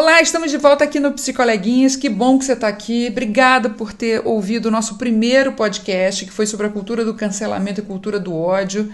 Olá, 0.00 0.22
estamos 0.22 0.50
de 0.50 0.56
volta 0.56 0.82
aqui 0.82 0.98
no 0.98 1.12
Psicoleguinhas. 1.12 1.94
Que 1.94 2.08
bom 2.08 2.38
que 2.38 2.46
você 2.46 2.54
está 2.54 2.68
aqui. 2.68 3.08
Obrigada 3.10 3.68
por 3.68 3.92
ter 3.92 4.26
ouvido 4.26 4.64
o 4.64 4.70
nosso 4.70 4.96
primeiro 4.96 5.52
podcast, 5.52 6.24
que 6.24 6.32
foi 6.32 6.46
sobre 6.46 6.66
a 6.66 6.70
cultura 6.70 7.04
do 7.04 7.12
cancelamento 7.12 7.82
e 7.82 7.84
cultura 7.84 8.18
do 8.18 8.34
ódio. 8.34 8.90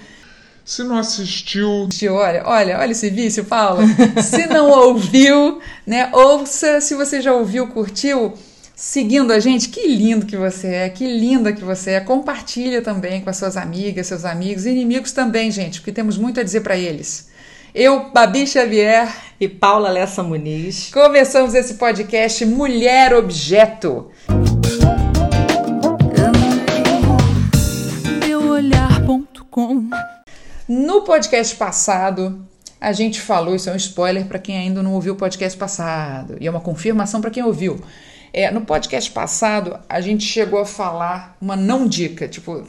Se 0.65 0.83
não 0.83 0.99
assistiu. 0.99 1.89
Olha, 2.11 2.43
olha, 2.45 2.81
olha 2.81 2.91
esse 2.91 3.09
vício, 3.09 3.45
Paula. 3.45 3.85
Se 4.21 4.47
não 4.49 4.69
ouviu, 4.69 5.61
né? 5.87 6.11
Ouça. 6.13 6.81
Se 6.81 6.97
você 6.97 7.23
já 7.23 7.33
ouviu, 7.33 7.69
curtiu, 7.69 8.35
seguindo 8.75 9.33
a 9.33 9.39
gente, 9.39 9.69
que 9.69 9.87
lindo 9.87 10.27
que 10.27 10.37
você 10.37 10.67
é, 10.67 10.89
que 10.89 11.07
linda 11.07 11.53
que 11.53 11.63
você 11.63 11.93
é. 11.93 12.01
Compartilha 12.01 12.83
também 12.83 13.21
com 13.21 13.31
as 13.31 13.37
suas 13.37 13.57
amigas, 13.57 14.09
seus 14.09 14.25
amigos, 14.25 14.67
inimigos 14.67 15.13
também, 15.13 15.53
gente, 15.53 15.81
porque 15.81 15.93
temos 15.93 16.19
muito 16.19 16.41
a 16.41 16.43
dizer 16.43 16.63
para 16.63 16.77
eles. 16.77 17.29
Eu, 17.79 18.09
Babi 18.11 18.47
Xavier 18.47 19.15
e 19.39 19.47
Paula 19.47 19.91
Lessa 19.91 20.23
Muniz. 20.23 20.89
Começamos 20.91 21.53
esse 21.53 21.75
podcast 21.75 22.43
Mulher 22.47 23.13
Objeto. 23.13 24.11
Meuolhar.com 28.27 29.91
No 30.67 31.03
podcast 31.03 31.55
passado, 31.57 32.43
a 32.81 32.95
gente 32.95 33.21
falou, 33.21 33.55
isso 33.55 33.69
é 33.69 33.75
um 33.75 33.77
spoiler 33.77 34.25
para 34.25 34.39
quem 34.39 34.57
ainda 34.57 34.83
não 34.83 34.95
ouviu 34.95 35.13
o 35.13 35.17
podcast 35.17 35.59
passado, 35.59 36.39
e 36.41 36.47
é 36.47 36.51
uma 36.51 36.61
confirmação 36.63 37.21
para 37.21 37.31
quem 37.31 37.43
ouviu. 37.43 37.79
É, 38.33 38.51
no 38.51 38.63
podcast 38.63 39.11
passado, 39.11 39.79
a 39.87 40.01
gente 40.01 40.25
chegou 40.25 40.61
a 40.61 40.67
falar 40.67 41.37
uma 41.39 41.55
não 41.55 41.87
dica, 41.87 42.27
tipo, 42.27 42.67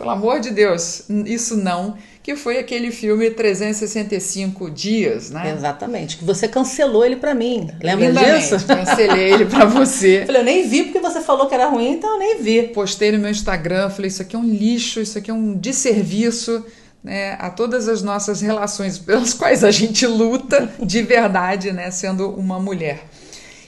pelo 0.00 0.12
amor 0.12 0.40
de 0.40 0.50
Deus, 0.50 1.02
isso 1.26 1.58
não 1.58 1.94
que 2.22 2.34
foi 2.34 2.56
aquele 2.58 2.90
filme 2.90 3.30
365 3.30 4.70
dias, 4.70 5.30
né? 5.30 5.52
Exatamente, 5.54 6.16
que 6.16 6.24
você 6.24 6.48
cancelou 6.48 7.04
ele 7.04 7.16
para 7.16 7.34
mim. 7.34 7.68
Lembra 7.82 8.08
Lindamente, 8.08 8.48
disso? 8.48 8.64
Cancelei 8.66 9.34
ele 9.34 9.44
para 9.44 9.66
você. 9.66 10.24
falei, 10.24 10.40
eu 10.40 10.44
nem 10.44 10.66
vi 10.66 10.84
porque 10.84 11.00
você 11.00 11.20
falou 11.20 11.46
que 11.46 11.54
era 11.54 11.68
ruim, 11.68 11.92
então 11.92 12.14
eu 12.14 12.18
nem 12.18 12.42
vi. 12.42 12.62
Postei 12.68 13.12
no 13.12 13.18
meu 13.18 13.30
Instagram, 13.30 13.90
falei, 13.90 14.08
isso 14.08 14.22
aqui 14.22 14.34
é 14.34 14.38
um 14.38 14.48
lixo, 14.48 15.02
isso 15.02 15.18
aqui 15.18 15.30
é 15.30 15.34
um 15.34 15.54
desserviço. 15.54 16.64
Né, 17.02 17.34
a 17.38 17.48
todas 17.48 17.88
as 17.88 18.02
nossas 18.02 18.42
relações 18.42 18.98
pelas 18.98 19.32
quais 19.34 19.64
a 19.64 19.70
gente 19.70 20.06
luta 20.06 20.70
de 20.82 21.00
verdade, 21.02 21.72
né, 21.72 21.90
sendo 21.90 22.28
uma 22.30 22.60
mulher. 22.60 23.06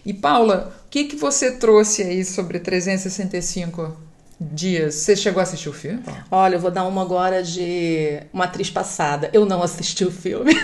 E 0.05 0.13
Paula, 0.13 0.75
o 0.87 0.91
que, 0.91 1.05
que 1.05 1.17
você 1.17 1.53
trouxe 1.53 2.03
aí 2.03 2.25
sobre 2.27 2.59
365 2.59 4.12
dias. 4.53 4.95
Você 4.97 5.15
chegou 5.17 5.41
a 5.41 5.43
assistir 5.45 5.69
o 5.69 5.73
filme? 5.73 6.03
Olha, 6.31 6.57
eu 6.57 6.61
vou 6.61 6.71
dar 6.71 6.85
uma 6.85 7.03
agora 7.03 7.43
de 7.43 8.21
uma 8.33 8.45
atriz 8.45 8.69
passada. 8.71 9.31
Eu 9.33 9.45
não 9.47 9.63
assisti 9.63 10.05
o 10.05 10.11
filme. 10.11 10.55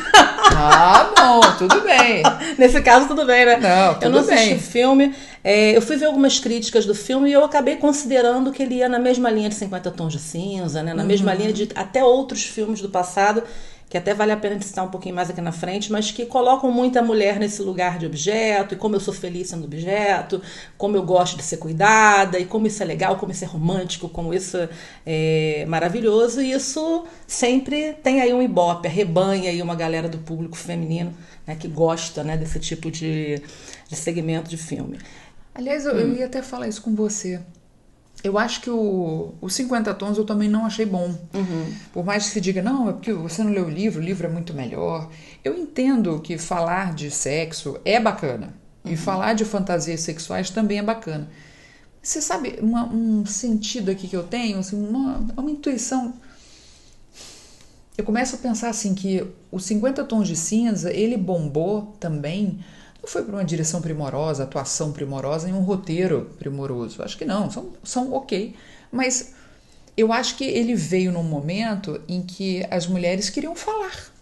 Ah, 0.61 1.11
bom, 1.17 1.41
tudo 1.59 1.81
bem. 1.83 2.23
Nesse 2.59 2.81
caso, 2.83 3.07
tudo 3.09 3.25
bem, 3.27 3.45
né? 3.47 3.57
Não, 3.59 3.95
tudo 3.95 4.05
Eu 4.05 4.11
não 4.11 4.19
assisti 4.21 4.49
bem. 4.49 4.57
o 4.57 4.61
filme. 4.61 5.15
É, 5.45 5.77
eu 5.77 5.81
fui 5.83 5.97
ver 5.97 6.07
algumas 6.07 6.39
críticas 6.41 6.85
do 6.85 6.95
filme 6.95 7.31
e 7.31 7.33
eu 7.33 7.45
acabei 7.45 7.77
considerando 7.77 8.51
que 8.53 8.63
ele 8.63 8.77
ia 8.77 8.89
na 8.89 8.99
mesma 8.99 9.31
linha 9.31 9.49
de 9.49 9.55
50 9.55 9.91
Tons 9.93 10.13
de 10.13 10.19
Cinza, 10.19 10.83
né? 10.83 10.93
Na 10.95 11.03
Uhum. 11.03 11.09
mesma 11.09 11.33
linha 11.35 11.53
de 11.53 11.69
até 11.75 12.03
outros 12.05 12.43
filmes 12.45 12.81
do 12.81 12.89
passado 12.89 13.43
que 13.89 13.97
até 13.97 14.13
vale 14.13 14.33
a 14.33 14.37
pena 14.37 14.57
de 14.57 14.65
citar 14.65 14.85
um 14.85 14.91
pouquinho 14.91 15.15
mais 15.15 15.31
aqui 15.31 15.41
na 15.41 15.53
frente, 15.53 15.91
mas 15.91 16.11
que 16.11 16.27
colocam 16.27 16.71
muita 16.71 17.03
mulher 17.03 17.39
nesse 17.39 17.63
lugar 17.63 17.99
de 17.99 18.05
objeto, 18.05 18.75
e 18.75 18.77
como 18.77 18.97
eu 18.97 19.01
sou 19.01 19.15
feliz 19.15 19.49
sendo 19.49 19.65
objeto, 19.65 20.43
como 20.77 20.97
eu 20.97 21.03
gosto 21.03 21.37
de 21.37 21.43
ser 21.43 21.57
cuidada, 21.57 22.39
e 22.39 22.45
como 22.45 22.67
isso 22.67 22.83
é 22.83 22.87
legal, 22.87 23.17
como 23.17 23.33
isso 23.33 23.45
é 23.45 23.47
romântico, 23.47 24.09
como 24.09 24.35
isso 24.35 24.59
é 25.07 25.65
maravilhoso, 25.67 26.43
e 26.43 26.53
isso 26.53 27.07
sempre 27.27 27.95
tem 28.03 28.21
aí 28.21 28.33
um 28.35 28.43
ibope, 28.43 28.87
arrebanha 28.87 29.51
aí 29.51 29.63
uma 29.63 29.75
galera 29.75 30.09
do 30.09 30.19
público 30.19 30.57
feminino 30.57 31.15
né, 31.47 31.57
que 31.57 31.67
gosta 31.67 32.23
né, 32.23 32.37
desse 32.37 32.61
tipo 32.61 32.91
de, 32.91 33.41
de 33.89 33.97
segmento 33.97 34.51
de 34.51 34.59
filme. 34.59 34.99
Aliás, 35.55 35.87
eu, 35.87 35.93
eu 35.99 36.15
ia 36.15 36.27
até 36.27 36.43
falar 36.43 36.69
isso 36.69 36.83
com 36.83 36.95
você. 36.95 37.41
Eu 38.25 38.37
acho 38.37 38.61
que 38.61 38.69
o, 38.71 39.33
o 39.41 39.49
50 39.49 39.95
Tons 39.95 40.19
eu 40.19 40.25
também 40.25 40.49
não 40.49 40.67
achei 40.67 40.85
bom. 40.85 41.15
Por 41.93 42.05
mais 42.05 42.25
que 42.27 42.31
se 42.33 42.41
diga, 42.41 42.61
não, 42.61 42.89
é 42.89 42.93
porque 42.93 43.13
você 43.13 43.45
não 43.45 43.53
leu 43.53 43.67
o 43.67 43.71
livro, 43.71 44.01
o 44.01 44.05
livro 44.05 44.27
é 44.27 44.31
muito 44.31 44.53
melhor. 44.53 45.09
Eu 45.45 45.57
entendo 45.57 46.19
que 46.21 46.37
falar 46.37 46.95
de 46.95 47.11
sexo 47.11 47.79
é 47.85 48.01
bacana. 48.01 48.53
E 48.85 48.97
falar 48.97 49.35
de 49.35 49.45
fantasias 49.45 50.01
sexuais 50.01 50.51
também 50.51 50.79
é 50.79 50.83
bacana. 50.83 51.29
Você 52.03 52.21
sabe, 52.23 52.59
uma- 52.61 52.87
um 52.89 53.25
sentido 53.27 53.91
aqui 53.91 54.09
que 54.09 54.17
eu 54.17 54.23
tenho, 54.25 54.59
assim, 54.59 54.77
uma, 54.83 55.19
uma 55.37 55.51
intuição. 55.51 56.15
Eu 57.97 58.05
começo 58.05 58.37
a 58.37 58.39
pensar 58.39 58.69
assim 58.71 58.95
que 58.95 59.25
o 59.51 59.59
50 59.59 60.05
Tons 60.05 60.27
de 60.29 60.37
Cinza, 60.37 60.93
ele 60.93 61.17
bombou 61.17 61.97
também 62.01 62.59
foi 63.11 63.23
por 63.25 63.35
uma 63.35 63.45
direção 63.45 63.81
primorosa, 63.81 64.45
atuação 64.45 64.93
primorosa 64.93 65.49
e 65.49 65.53
um 65.53 65.61
roteiro 65.63 66.31
primoroso. 66.39 67.03
Acho 67.03 67.17
que 67.17 67.25
não, 67.25 67.51
são, 67.51 67.73
são 67.83 68.13
ok. 68.13 68.55
Mas 68.93 69.33
eu 69.97 70.13
acho 70.13 70.37
que 70.37 70.45
ele 70.45 70.75
veio 70.75 71.11
num 71.13 71.23
momento 71.23 72.01
em 72.09 72.23
que 72.23 72.65
as 72.71 72.87
mulheres 72.87 73.31
queriam 73.31 73.55
falar. 73.57 74.13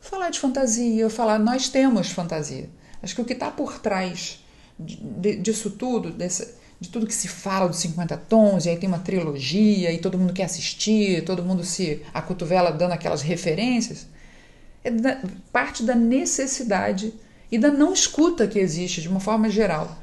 Falar 0.00 0.30
de 0.30 0.38
fantasia, 0.38 1.08
falar, 1.10 1.38
nós 1.38 1.68
temos 1.68 2.10
fantasia. 2.10 2.68
Acho 3.02 3.14
que 3.14 3.20
o 3.20 3.24
que 3.24 3.32
está 3.32 3.50
por 3.50 3.78
trás 3.78 4.42
de- 4.78 4.96
de- 4.96 5.36
disso 5.36 5.70
tudo, 5.70 6.10
desse, 6.10 6.54
de 6.80 6.88
tudo 6.88 7.06
que 7.06 7.14
se 7.14 7.28
fala 7.28 7.68
dos 7.68 7.78
50 7.78 8.16
tons, 8.16 8.66
e 8.66 8.70
aí 8.70 8.76
tem 8.76 8.88
uma 8.88 8.98
trilogia, 8.98 9.92
e 9.92 9.98
todo 9.98 10.18
mundo 10.18 10.32
quer 10.32 10.44
assistir, 10.44 11.24
todo 11.24 11.42
mundo 11.42 11.64
se 11.64 12.02
acotovela 12.12 12.70
dando 12.70 12.92
aquelas 12.92 13.22
referências, 13.22 14.06
é 14.82 14.90
da- 14.90 15.22
parte 15.52 15.82
da 15.82 15.94
necessidade 15.94 17.12
e 17.54 17.58
da 17.58 17.70
não 17.70 17.92
escuta 17.92 18.48
que 18.48 18.58
existe 18.58 19.00
de 19.00 19.08
uma 19.08 19.20
forma 19.20 19.48
geral 19.48 19.96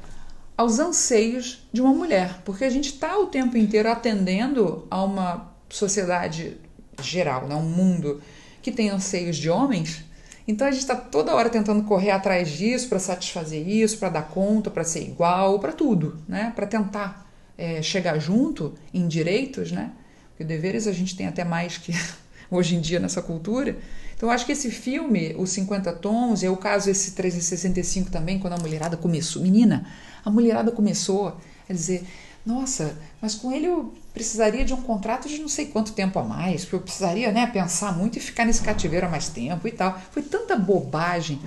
aos 0.56 0.78
anseios 0.78 1.68
de 1.70 1.82
uma 1.82 1.92
mulher, 1.92 2.40
porque 2.46 2.64
a 2.64 2.70
gente 2.70 2.94
está 2.94 3.18
o 3.18 3.26
tempo 3.26 3.58
inteiro 3.58 3.90
atendendo 3.90 4.86
a 4.90 5.04
uma 5.04 5.52
sociedade 5.68 6.56
geral, 7.02 7.46
né? 7.46 7.54
um 7.54 7.68
mundo 7.68 8.22
que 8.62 8.72
tem 8.72 8.88
anseios 8.88 9.36
de 9.36 9.50
homens. 9.50 10.02
Então 10.48 10.66
a 10.66 10.70
gente 10.70 10.80
está 10.80 10.96
toda 10.96 11.34
hora 11.34 11.50
tentando 11.50 11.82
correr 11.82 12.10
atrás 12.12 12.48
disso 12.48 12.88
para 12.88 12.98
satisfazer 12.98 13.68
isso, 13.68 13.98
para 13.98 14.08
dar 14.08 14.28
conta, 14.30 14.70
para 14.70 14.82
ser 14.82 15.02
igual, 15.02 15.58
para 15.58 15.72
tudo, 15.72 16.22
né? 16.26 16.54
Para 16.56 16.66
tentar 16.66 17.30
é, 17.58 17.82
chegar 17.82 18.18
junto 18.18 18.72
em 18.94 19.06
direitos, 19.06 19.70
né? 19.70 19.92
Porque 20.30 20.42
deveres 20.42 20.86
a 20.86 20.92
gente 20.92 21.14
tem 21.14 21.26
até 21.26 21.44
mais 21.44 21.76
que 21.76 21.92
hoje 22.50 22.76
em 22.76 22.80
dia 22.80 22.98
nessa 22.98 23.20
cultura. 23.20 23.76
Então 24.22 24.30
eu 24.30 24.34
acho 24.36 24.46
que 24.46 24.52
esse 24.52 24.70
filme, 24.70 25.34
os 25.36 25.50
50 25.50 25.94
tons, 25.94 26.44
é 26.44 26.48
o 26.48 26.56
caso 26.56 26.88
esse 26.88 27.10
365 27.10 28.08
também, 28.08 28.38
quando 28.38 28.52
a 28.52 28.56
mulherada 28.56 28.96
começou, 28.96 29.42
menina, 29.42 29.84
a 30.24 30.30
mulherada 30.30 30.70
começou 30.70 31.36
a 31.68 31.72
dizer, 31.72 32.06
nossa, 32.46 32.96
mas 33.20 33.34
com 33.34 33.50
ele 33.50 33.66
eu 33.66 33.92
precisaria 34.14 34.64
de 34.64 34.72
um 34.72 34.80
contrato 34.80 35.28
de 35.28 35.38
não 35.40 35.48
sei 35.48 35.66
quanto 35.66 35.90
tempo 35.92 36.20
a 36.20 36.22
mais, 36.22 36.60
porque 36.60 36.76
eu 36.76 36.80
precisaria, 36.82 37.32
né, 37.32 37.48
pensar 37.48 37.98
muito 37.98 38.16
e 38.16 38.20
ficar 38.20 38.44
nesse 38.44 38.62
cativeiro 38.62 39.06
há 39.06 39.08
mais 39.08 39.28
tempo 39.28 39.66
e 39.66 39.72
tal. 39.72 40.00
Foi 40.12 40.22
tanta 40.22 40.54
bobagem. 40.54 41.40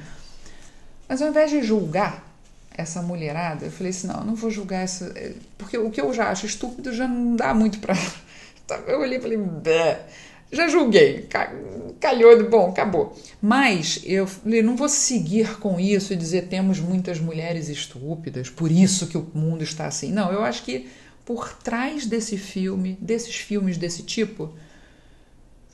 Mas 1.08 1.22
ao 1.22 1.30
invés 1.30 1.52
de 1.52 1.64
julgar 1.64 2.30
essa 2.76 3.02
mulherada, 3.02 3.68
eu 3.68 3.72
falei 3.72 3.92
assim, 3.92 4.08
não, 4.08 4.18
eu 4.18 4.26
não 4.26 4.36
vou 4.36 4.52
julgar 4.52 4.82
essa, 4.82 5.16
porque 5.58 5.78
o 5.78 5.90
que 5.90 6.02
eu 6.02 6.14
já 6.14 6.30
acho 6.30 6.46
estúpido 6.46 6.94
já 6.94 7.08
não 7.08 7.38
dá 7.38 7.54
muito 7.54 7.80
pra 7.80 7.96
eu 8.86 9.00
olhei 9.00 9.18
e 9.18 9.22
falei, 9.22 9.38
Bé. 9.38 10.06
Já 10.52 10.68
julguei, 10.68 11.24
ca- 11.24 11.52
calhou, 12.00 12.50
bom, 12.50 12.70
acabou. 12.70 13.16
Mas 13.42 14.02
eu 14.06 14.28
falei, 14.28 14.62
não 14.62 14.76
vou 14.76 14.90
seguir 14.90 15.58
com 15.60 15.80
isso 15.80 16.14
e 16.14 16.16
dizer 16.16 16.48
temos 16.48 16.80
muitas 16.80 17.20
mulheres 17.20 17.70
estúpidas, 17.70 18.50
por 18.50 18.72
isso 18.72 19.08
que 19.08 19.18
o 19.18 19.28
mundo 19.34 19.64
está 19.64 19.88
assim. 19.88 20.12
Não, 20.12 20.32
eu 20.32 20.44
acho 20.44 20.64
que 20.64 20.88
por 21.26 21.54
trás 21.54 22.06
desse 22.06 22.38
filme, 22.38 22.98
desses 23.02 23.36
filmes 23.36 23.78
desse 23.78 24.04
tipo, 24.04 24.54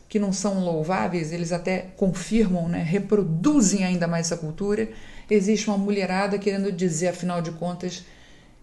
que 0.09 0.19
não 0.19 0.33
são 0.33 0.59
louváveis, 0.63 1.31
eles 1.31 1.51
até 1.51 1.87
confirmam, 1.95 2.67
né, 2.67 2.83
reproduzem 2.83 3.85
ainda 3.85 4.07
mais 4.07 4.27
essa 4.27 4.35
cultura, 4.37 4.89
existe 5.29 5.69
uma 5.69 5.77
mulherada 5.77 6.37
querendo 6.37 6.69
dizer, 6.71 7.09
afinal 7.09 7.41
de 7.41 7.51
contas, 7.51 8.03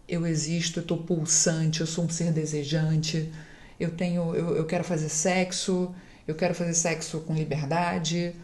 eu 0.07 0.27
existo, 0.27 0.79
eu 0.81 0.83
estou 0.83 0.99
pulsante, 0.99 1.81
eu 1.81 1.87
sou 1.87 2.05
um 2.05 2.11
ser 2.11 2.33
desejante, 2.33 3.31
eu 3.79 3.91
tenho, 3.91 4.35
eu, 4.35 4.57
eu 4.57 4.65
quero 4.65 4.85
fazer 4.85 5.09
sexo, 5.09 5.95
eu 6.27 6.35
quero 6.35 6.55
fazer 6.55 6.75
sexo 6.75 7.21
com 7.21 7.35
liberdade. 7.35 8.35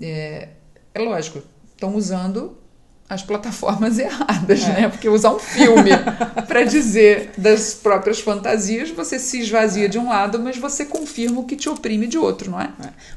É, 0.00 0.48
é 0.92 0.98
lógico, 0.98 1.42
estão 1.74 1.94
usando 1.94 2.56
as 3.08 3.22
plataformas 3.22 3.98
erradas, 4.00 4.66
né? 4.66 4.88
Porque 4.88 5.08
usar 5.08 5.30
um 5.34 5.38
filme 5.38 5.90
para 6.48 6.64
dizer 6.64 7.32
das 7.36 7.74
próprias 7.74 8.20
fantasias, 8.20 8.90
você 8.90 9.18
se 9.18 9.40
esvazia 9.40 9.88
de 9.88 9.98
um 9.98 10.08
lado, 10.08 10.38
mas 10.38 10.56
você 10.56 10.84
confirma 10.84 11.40
o 11.40 11.44
que 11.44 11.56
te 11.56 11.68
oprime 11.68 12.06
de 12.06 12.18
outro, 12.18 12.50
não 12.50 12.60
é? 12.60 12.72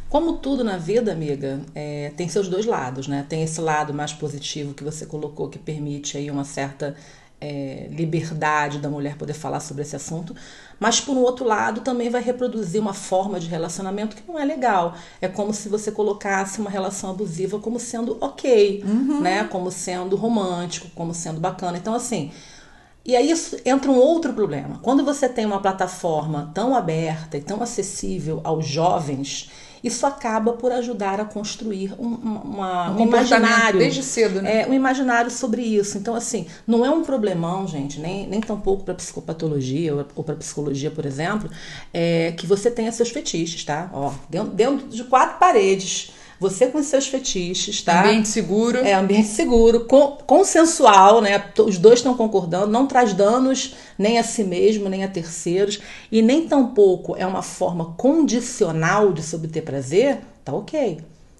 Como 0.09 0.37
tudo 0.37 0.63
na 0.63 0.77
vida, 0.77 1.11
amiga, 1.11 1.61
é, 1.73 2.11
tem 2.15 2.27
seus 2.29 2.47
dois 2.47 2.65
lados, 2.65 3.07
né? 3.07 3.25
Tem 3.27 3.43
esse 3.43 3.59
lado 3.61 3.93
mais 3.93 4.13
positivo 4.13 4.73
que 4.73 4.83
você 4.83 5.05
colocou, 5.05 5.49
que 5.49 5.59
permite 5.59 6.17
aí 6.17 6.29
uma 6.29 6.43
certa 6.43 6.95
é, 7.39 7.87
liberdade 7.91 8.79
da 8.79 8.89
mulher 8.89 9.15
poder 9.15 9.33
falar 9.33 9.59
sobre 9.59 9.83
esse 9.83 9.95
assunto, 9.95 10.35
mas 10.79 10.99
por 10.99 11.15
um 11.15 11.21
outro 11.21 11.45
lado 11.45 11.81
também 11.81 12.09
vai 12.09 12.21
reproduzir 12.21 12.81
uma 12.81 12.93
forma 12.93 13.39
de 13.39 13.47
relacionamento 13.47 14.15
que 14.15 14.27
não 14.27 14.39
é 14.39 14.45
legal. 14.45 14.95
É 15.21 15.27
como 15.27 15.53
se 15.53 15.69
você 15.69 15.91
colocasse 15.91 16.59
uma 16.59 16.69
relação 16.69 17.09
abusiva 17.09 17.59
como 17.59 17.79
sendo 17.79 18.17
ok, 18.21 18.83
uhum. 18.85 19.21
né? 19.21 19.43
Como 19.45 19.71
sendo 19.71 20.15
romântico, 20.15 20.89
como 20.95 21.13
sendo 21.13 21.39
bacana. 21.39 21.77
Então, 21.77 21.93
assim. 21.93 22.31
E 23.05 23.15
aí 23.15 23.33
entra 23.63 23.89
um 23.89 23.95
outro 23.95 24.33
problema. 24.33 24.79
Quando 24.81 25.03
você 25.03 25.29
tem 25.29 25.45
uma 25.45 25.61
plataforma 25.61 26.51
tão 26.53 26.75
aberta 26.75 27.37
e 27.37 27.41
tão 27.41 27.63
acessível 27.63 28.41
aos 28.43 28.67
jovens, 28.67 29.49
isso 29.83 30.05
acaba 30.05 30.53
por 30.53 30.71
ajudar 30.71 31.19
a 31.19 31.25
construir 31.25 31.93
um, 31.99 32.07
uma, 32.07 32.91
um, 32.91 32.97
um 32.97 33.01
imaginário. 33.01 33.79
Desde 33.79 34.03
cedo, 34.03 34.41
né? 34.41 34.61
É, 34.61 34.67
um 34.67 34.73
imaginário 34.73 35.31
sobre 35.31 35.61
isso. 35.61 35.97
Então, 35.97 36.15
assim, 36.15 36.47
não 36.65 36.85
é 36.85 36.89
um 36.89 37.03
problemão, 37.03 37.67
gente, 37.67 37.99
nem, 37.99 38.27
nem 38.27 38.41
tampouco 38.41 38.83
para 38.83 38.93
psicopatologia 38.93 39.95
ou, 39.95 40.05
ou 40.15 40.23
para 40.23 40.35
psicologia, 40.35 40.91
por 40.91 41.05
exemplo, 41.05 41.49
é, 41.93 42.33
que 42.37 42.45
você 42.45 42.69
tenha 42.71 42.91
seus 42.91 43.09
fetiches, 43.09 43.63
tá? 43.63 43.89
Ó, 43.93 44.11
dentro, 44.29 44.51
dentro 44.53 44.87
de 44.87 45.03
quatro 45.03 45.37
paredes 45.37 46.11
você 46.39 46.67
com 46.67 46.81
seus 46.83 47.07
fetiches, 47.07 47.81
tá? 47.81 48.01
Ambiente 48.01 48.27
seguro. 48.27 48.79
É, 48.79 48.93
ambiente 48.93 49.27
seguro, 49.27 49.87
consensual, 50.25 51.21
né? 51.21 51.43
Os 51.59 51.77
dois 51.77 51.99
estão 51.99 52.15
concordando, 52.15 52.67
não 52.67 52.85
traz 52.85 53.13
danos 53.13 53.75
nem 53.97 54.19
a 54.19 54.23
si 54.23 54.43
mesmo, 54.43 54.87
nem 54.89 55.03
a 55.03 55.07
terceiros, 55.07 55.79
e 56.11 56.21
nem 56.21 56.47
tampouco 56.47 57.15
é 57.17 57.25
uma 57.25 57.41
forma 57.41 57.93
condicional 57.97 59.11
de 59.11 59.23
se 59.23 59.35
obter 59.35 59.63
prazer, 59.63 60.19
tá 60.45 60.53
ok. 60.53 60.99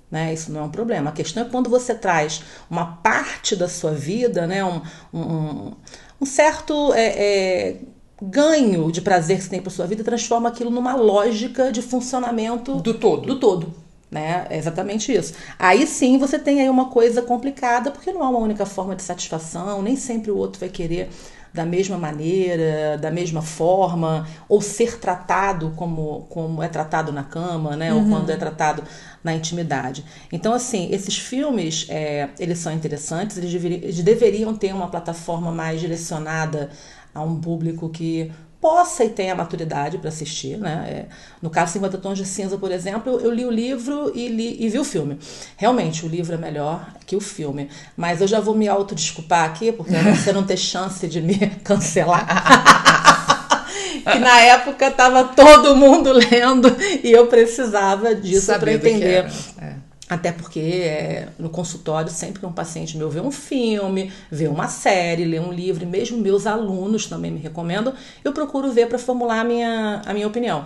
Né? 0.10 0.34
Isso 0.34 0.52
não 0.52 0.62
é 0.62 0.64
um 0.64 0.70
problema. 0.70 1.10
A 1.10 1.14
questão 1.14 1.44
é 1.44 1.50
quando 1.50 1.70
você 1.70 1.94
traz 1.94 2.42
uma 2.70 2.86
parte 2.86 3.56
da 3.56 3.68
sua 3.68 3.92
vida, 3.92 4.48
né? 4.48 4.64
um, 4.64 4.82
um, 5.14 5.74
um 6.22 6.26
certo. 6.26 6.94
É, 6.94 7.06
é, 7.08 7.78
ganho 8.22 8.92
de 8.92 9.00
prazer 9.00 9.38
que 9.38 9.44
você 9.44 9.50
tem 9.50 9.62
para 9.62 9.70
sua 9.70 9.86
vida 9.86 10.04
transforma 10.04 10.50
aquilo 10.50 10.72
numa 10.72 10.96
lógica 10.96 11.72
de 11.72 11.84
funcionamento 11.84 12.76
do 12.78 12.96
todo. 12.96 13.28
Do 13.28 13.40
todo. 13.40 13.74
Né? 14.09 14.48
É 14.50 14.57
exatamente 14.57 15.12
isso. 15.12 15.33
Aí 15.59 15.86
sim 15.86 16.18
você 16.18 16.39
tem 16.39 16.62
aí 16.62 16.69
uma 16.69 16.86
coisa 16.89 17.21
complicada, 17.21 17.92
porque 17.92 18.12
não 18.13 18.24
há 18.24 18.30
uma 18.30 18.39
única 18.39 18.65
forma 18.65 18.95
de 18.95 19.04
satisfação, 19.04 19.81
nem 19.81 19.98
sempre 19.98 20.31
o 20.31 20.38
outro 20.38 20.59
vai 20.59 20.69
querer 20.69 21.09
da 21.54 21.65
mesma 21.65 21.98
maneira, 21.98 22.98
da 22.98 23.09
mesma 23.09 23.42
forma, 23.42 24.27
ou 24.48 24.62
ser 24.62 25.00
tratado 25.00 25.74
como, 25.75 26.27
como 26.30 26.62
é 26.62 26.68
tratado 26.68 27.12
na 27.12 27.24
cama, 27.24 27.75
né? 27.75 27.92
Uhum. 27.92 28.04
Ou 28.04 28.09
quando 28.09 28.30
é 28.30 28.36
tratado 28.36 28.83
na 29.24 29.33
intimidade. 29.33 30.06
Então, 30.31 30.53
assim, 30.53 30.89
esses 30.92 31.18
filmes, 31.18 31.88
é, 31.89 32.30
eles 32.39 32.60
são 32.60 32.71
interessantes, 32.71 33.38
eles 33.38 33.51
deveriam, 33.51 33.81
eles 33.81 34.03
deveriam 34.03 34.56
ter 34.56 34.74
uma 34.74 34.88
plataforma 34.88 35.51
mais 35.51 35.81
direcionada 35.81 36.69
a 37.13 37.24
um 37.24 37.42
público 37.42 37.89
que 37.89 38.31
possa 38.59 39.04
e 39.04 39.09
tenha 39.09 39.36
maturidade 39.36 39.98
para 39.98 40.09
assistir, 40.09 40.57
né? 40.57 40.86
É, 40.89 41.06
no 41.42 41.50
caso 41.50 41.74
50 41.74 41.98
Tons 41.98 42.18
de 42.18 42.25
Cinza, 42.25 42.57
por 42.57 42.71
exemplo, 42.71 43.19
eu, 43.19 43.31
li 43.31 43.45
o 43.45 43.51
livro 43.51 44.12
e, 44.15 44.27
li, 44.27 44.57
e 44.59 44.69
vi 44.69 44.80
o 44.80 44.83
filme. 44.83 45.19
Realmente, 45.56 46.06
o 46.06 46.09
livro 46.09 46.33
é 46.33 46.38
melhor 46.38 46.94
que 47.06 47.15
o 47.15 47.21
filme. 47.21 47.69
Mas 47.95 48.21
eu 48.21 48.27
já 48.27 48.39
vou 48.39 48.56
me 48.56 48.68
autodesculpar 48.68 49.45
aqui, 49.45 49.71
porque 49.71 49.94
você 49.94 50.33
não 50.33 50.44
ter 50.44 50.57
chance 50.57 51.07
de 51.07 51.21
me 51.21 51.38
cancelar. 51.63 52.25
que 54.12 54.19
na 54.19 54.39
época 54.42 54.88
estava 54.88 55.24
todo 55.24 55.75
mundo 55.75 56.12
lendo 56.31 56.75
e 57.03 57.12
eu 57.12 57.27
precisava 57.27 58.15
disso 58.15 58.53
para 58.60 58.74
entender. 58.74 59.30
É. 59.62 59.87
Até 60.09 60.31
porque 60.31 60.59
é, 60.59 61.27
no 61.38 61.50
consultório, 61.50 62.09
sempre 62.09 62.39
que 62.39 62.45
um 62.45 62.51
paciente 62.51 62.98
meu 62.98 63.09
vê 63.09 63.19
um 63.19 63.31
filme, 63.31 64.12
vê 64.31 64.48
uma 64.48 64.69
série, 64.69 65.25
lê 65.25 65.38
um 65.38 65.51
livro, 65.51 65.83
e 65.83 65.86
mesmo 65.86 66.18
meus 66.18 66.48
alunos 66.48 67.07
também 67.07 67.30
me 67.30 67.39
recomendam, 67.39 67.94
eu 68.24 68.31
procuro 68.31 68.71
ver 68.71 68.88
para 68.88 68.98
formular 68.98 69.42
a 69.42 69.44
minha, 69.44 70.01
a 70.06 70.13
minha 70.13 70.25
opinião. 70.25 70.65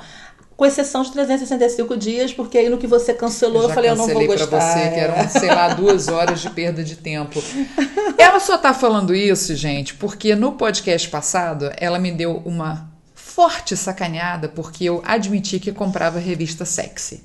Com 0.55 0.63
exceção 0.63 1.01
de 1.01 1.11
365 1.11 1.97
dias, 1.97 2.31
porque 2.31 2.55
aí 2.55 2.69
no 2.69 2.77
que 2.77 2.85
você 2.85 3.15
cancelou, 3.15 3.63
eu, 3.63 3.69
eu 3.69 3.73
falei, 3.73 3.89
eu 3.89 3.95
não 3.95 4.07
vou 4.07 4.27
gostar. 4.27 4.45
pra 4.45 4.59
você, 4.59 4.89
que 4.89 4.99
eram, 4.99 5.29
sei 5.29 5.49
lá, 5.49 5.73
duas 5.73 6.07
horas 6.07 6.39
de 6.39 6.49
perda 6.51 6.83
de 6.83 6.95
tempo. 6.95 7.41
Ela 8.19 8.39
só 8.39 8.59
tá 8.59 8.75
falando 8.75 9.15
isso, 9.15 9.55
gente, 9.55 9.95
porque 9.95 10.35
no 10.35 10.51
podcast 10.51 11.09
passado, 11.09 11.71
ela 11.77 11.97
me 11.97 12.11
deu 12.11 12.43
uma 12.45 12.91
forte 13.15 13.75
sacaneada, 13.75 14.47
porque 14.47 14.83
eu 14.83 15.01
admiti 15.03 15.59
que 15.59 15.71
comprava 15.71 16.19
revista 16.19 16.63
sexy 16.63 17.23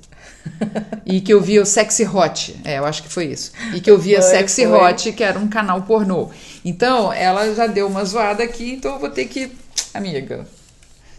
e 1.05 1.21
que 1.21 1.33
eu 1.33 1.41
via 1.41 1.61
o 1.61 1.65
Sexy 1.65 2.05
Hot, 2.05 2.59
é, 2.63 2.77
eu 2.77 2.85
acho 2.85 3.03
que 3.03 3.09
foi 3.09 3.25
isso. 3.25 3.51
E 3.73 3.79
que 3.79 3.89
eu 3.89 3.97
via 3.97 4.21
foi, 4.21 4.31
Sexy 4.31 4.65
foi. 4.65 4.77
Hot, 4.77 5.11
que 5.13 5.23
era 5.23 5.37
um 5.37 5.47
canal 5.47 5.81
pornô. 5.83 6.29
Então, 6.63 7.11
ela 7.13 7.53
já 7.53 7.67
deu 7.67 7.87
uma 7.87 8.03
zoada 8.03 8.43
aqui, 8.43 8.73
então 8.73 8.93
eu 8.93 8.99
vou 8.99 9.09
ter 9.09 9.25
que. 9.25 9.51
Amiga, 9.93 10.47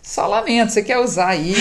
só 0.03 0.27
lamento, 0.27 0.73
você 0.73 0.83
quer 0.83 0.99
usar 0.99 1.29
aí 1.29 1.55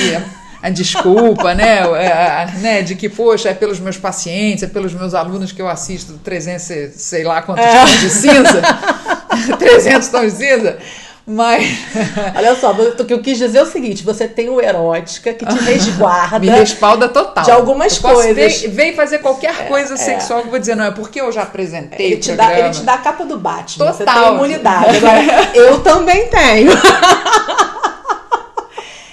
a, 0.62 0.70
desculpa, 0.70 1.54
né? 1.54 1.80
A, 1.80 2.44
a, 2.44 2.46
né? 2.46 2.82
De 2.82 2.96
que, 2.96 3.10
poxa, 3.10 3.50
é 3.50 3.54
pelos 3.54 3.80
meus 3.80 3.98
pacientes, 3.98 4.64
é 4.64 4.68
pelos 4.68 4.94
meus 4.94 5.14
alunos 5.14 5.52
que 5.52 5.62
eu 5.62 5.68
assisto 5.68 6.20
300, 6.24 6.94
sei 6.96 7.24
lá 7.24 7.42
quantos 7.42 7.66
é. 7.66 7.80
tons 7.80 8.00
de 8.00 8.10
cinza. 8.10 8.62
300 9.60 10.08
tons 10.08 10.34
de 10.34 10.38
cinza. 10.38 10.78
Mas. 11.30 11.62
Olha 12.38 12.56
só, 12.56 12.72
o 12.72 13.06
que 13.06 13.14
eu 13.14 13.22
quis 13.22 13.38
dizer 13.38 13.58
é 13.58 13.64
o 13.64 13.66
seguinte: 13.66 14.02
você 14.02 14.30
tem 14.30 14.48
o 14.48 14.62
erótica 14.62 15.34
que 15.34 15.46
te 15.46 15.58
resguarda. 15.60 16.40
Me 16.40 16.50
respalda 16.50 17.10
total. 17.10 17.44
De 17.44 17.52
algumas 17.52 18.00
coisas. 18.00 18.62
Vem 18.62 18.96
fazer 18.96 19.20
qualquer 19.20 19.54
é, 19.60 19.64
coisa 19.66 19.96
é, 19.96 19.98
sexual 19.98 20.40
que 20.40 20.48
eu 20.48 20.52
vou 20.52 20.60
dizer, 20.60 20.76
não, 20.76 20.86
é 20.86 20.92
porque 20.92 21.20
eu 21.20 21.30
já 21.30 21.42
apresentei. 21.42 22.14
Ele, 22.14 22.18
te 22.18 22.32
dá, 22.32 22.58
ele 22.58 22.70
te 22.70 22.82
dá 22.82 22.94
a 22.94 22.98
capa 23.00 23.26
do 23.26 23.38
Batman. 23.38 23.92
Total. 23.92 23.94
Você 23.94 24.06
tem 24.06 24.36
imunidade. 24.36 24.98
Agora, 24.98 25.52
eu 25.54 25.80
também 25.82 26.30
tenho. 26.30 26.72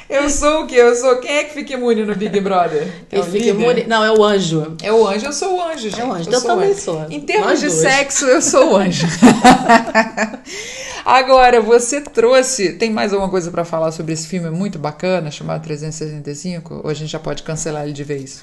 Eu 0.08 0.28
sou 0.28 0.62
o 0.62 0.66
quê? 0.66 0.76
Eu 0.76 0.94
sou. 0.94 1.16
Quem 1.16 1.30
é 1.30 1.44
que 1.44 1.54
fica 1.54 1.72
imune 1.72 2.04
no 2.04 2.14
Big 2.14 2.38
Brother? 2.40 2.86
É 3.10 3.18
o 3.18 3.24
fica 3.24 3.46
imune? 3.46 3.84
Não, 3.84 4.04
é 4.04 4.12
o 4.12 4.22
anjo. 4.22 4.76
É 4.82 4.92
o 4.92 5.06
anjo, 5.06 5.26
eu 5.26 5.32
sou 5.32 5.56
o 5.56 5.62
anjo, 5.62 5.88
gente. 5.88 6.00
É 6.00 6.04
o 6.04 6.12
anjo, 6.12 6.28
eu, 6.28 6.34
eu 6.34 6.42
também 6.42 6.70
anjo. 6.70 6.80
sou. 6.80 7.06
Em 7.10 7.20
termos 7.20 7.46
Nós 7.46 7.60
de 7.60 7.68
dois. 7.68 7.80
sexo, 7.80 8.26
eu 8.26 8.42
sou 8.42 8.72
o 8.72 8.76
anjo. 8.76 9.06
Agora, 11.04 11.60
você 11.60 12.00
trouxe. 12.00 12.72
Tem 12.74 12.90
mais 12.90 13.12
alguma 13.12 13.30
coisa 13.30 13.50
para 13.50 13.64
falar 13.64 13.92
sobre 13.92 14.12
esse 14.12 14.26
filme 14.26 14.50
muito 14.50 14.78
bacana, 14.78 15.30
chamado 15.30 15.62
365? 15.62 16.80
Ou 16.84 16.90
a 16.90 16.94
gente 16.94 17.10
já 17.10 17.18
pode 17.18 17.42
cancelar 17.42 17.84
ele 17.84 17.92
de 17.92 18.04
vez? 18.04 18.42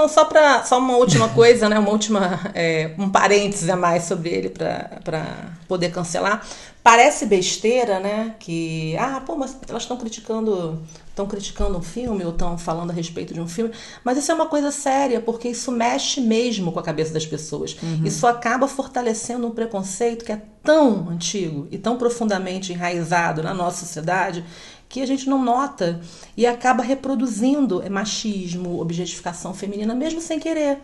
Não, 0.00 0.08
só 0.08 0.24
para 0.24 0.64
só 0.64 0.78
uma 0.78 0.96
última 0.96 1.28
coisa, 1.28 1.68
né? 1.68 1.78
Uma 1.78 1.90
última 1.90 2.40
é, 2.54 2.94
um 2.98 3.10
parênteses 3.10 3.68
a 3.68 3.76
mais 3.76 4.04
sobre 4.04 4.30
ele 4.30 4.48
para 4.48 5.50
poder 5.68 5.90
cancelar. 5.90 6.42
Parece 6.82 7.26
besteira, 7.26 8.00
né? 8.00 8.34
Que 8.38 8.96
ah, 8.96 9.22
pô, 9.24 9.36
mas 9.36 9.54
elas 9.68 9.82
estão 9.82 9.98
criticando 9.98 10.80
estão 11.10 11.26
criticando 11.26 11.76
um 11.76 11.82
filme 11.82 12.24
ou 12.24 12.30
estão 12.30 12.56
falando 12.56 12.90
a 12.90 12.94
respeito 12.94 13.34
de 13.34 13.40
um 13.42 13.46
filme, 13.46 13.72
mas 14.02 14.16
isso 14.16 14.32
é 14.32 14.34
uma 14.34 14.46
coisa 14.46 14.70
séria, 14.70 15.20
porque 15.20 15.48
isso 15.48 15.70
mexe 15.70 16.18
mesmo 16.18 16.72
com 16.72 16.78
a 16.78 16.82
cabeça 16.82 17.12
das 17.12 17.26
pessoas. 17.26 17.76
Uhum. 17.82 18.06
Isso 18.06 18.26
acaba 18.26 18.66
fortalecendo 18.66 19.46
um 19.46 19.50
preconceito 19.50 20.24
que 20.24 20.32
é 20.32 20.40
tão 20.62 21.10
antigo 21.10 21.68
e 21.70 21.76
tão 21.76 21.98
profundamente 21.98 22.72
enraizado 22.72 23.42
na 23.42 23.52
nossa 23.52 23.84
sociedade 23.84 24.42
que 24.90 25.00
a 25.00 25.06
gente 25.06 25.28
não 25.28 25.42
nota 25.42 26.00
e 26.36 26.44
acaba 26.44 26.82
reproduzindo 26.82 27.82
machismo, 27.88 28.80
objetificação 28.80 29.54
feminina, 29.54 29.94
mesmo 29.94 30.20
sem 30.20 30.40
querer. 30.40 30.78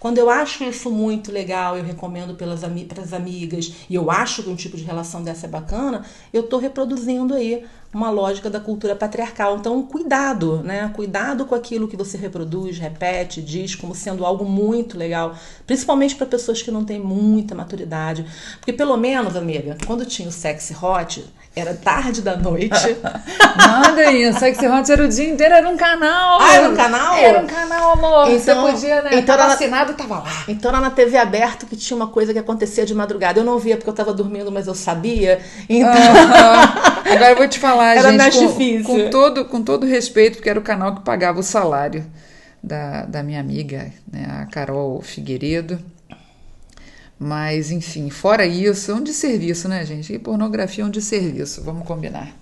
Quando 0.00 0.16
eu 0.16 0.30
acho 0.30 0.64
isso 0.64 0.90
muito 0.90 1.30
legal, 1.30 1.76
eu 1.76 1.84
recomendo 1.84 2.34
pelas 2.34 2.64
as 2.64 3.12
amigas, 3.12 3.72
e 3.88 3.94
eu 3.94 4.10
acho 4.10 4.42
que 4.42 4.48
um 4.48 4.56
tipo 4.56 4.78
de 4.78 4.82
relação 4.82 5.22
dessa 5.22 5.44
é 5.44 5.48
bacana, 5.48 6.06
eu 6.32 6.40
estou 6.40 6.58
reproduzindo 6.58 7.34
aí 7.34 7.66
uma 7.92 8.08
lógica 8.08 8.48
da 8.48 8.58
cultura 8.58 8.96
patriarcal. 8.96 9.58
Então, 9.58 9.82
cuidado, 9.82 10.62
né? 10.62 10.90
Cuidado 10.96 11.44
com 11.44 11.54
aquilo 11.54 11.86
que 11.86 11.98
você 11.98 12.16
reproduz, 12.16 12.78
repete, 12.78 13.42
diz 13.42 13.74
como 13.74 13.94
sendo 13.94 14.24
algo 14.24 14.46
muito 14.46 14.96
legal, 14.96 15.34
principalmente 15.66 16.14
para 16.14 16.26
pessoas 16.26 16.62
que 16.62 16.70
não 16.70 16.82
têm 16.82 16.98
muita 16.98 17.54
maturidade. 17.54 18.24
Porque, 18.56 18.72
pelo 18.72 18.96
menos, 18.96 19.36
amiga, 19.36 19.76
quando 19.86 20.06
tinha 20.06 20.30
o 20.30 20.32
sexy 20.32 20.74
hot, 20.74 21.22
era 21.54 21.74
tarde 21.74 22.22
da 22.22 22.36
noite. 22.36 22.70
Nada 23.56 24.00
aí, 24.02 24.32
Sexy 24.32 24.66
Hot 24.68 24.90
era 24.90 25.04
o 25.04 25.08
dia 25.08 25.28
inteiro, 25.28 25.54
era 25.54 25.68
um 25.68 25.76
canal. 25.76 26.40
Ah, 26.40 26.54
era 26.54 26.68
um 26.68 26.76
canal? 26.76 27.16
Era 27.16 27.40
um 27.40 27.46
canal, 27.46 27.92
amor. 27.92 28.30
Então, 28.30 28.62
Você 28.62 28.72
podia, 28.72 29.02
né? 29.02 29.10
Então 29.14 29.36
tava 29.36 29.52
assinado, 29.52 29.94
tava 29.94 30.18
lá. 30.20 30.44
Então 30.46 30.70
era 30.70 30.80
na 30.80 30.90
TV 30.90 31.16
aberta 31.16 31.66
que 31.66 31.76
tinha 31.76 31.96
uma 31.96 32.06
coisa 32.06 32.32
que 32.32 32.38
acontecia 32.38 32.86
de 32.86 32.94
madrugada. 32.94 33.40
Eu 33.40 33.44
não 33.44 33.58
via 33.58 33.76
porque 33.76 33.90
eu 33.90 33.94
tava 33.94 34.14
dormindo, 34.14 34.50
mas 34.52 34.66
eu 34.66 34.74
sabia. 34.74 35.40
Então. 35.68 35.90
Agora 37.10 37.30
eu 37.30 37.36
vou 37.36 37.48
te 37.48 37.58
falar, 37.58 37.96
era 37.96 38.10
gente. 38.10 38.18
Mais 38.18 38.36
com, 38.36 38.46
difícil. 38.46 38.84
Com 38.84 39.10
todo, 39.10 39.44
com 39.44 39.62
todo 39.62 39.86
respeito, 39.86 40.36
porque 40.36 40.50
era 40.50 40.58
o 40.58 40.62
canal 40.62 40.94
que 40.94 41.02
pagava 41.02 41.40
o 41.40 41.42
salário 41.42 42.06
da, 42.62 43.04
da 43.06 43.22
minha 43.22 43.40
amiga, 43.40 43.90
né, 44.10 44.26
a 44.42 44.46
Carol 44.46 45.00
Figueiredo. 45.02 45.80
Mas, 47.22 47.70
enfim, 47.70 48.08
fora 48.08 48.46
isso, 48.46 48.90
é 48.90 48.94
um 48.94 49.04
desserviço, 49.04 49.68
né, 49.68 49.84
gente? 49.84 50.10
E 50.10 50.18
pornografia 50.18 50.82
é 50.82 50.86
um 50.86 50.90
desserviço, 50.90 51.62
vamos 51.62 51.86
combinar. 51.86 52.34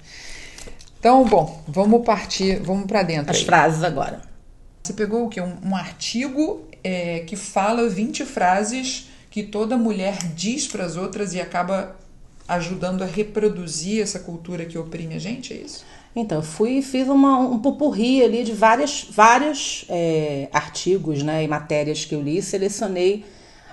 Então, 1.00 1.25
bom, 1.25 1.64
vamos 1.66 2.06
partir, 2.06 2.61
vamos 2.61 2.87
para 2.87 3.02
dentro. 3.02 3.32
As 3.32 3.38
aí. 3.38 3.44
frases 3.44 3.82
agora. 3.82 4.23
Você 4.80 4.92
pegou 4.92 5.26
o 5.26 5.28
quê? 5.28 5.40
Um, 5.40 5.56
um 5.64 5.75
artigo 5.75 6.64
é, 6.85 7.20
que 7.26 7.35
fala 7.35 7.88
20 7.88 8.25
frases 8.25 9.08
que 9.32 9.42
toda 9.42 9.76
mulher 9.76 10.16
diz 10.37 10.68
para 10.68 10.85
as 10.85 10.97
outras 10.97 11.35
e 11.35 11.40
acaba 11.40 11.97
ajudando 12.47 13.02
a 13.02 13.06
reproduzir 13.06 14.00
essa 14.00 14.20
cultura 14.20 14.64
que 14.64 14.78
oprime 14.78 15.16
a 15.16 15.18
gente, 15.18 15.52
é 15.52 15.56
isso? 15.56 15.85
Então, 16.14 16.38
eu 16.38 16.42
fui 16.42 16.78
e 16.78 16.82
fiz 16.82 17.08
uma, 17.08 17.37
um 17.40 17.58
pupurri 17.58 18.23
ali 18.23 18.44
de 18.44 18.52
várias, 18.52 19.08
vários 19.11 19.85
é, 19.88 20.49
artigos 20.52 21.25
né, 21.25 21.42
e 21.42 21.49
matérias 21.49 22.04
que 22.04 22.14
eu 22.14 22.23
li, 22.23 22.40
selecionei 22.40 23.25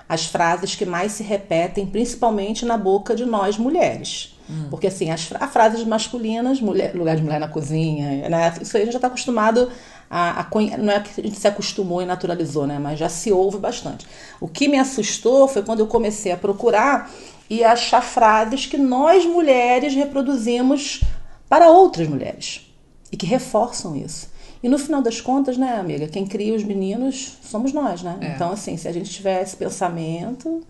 as 0.08 0.26
frases 0.26 0.74
que 0.74 0.86
mais 0.86 1.12
se 1.12 1.22
repetem, 1.22 1.86
principalmente 1.86 2.64
na 2.64 2.76
boca 2.76 3.14
de 3.14 3.24
nós 3.24 3.58
mulheres. 3.58 4.36
Hum. 4.48 4.68
Porque 4.70 4.86
assim, 4.86 5.10
as 5.10 5.28
a 5.34 5.48
frases 5.48 5.84
masculinas, 5.84 6.60
mulher, 6.60 6.94
lugar 6.94 7.16
de 7.16 7.22
mulher 7.22 7.40
na 7.40 7.48
cozinha, 7.48 8.28
né? 8.28 8.54
Isso 8.60 8.76
aí 8.76 8.82
a 8.82 8.86
gente 8.86 8.92
já 8.92 8.98
está 8.98 9.08
acostumado 9.08 9.68
a, 10.08 10.40
a, 10.40 10.46
Não 10.78 10.92
é 10.92 11.00
que 11.00 11.20
a 11.20 11.24
gente 11.24 11.38
se 11.38 11.48
acostumou 11.48 12.00
e 12.00 12.06
naturalizou, 12.06 12.66
né? 12.66 12.78
Mas 12.78 12.98
já 12.98 13.08
se 13.08 13.32
ouve 13.32 13.58
bastante. 13.58 14.06
O 14.40 14.46
que 14.46 14.68
me 14.68 14.78
assustou 14.78 15.48
foi 15.48 15.62
quando 15.62 15.80
eu 15.80 15.86
comecei 15.86 16.30
a 16.30 16.36
procurar 16.36 17.10
e 17.50 17.64
achar 17.64 18.02
frases 18.02 18.66
que 18.66 18.76
nós 18.76 19.24
mulheres 19.24 19.94
reproduzimos 19.94 21.02
para 21.48 21.68
outras 21.68 22.08
mulheres 22.08 22.66
e 23.10 23.16
que 23.16 23.26
reforçam 23.26 23.96
isso. 23.96 24.28
E 24.62 24.68
no 24.68 24.78
final 24.78 25.02
das 25.02 25.20
contas, 25.20 25.56
né, 25.56 25.76
amiga, 25.78 26.08
quem 26.08 26.26
cria 26.26 26.54
os 26.54 26.64
meninos 26.64 27.38
somos 27.42 27.72
nós, 27.72 28.02
né? 28.02 28.18
É. 28.20 28.26
Então, 28.28 28.52
assim, 28.52 28.76
se 28.76 28.88
a 28.88 28.92
gente 28.92 29.10
tiver 29.10 29.42
esse 29.42 29.56
pensamento, 29.56 30.62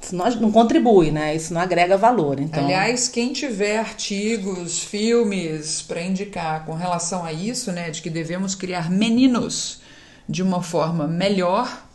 isso 0.00 0.16
não, 0.16 0.30
não 0.36 0.52
contribui, 0.52 1.10
né? 1.10 1.34
Isso 1.36 1.52
não 1.52 1.60
agrega 1.60 1.96
valor. 1.96 2.40
Então... 2.40 2.64
Aliás, 2.64 3.08
quem 3.08 3.32
tiver 3.32 3.78
artigos, 3.78 4.80
filmes 4.82 5.82
para 5.82 6.00
indicar 6.02 6.64
com 6.64 6.74
relação 6.74 7.24
a 7.24 7.32
isso, 7.32 7.70
né, 7.70 7.90
de 7.90 8.00
que 8.00 8.10
devemos 8.10 8.54
criar 8.54 8.90
meninos 8.90 9.80
de 10.28 10.42
uma 10.42 10.62
forma 10.62 11.06
melhor, 11.06 11.86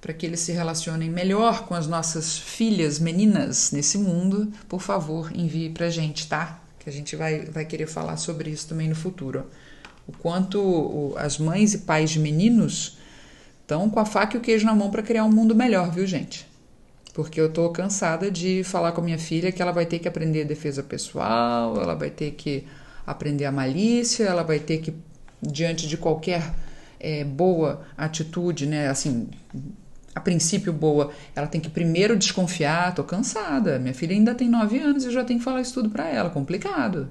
para 0.00 0.14
que 0.14 0.24
eles 0.24 0.40
se 0.40 0.52
relacionem 0.52 1.10
melhor 1.10 1.66
com 1.66 1.74
as 1.74 1.86
nossas 1.86 2.38
filhas 2.38 2.98
meninas 2.98 3.70
nesse 3.70 3.98
mundo, 3.98 4.50
por 4.66 4.80
favor, 4.80 5.30
envie 5.34 5.68
para 5.68 5.90
gente, 5.90 6.26
tá? 6.26 6.58
Que 6.78 6.88
a 6.88 6.92
gente 6.92 7.14
vai, 7.16 7.40
vai 7.44 7.66
querer 7.66 7.86
falar 7.86 8.16
sobre 8.16 8.48
isso 8.48 8.68
também 8.68 8.88
no 8.88 8.94
futuro. 8.94 9.44
O 10.10 10.12
quanto 10.18 11.14
as 11.16 11.38
mães 11.38 11.72
e 11.72 11.78
pais 11.78 12.10
de 12.10 12.18
meninos 12.18 12.98
estão 13.62 13.88
com 13.88 14.00
a 14.00 14.04
faca 14.04 14.36
e 14.36 14.40
o 14.40 14.42
queijo 14.42 14.66
na 14.66 14.74
mão 14.74 14.90
para 14.90 15.04
criar 15.04 15.24
um 15.24 15.30
mundo 15.30 15.54
melhor, 15.54 15.92
viu, 15.92 16.04
gente? 16.04 16.44
Porque 17.14 17.40
eu 17.40 17.52
tô 17.52 17.70
cansada 17.70 18.28
de 18.28 18.64
falar 18.64 18.90
com 18.90 19.00
a 19.00 19.04
minha 19.04 19.18
filha 19.18 19.52
que 19.52 19.62
ela 19.62 19.70
vai 19.70 19.86
ter 19.86 20.00
que 20.00 20.08
aprender 20.08 20.44
defesa 20.44 20.82
pessoal, 20.82 21.80
ela 21.80 21.94
vai 21.94 22.10
ter 22.10 22.32
que 22.32 22.66
aprender 23.06 23.44
a 23.44 23.52
malícia, 23.52 24.24
ela 24.24 24.42
vai 24.42 24.58
ter 24.58 24.78
que, 24.78 24.92
diante 25.40 25.86
de 25.86 25.96
qualquer 25.96 26.54
é, 26.98 27.22
boa 27.22 27.82
atitude, 27.96 28.66
né, 28.66 28.88
assim, 28.88 29.28
a 30.12 30.18
princípio 30.18 30.72
boa, 30.72 31.12
ela 31.36 31.46
tem 31.46 31.60
que 31.60 31.70
primeiro 31.70 32.16
desconfiar, 32.16 32.96
tô 32.96 33.04
cansada, 33.04 33.78
minha 33.78 33.94
filha 33.94 34.12
ainda 34.12 34.34
tem 34.34 34.48
nove 34.48 34.80
anos 34.80 35.04
e 35.04 35.06
eu 35.06 35.12
já 35.12 35.22
tenho 35.22 35.38
que 35.38 35.44
falar 35.44 35.60
isso 35.60 35.74
tudo 35.74 35.88
para 35.88 36.08
ela, 36.08 36.30
complicado. 36.30 37.08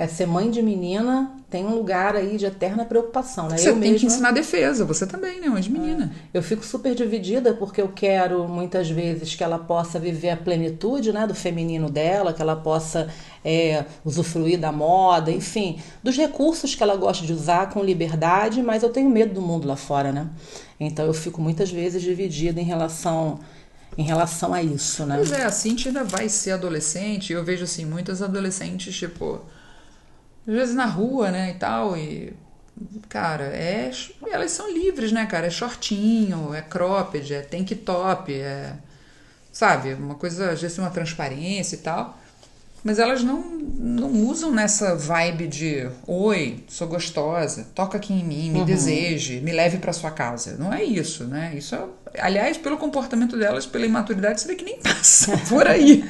É, 0.00 0.06
ser 0.06 0.24
mãe 0.24 0.50
de 0.50 0.62
menina 0.62 1.30
tem 1.50 1.62
um 1.66 1.74
lugar 1.74 2.16
aí 2.16 2.38
de 2.38 2.46
eterna 2.46 2.86
preocupação, 2.86 3.50
né? 3.50 3.58
Você 3.58 3.68
eu 3.68 3.74
tem 3.74 3.82
mesma... 3.82 3.98
que 3.98 4.06
ensinar 4.06 4.30
defesa, 4.30 4.82
você 4.82 5.06
também, 5.06 5.38
né? 5.42 5.46
Mãe 5.50 5.60
de 5.60 5.70
menina. 5.70 6.10
É. 6.32 6.38
Eu 6.38 6.42
fico 6.42 6.64
super 6.64 6.94
dividida 6.94 7.52
porque 7.52 7.82
eu 7.82 7.88
quero 7.88 8.48
muitas 8.48 8.88
vezes 8.88 9.34
que 9.34 9.44
ela 9.44 9.58
possa 9.58 9.98
viver 9.98 10.30
a 10.30 10.38
plenitude, 10.38 11.12
né? 11.12 11.26
Do 11.26 11.34
feminino 11.34 11.90
dela, 11.90 12.32
que 12.32 12.40
ela 12.40 12.56
possa 12.56 13.10
é, 13.44 13.84
usufruir 14.02 14.58
da 14.58 14.72
moda, 14.72 15.30
enfim, 15.30 15.78
dos 16.02 16.16
recursos 16.16 16.74
que 16.74 16.82
ela 16.82 16.96
gosta 16.96 17.26
de 17.26 17.34
usar 17.34 17.68
com 17.68 17.84
liberdade, 17.84 18.62
mas 18.62 18.82
eu 18.82 18.88
tenho 18.88 19.10
medo 19.10 19.34
do 19.34 19.42
mundo 19.42 19.68
lá 19.68 19.76
fora, 19.76 20.10
né? 20.10 20.30
Então 20.80 21.04
eu 21.04 21.12
fico 21.12 21.42
muitas 21.42 21.70
vezes 21.70 22.00
dividida 22.00 22.58
em 22.58 22.64
relação 22.64 23.38
em 23.98 24.04
relação 24.04 24.54
a 24.54 24.62
isso, 24.62 25.04
né? 25.04 25.16
Pois 25.16 25.32
é, 25.32 25.44
a 25.44 25.52
Cintia 25.52 25.90
ainda 25.90 26.04
vai 26.04 26.26
ser 26.26 26.52
adolescente, 26.52 27.34
eu 27.34 27.44
vejo 27.44 27.64
assim, 27.64 27.84
muitas 27.84 28.22
adolescentes, 28.22 28.96
tipo, 28.96 29.42
às 30.46 30.54
vezes 30.54 30.74
na 30.74 30.86
rua, 30.86 31.30
né, 31.30 31.50
e 31.50 31.54
tal, 31.54 31.96
e 31.96 32.34
cara, 33.08 33.44
é 33.44 33.90
elas 34.30 34.52
são 34.52 34.72
livres, 34.72 35.12
né, 35.12 35.26
cara? 35.26 35.46
É 35.46 35.50
shortinho, 35.50 36.54
é 36.54 36.62
cropped, 36.62 37.32
é 37.34 37.42
tank 37.42 37.74
top, 37.76 38.32
é 38.32 38.74
sabe, 39.52 39.94
uma 39.94 40.14
coisa, 40.14 40.52
às 40.52 40.62
vezes 40.62 40.78
uma 40.78 40.90
transparência 40.90 41.76
e 41.76 41.78
tal. 41.80 42.19
Mas 42.82 42.98
elas 42.98 43.22
não, 43.22 43.42
não 43.42 44.26
usam 44.26 44.50
nessa 44.50 44.96
vibe 44.96 45.46
de 45.46 45.88
oi, 46.06 46.64
sou 46.66 46.88
gostosa, 46.88 47.66
toca 47.74 47.98
aqui 47.98 48.12
em 48.12 48.24
mim, 48.24 48.50
me 48.50 48.60
uhum. 48.60 48.64
deseje, 48.64 49.40
me 49.40 49.52
leve 49.52 49.78
para 49.78 49.92
sua 49.92 50.10
casa. 50.10 50.56
Não 50.58 50.72
é 50.72 50.82
isso, 50.82 51.24
né? 51.24 51.52
Isso 51.54 51.74
é, 51.74 51.82
aliás, 52.18 52.56
pelo 52.56 52.78
comportamento 52.78 53.36
delas, 53.36 53.66
pela 53.66 53.84
imaturidade, 53.84 54.40
você 54.40 54.48
vê 54.48 54.54
que 54.54 54.64
nem 54.64 54.78
passa 54.80 55.36
por 55.48 55.66
aí. 55.66 56.08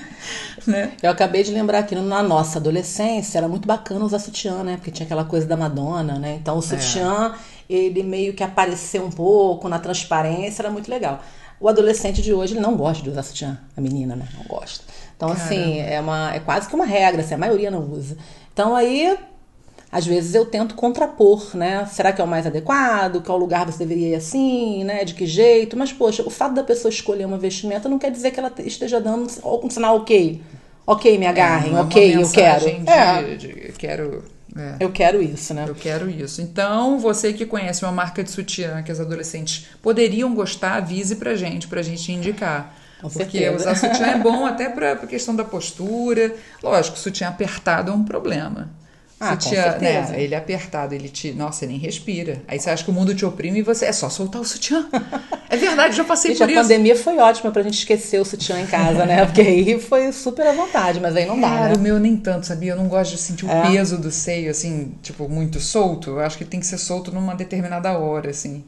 né? 0.67 0.93
Eu 1.03 1.11
acabei 1.11 1.43
de 1.43 1.50
lembrar 1.50 1.83
que 1.83 1.95
na 1.97 2.23
nossa 2.23 2.59
adolescência 2.59 3.39
era 3.39 3.49
muito 3.49 3.67
bacana 3.67 4.05
usar 4.05 4.21
sutiã, 4.21 4.62
né? 4.62 4.77
Porque 4.77 4.93
tinha 4.93 5.05
aquela 5.05 5.25
coisa 5.25 5.47
da 5.47 5.57
Madonna, 5.57 6.21
né? 6.21 6.39
Então 6.41 6.57
o 6.57 6.62
sutiã, 6.62 7.35
é. 7.69 7.75
ele 7.75 8.05
meio 8.05 8.33
que 8.33 8.45
apareceu 8.45 9.05
um 9.05 9.11
pouco 9.11 9.69
na 9.69 9.81
transparência, 9.81 10.62
era 10.62 10.71
muito 10.71 10.89
legal. 10.89 11.21
O 11.59 11.69
adolescente 11.69 12.23
de 12.23 12.33
hoje, 12.33 12.55
ele 12.55 12.61
não 12.61 12.75
gosta 12.75 13.03
de 13.03 13.11
usar 13.11 13.23
sutiã, 13.23 13.59
a 13.77 13.81
menina, 13.81 14.17
né? 14.17 14.27
Não 14.35 14.45
gosta. 14.45 14.83
Então, 15.21 15.31
assim, 15.33 15.57
Caramba. 15.57 15.71
assim, 15.71 15.81
é, 15.81 16.00
uma, 16.00 16.35
é 16.35 16.41
quase 16.41 16.67
que 16.67 16.75
uma 16.75 16.87
regra, 16.87 17.21
assim, 17.21 17.35
a 17.35 17.39
maioria 17.39 17.71
não 17.71 17.83
usa. 17.93 18.17
Então, 18.55 18.75
aí, 18.75 19.19
às 19.93 20.07
vezes 20.07 20.35
eu 20.35 20.47
tento 20.47 20.75
contrapor, 20.75 21.55
né? 21.55 21.85
Será 21.93 22.11
que 22.11 22.23
é 22.23 22.25
o 22.25 22.27
mais 22.27 22.47
adequado? 22.47 23.23
Qual 23.23 23.37
lugar 23.37 23.67
você 23.67 23.81
deveria 23.81 24.09
ir 24.09 24.15
assim, 24.15 24.83
né? 24.83 25.05
De 25.05 25.12
que 25.12 25.27
jeito? 25.27 25.77
Mas, 25.77 25.93
poxa, 25.93 26.23
o 26.23 26.31
fato 26.31 26.55
da 26.55 26.65
pessoa 26.65 26.89
escolher 26.89 27.27
uma 27.27 27.37
vestimenta 27.37 27.87
não 27.87 27.99
quer 27.99 28.11
dizer 28.11 28.31
que 28.31 28.41
ela 28.41 28.50
esteja 28.61 28.99
dando 28.99 29.29
um 29.62 29.69
sinal 29.69 29.97
ok. 29.97 30.41
Ok, 30.87 31.19
me 31.19 31.27
agarrem, 31.27 31.77
é, 31.77 31.81
ok, 31.83 32.17
eu 32.17 32.31
quero. 32.31 32.65
De, 32.65 32.91
é. 32.91 33.35
de, 33.37 33.73
quero 33.77 34.25
é. 34.57 34.77
Eu 34.81 34.91
quero 34.91 35.23
isso, 35.23 35.53
né? 35.53 35.67
Eu 35.69 35.75
quero 35.75 36.09
isso. 36.09 36.41
Então, 36.41 36.99
você 36.99 37.35
que 37.35 37.45
conhece 37.45 37.85
uma 37.85 37.93
marca 37.93 38.25
de 38.25 38.31
sutiã 38.31 38.83
que 38.83 38.91
as 38.91 38.99
adolescentes 38.99 39.67
poderiam 39.83 40.35
gostar, 40.35 40.77
avise 40.77 41.17
pra 41.17 41.35
gente, 41.35 41.69
pra 41.69 41.83
gente 41.83 42.11
indicar. 42.11 42.75
Com 43.00 43.09
Porque 43.09 43.38
certeza. 43.38 43.57
usar 43.57 43.75
sutiã 43.75 44.07
é 44.09 44.19
bom 44.19 44.47
até 44.47 44.69
para 44.69 44.92
a 44.92 45.07
questão 45.07 45.35
da 45.35 45.45
postura. 45.45 46.35
Lógico, 46.62 46.99
sutiã 46.99 47.28
apertado 47.28 47.90
é 47.90 47.95
um 47.95 48.04
problema. 48.04 48.71
Ah, 49.23 49.38
sutiã, 49.38 49.76
né, 49.78 50.14
ele 50.16 50.35
é 50.35 50.38
apertado, 50.38 50.95
ele 50.95 51.11
te. 51.11 51.30
Nossa, 51.33 51.59
você 51.59 51.66
nem 51.66 51.76
respira. 51.76 52.42
Aí 52.49 52.59
você 52.59 52.71
acha 52.71 52.83
que 52.83 52.90
o 52.90 52.92
mundo 52.95 53.14
te 53.14 53.23
oprime 53.26 53.59
e 53.59 53.62
você. 53.62 53.85
É 53.85 53.92
só 53.92 54.09
soltar 54.09 54.40
o 54.40 54.45
sutiã. 54.45 54.88
É 55.50 55.57
verdade, 55.57 55.97
já 55.97 56.04
passei 56.04 56.30
gente, 56.30 56.38
por 56.38 56.45
a 56.45 56.50
isso. 56.52 56.61
A 56.61 56.62
pandemia 56.62 56.97
foi 56.97 57.19
ótima 57.19 57.50
pra 57.50 57.62
gente 57.62 57.75
esquecer 57.75 58.21
o 58.21 58.25
sutiã 58.25 58.61
em 58.61 58.66
casa, 58.66 59.04
né? 59.04 59.26
Porque 59.26 59.40
aí 59.40 59.80
foi 59.80 60.12
super 60.12 60.47
à 60.47 60.52
vontade, 60.52 61.00
mas 61.00 61.16
aí 61.16 61.26
não 61.26 61.38
dá. 61.40 61.49
Cara, 61.49 61.69
né? 61.71 61.75
o 61.75 61.80
meu 61.80 61.99
nem 61.99 62.16
tanto, 62.16 62.47
sabia? 62.47 62.73
Eu 62.73 62.76
não 62.76 62.87
gosto 62.87 63.11
de 63.11 63.19
sentir 63.19 63.47
o 63.47 63.50
é. 63.50 63.62
peso 63.62 63.99
do 63.99 64.12
seio, 64.12 64.50
assim, 64.50 64.95
tipo, 65.02 65.28
muito 65.28 65.59
solto. 65.59 66.11
Eu 66.11 66.21
acho 66.21 66.38
que 66.38 66.45
tem 66.45 66.61
que 66.61 66.66
ser 66.66 66.78
solto 66.78 67.11
numa 67.11 67.35
determinada 67.35 67.99
hora, 67.99 68.30
assim 68.30 68.64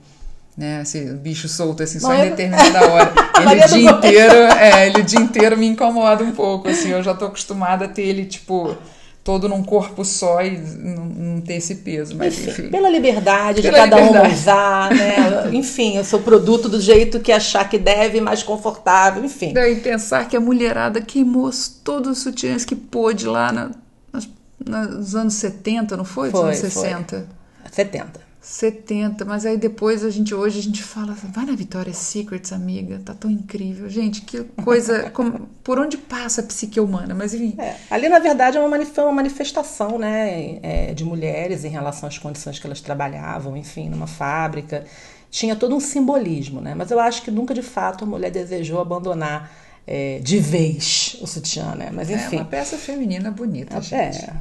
né? 0.56 0.82
Esse 0.82 1.04
bicho 1.14 1.48
solto 1.48 1.82
assim, 1.82 1.98
só 1.98 2.14
em 2.14 2.30
determinada 2.30 2.86
hora. 2.90 3.12
Ele 3.40 3.64
o 3.64 3.68
dia 3.68 3.90
inteiro, 3.90 4.34
é, 4.34 4.86
ele 4.86 5.00
o 5.00 5.04
dia 5.04 5.20
inteiro 5.20 5.56
me 5.56 5.66
incomoda 5.66 6.22
um 6.22 6.32
pouco, 6.32 6.68
assim, 6.68 6.90
eu 6.90 7.02
já 7.02 7.14
tô 7.14 7.26
acostumada 7.26 7.86
a 7.86 7.88
ter 7.88 8.02
ele, 8.02 8.26
tipo, 8.26 8.76
todo 9.24 9.48
num 9.48 9.62
corpo 9.62 10.04
só 10.04 10.42
e 10.42 10.58
não, 10.58 11.04
não 11.04 11.40
ter 11.40 11.54
esse 11.54 11.76
peso, 11.76 12.16
mas 12.16 12.38
enfim. 12.46 12.68
Pela 12.68 12.90
liberdade 12.90 13.62
Pela 13.62 13.74
de 13.74 13.80
cada 13.90 13.96
liberdade. 13.96 14.28
um 14.28 14.32
usar, 14.34 14.94
né? 14.94 15.50
enfim, 15.56 15.96
eu 15.96 16.04
sou 16.04 16.20
produto 16.20 16.68
do 16.68 16.80
jeito 16.80 17.20
que 17.20 17.30
achar 17.30 17.68
que 17.68 17.78
deve, 17.78 18.20
mais 18.20 18.42
confortável, 18.42 19.24
enfim. 19.24 19.54
E 19.56 19.76
pensar 19.76 20.28
que 20.28 20.36
a 20.36 20.40
mulherada 20.40 21.00
queimou 21.00 21.50
todos 21.84 22.18
os 22.18 22.18
sutiãs 22.18 22.64
que 22.64 22.74
pôde 22.74 23.26
lá 23.26 23.52
na, 23.52 23.70
nas, 24.12 24.28
nos 24.64 25.14
anos 25.14 25.34
70, 25.34 25.96
não 25.96 26.04
foi? 26.04 26.30
Foi, 26.30 26.42
anos 26.42 26.58
60? 26.58 27.16
Foi. 27.16 27.72
70. 27.72 28.31
70, 28.42 29.24
mas 29.24 29.46
aí 29.46 29.56
depois 29.56 30.04
a 30.04 30.10
gente 30.10 30.34
hoje 30.34 30.58
a 30.58 30.62
gente 30.62 30.82
fala, 30.82 31.14
vai 31.14 31.46
na 31.46 31.54
Victoria's 31.54 31.98
Secrets, 31.98 32.52
amiga, 32.52 33.00
tá 33.04 33.14
tão 33.14 33.30
incrível. 33.30 33.88
Gente, 33.88 34.22
que 34.22 34.42
coisa, 34.64 35.08
como, 35.14 35.48
por 35.62 35.78
onde 35.78 35.96
passa 35.96 36.40
a 36.40 36.44
psique 36.44 36.80
humana, 36.80 37.14
mas 37.14 37.32
enfim. 37.32 37.54
É, 37.56 37.76
ali 37.88 38.08
na 38.08 38.18
verdade 38.18 38.58
é 38.58 38.60
uma, 38.60 38.76
uma 38.76 39.12
manifestação, 39.12 39.96
né, 39.96 40.58
é, 40.60 40.92
de 40.92 41.04
mulheres 41.04 41.64
em 41.64 41.68
relação 41.68 42.08
às 42.08 42.18
condições 42.18 42.58
que 42.58 42.66
elas 42.66 42.80
trabalhavam, 42.80 43.56
enfim, 43.56 43.88
numa 43.88 44.08
fábrica. 44.08 44.84
Tinha 45.30 45.54
todo 45.54 45.76
um 45.76 45.80
simbolismo, 45.80 46.60
né, 46.60 46.74
mas 46.74 46.90
eu 46.90 46.98
acho 46.98 47.22
que 47.22 47.30
nunca 47.30 47.54
de 47.54 47.62
fato 47.62 48.02
a 48.02 48.06
mulher 48.08 48.32
desejou 48.32 48.80
abandonar 48.80 49.52
é, 49.86 50.18
de 50.18 50.38
vez 50.38 51.16
o 51.20 51.28
sutiã, 51.28 51.76
né, 51.76 51.90
mas 51.92 52.10
enfim. 52.10 52.38
É 52.38 52.40
uma 52.40 52.44
peça 52.44 52.76
feminina 52.76 53.30
bonita, 53.30 53.76
é, 53.76 53.80
gente. 53.80 54.24
É. 54.24 54.34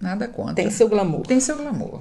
Nada 0.00 0.26
contra. 0.26 0.54
Tem 0.54 0.70
seu 0.70 0.88
glamour. 0.88 1.26
Tem 1.26 1.40
seu 1.40 1.56
glamour. 1.56 2.00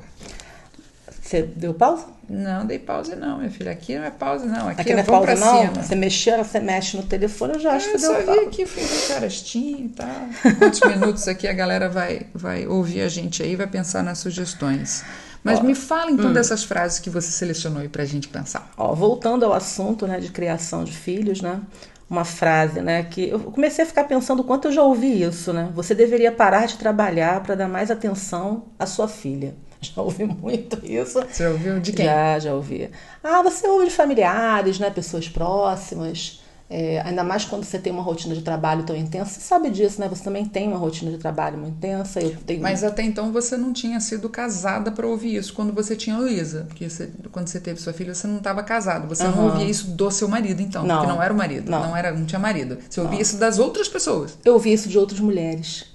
Você 1.25 1.41
deu 1.41 1.74
pausa? 1.74 2.05
Não, 2.29 2.67
dei 2.67 2.77
pausa 2.77 3.15
não, 3.15 3.39
minha 3.39 3.50
filha. 3.50 3.72
Aqui 3.72 3.98
não 3.98 4.05
é 4.05 4.12
pausa, 4.12 4.46
não. 4.46 4.70
Aqui, 4.70 4.82
aqui 4.82 4.94
não 4.94 5.00
é 5.00 5.03
pausa, 5.03 5.36
não? 5.36 5.62
Cima. 5.62 5.84
Você 5.84 5.96
mexeu, 5.96 6.38
você 6.38 6.60
mexe 6.60 6.96
no 6.98 7.01
telefone, 7.01 7.53
eu 7.55 7.60
já 7.60 7.74
acho 7.74 7.89
é, 7.89 7.91
que 7.94 7.98
deu 7.98 8.12
pausa. 8.12 8.32
Eu 8.32 8.36
só 8.36 8.41
vi 8.41 8.48
aqui, 8.48 8.65
fui 8.67 8.84
ver 8.84 9.08
carestinho 9.08 9.86
e 9.86 9.89
tá. 9.89 10.29
Quantos 10.60 10.82
minutos 10.88 11.27
aqui 11.27 11.48
a 11.48 11.53
galera 11.53 11.89
vai, 11.89 12.27
vai 12.32 12.67
ouvir 12.67 13.01
a 13.01 13.10
gente 13.10 13.41
aí 13.41 13.55
vai 13.55 13.65
pensar 13.65 14.03
nas 14.03 14.20
sugestões. 14.20 15.03
Mas 15.44 15.60
Ó, 15.60 15.63
me 15.63 15.74
fala 15.74 16.12
então 16.12 16.29
hum. 16.29 16.34
dessas 16.34 16.63
frases 16.63 17.00
que 17.00 17.10
você 17.10 17.32
selecionou 17.32 17.82
aí 17.82 17.89
pra 17.89 18.05
gente 18.05 18.27
pensar. 18.27 18.72
Ó, 18.77 18.94
voltando 18.94 19.46
ao 19.46 19.53
assunto 19.53 20.05
né, 20.05 20.20
de 20.20 20.29
criação 20.29 20.84
de 20.84 20.91
filhos, 20.91 21.41
né? 21.41 21.60
uma 22.08 22.24
frase, 22.24 22.82
né? 22.82 23.03
Que 23.03 23.29
eu 23.29 23.39
comecei 23.39 23.84
a 23.84 23.88
ficar 23.88 24.03
pensando 24.03 24.41
o 24.41 24.44
quanto 24.44 24.67
eu 24.67 24.72
já 24.72 24.84
ouvi 24.84 25.24
isso, 25.24 25.51
né? 25.51 25.72
Você 25.74 25.96
deveria 25.96 26.32
parar 26.32 26.67
de 26.67 26.77
trabalhar 26.77 27.41
para 27.41 27.55
dar 27.55 27.67
mais 27.67 27.89
atenção 27.89 28.65
à 28.77 28.86
sua 28.86 29.08
filha. 29.08 29.55
Já 29.96 30.01
ouvi 30.01 30.25
muito 30.25 30.80
isso. 30.86 31.20
Você 31.22 31.48
ouviu 31.48 31.80
de 31.80 31.92
quem? 31.92 32.06
Já, 32.06 32.39
já 32.39 32.54
ouvi. 32.54 32.89
Ah, 33.24 33.42
você 33.42 33.68
ouve 33.68 33.86
de 33.86 33.92
familiares, 33.92 34.80
né? 34.80 34.89
Pessoas 34.89 35.27
próximas. 35.27 36.42
É, 36.68 37.00
ainda 37.01 37.24
mais 37.24 37.46
quando 37.46 37.63
você 37.63 37.77
tem 37.77 37.94
uma 37.94 38.01
rotina 38.01 38.34
de 38.34 38.42
trabalho 38.42 38.84
tão 38.84 38.96
intensa, 38.96 39.39
você 39.39 39.42
sabe 39.42 39.70
disso, 39.70 40.01
né? 40.01 40.10
Você 40.10 40.24
também 40.24 40.46
tem 40.46 40.68
uma 40.68 40.77
rotina 40.77 41.12
de 41.12 41.18
trabalho 41.20 41.60
muito 41.60 41.75
intensa. 41.75 42.20
Eu 42.20 42.36
tenho... 42.38 42.62
Mas 42.62 42.84
até 42.84 43.04
então 43.04 43.32
você 43.32 43.56
não 43.56 43.72
tinha 43.72 44.00
sido 44.00 44.27
casada 44.30 44.92
para 44.92 45.06
ouvir 45.06 45.36
isso 45.36 45.54
quando 45.54 45.72
você 45.72 45.96
tinha 45.96 46.18
Luísa. 46.18 46.65
Porque 46.68 46.89
você, 46.89 47.12
quando 47.32 47.48
você 47.48 47.60
teve 47.60 47.80
sua 47.80 47.94
filha, 47.94 48.15
você 48.15 48.25
não 48.25 48.38
estava 48.38 48.63
casado. 48.63 49.08
Você 49.08 49.25
uhum. 49.25 49.36
não 49.36 49.46
ouvia 49.46 49.65
isso 49.65 49.92
do 49.92 50.10
seu 50.10 50.27
marido, 50.27 50.60
então. 50.60 50.84
Não, 50.84 50.98
porque 50.98 51.13
não 51.13 51.22
era 51.22 51.34
o 51.34 51.38
marido. 51.38 51.70
Não, 51.70 51.84
não, 51.84 51.96
era, 51.96 52.12
não 52.12 52.25
tinha 52.25 52.39
marido. 52.39 52.80
Você 52.89 53.00
ouvia 53.00 53.15
não. 53.15 53.22
isso 53.22 53.38
das 53.38 53.60
outras 53.60 53.88
pessoas. 53.88 54.36
Eu 54.44 54.54
ouvia 54.54 54.74
isso 54.74 54.89
de 54.89 54.98
outras 54.98 55.20
mulheres. 55.20 55.95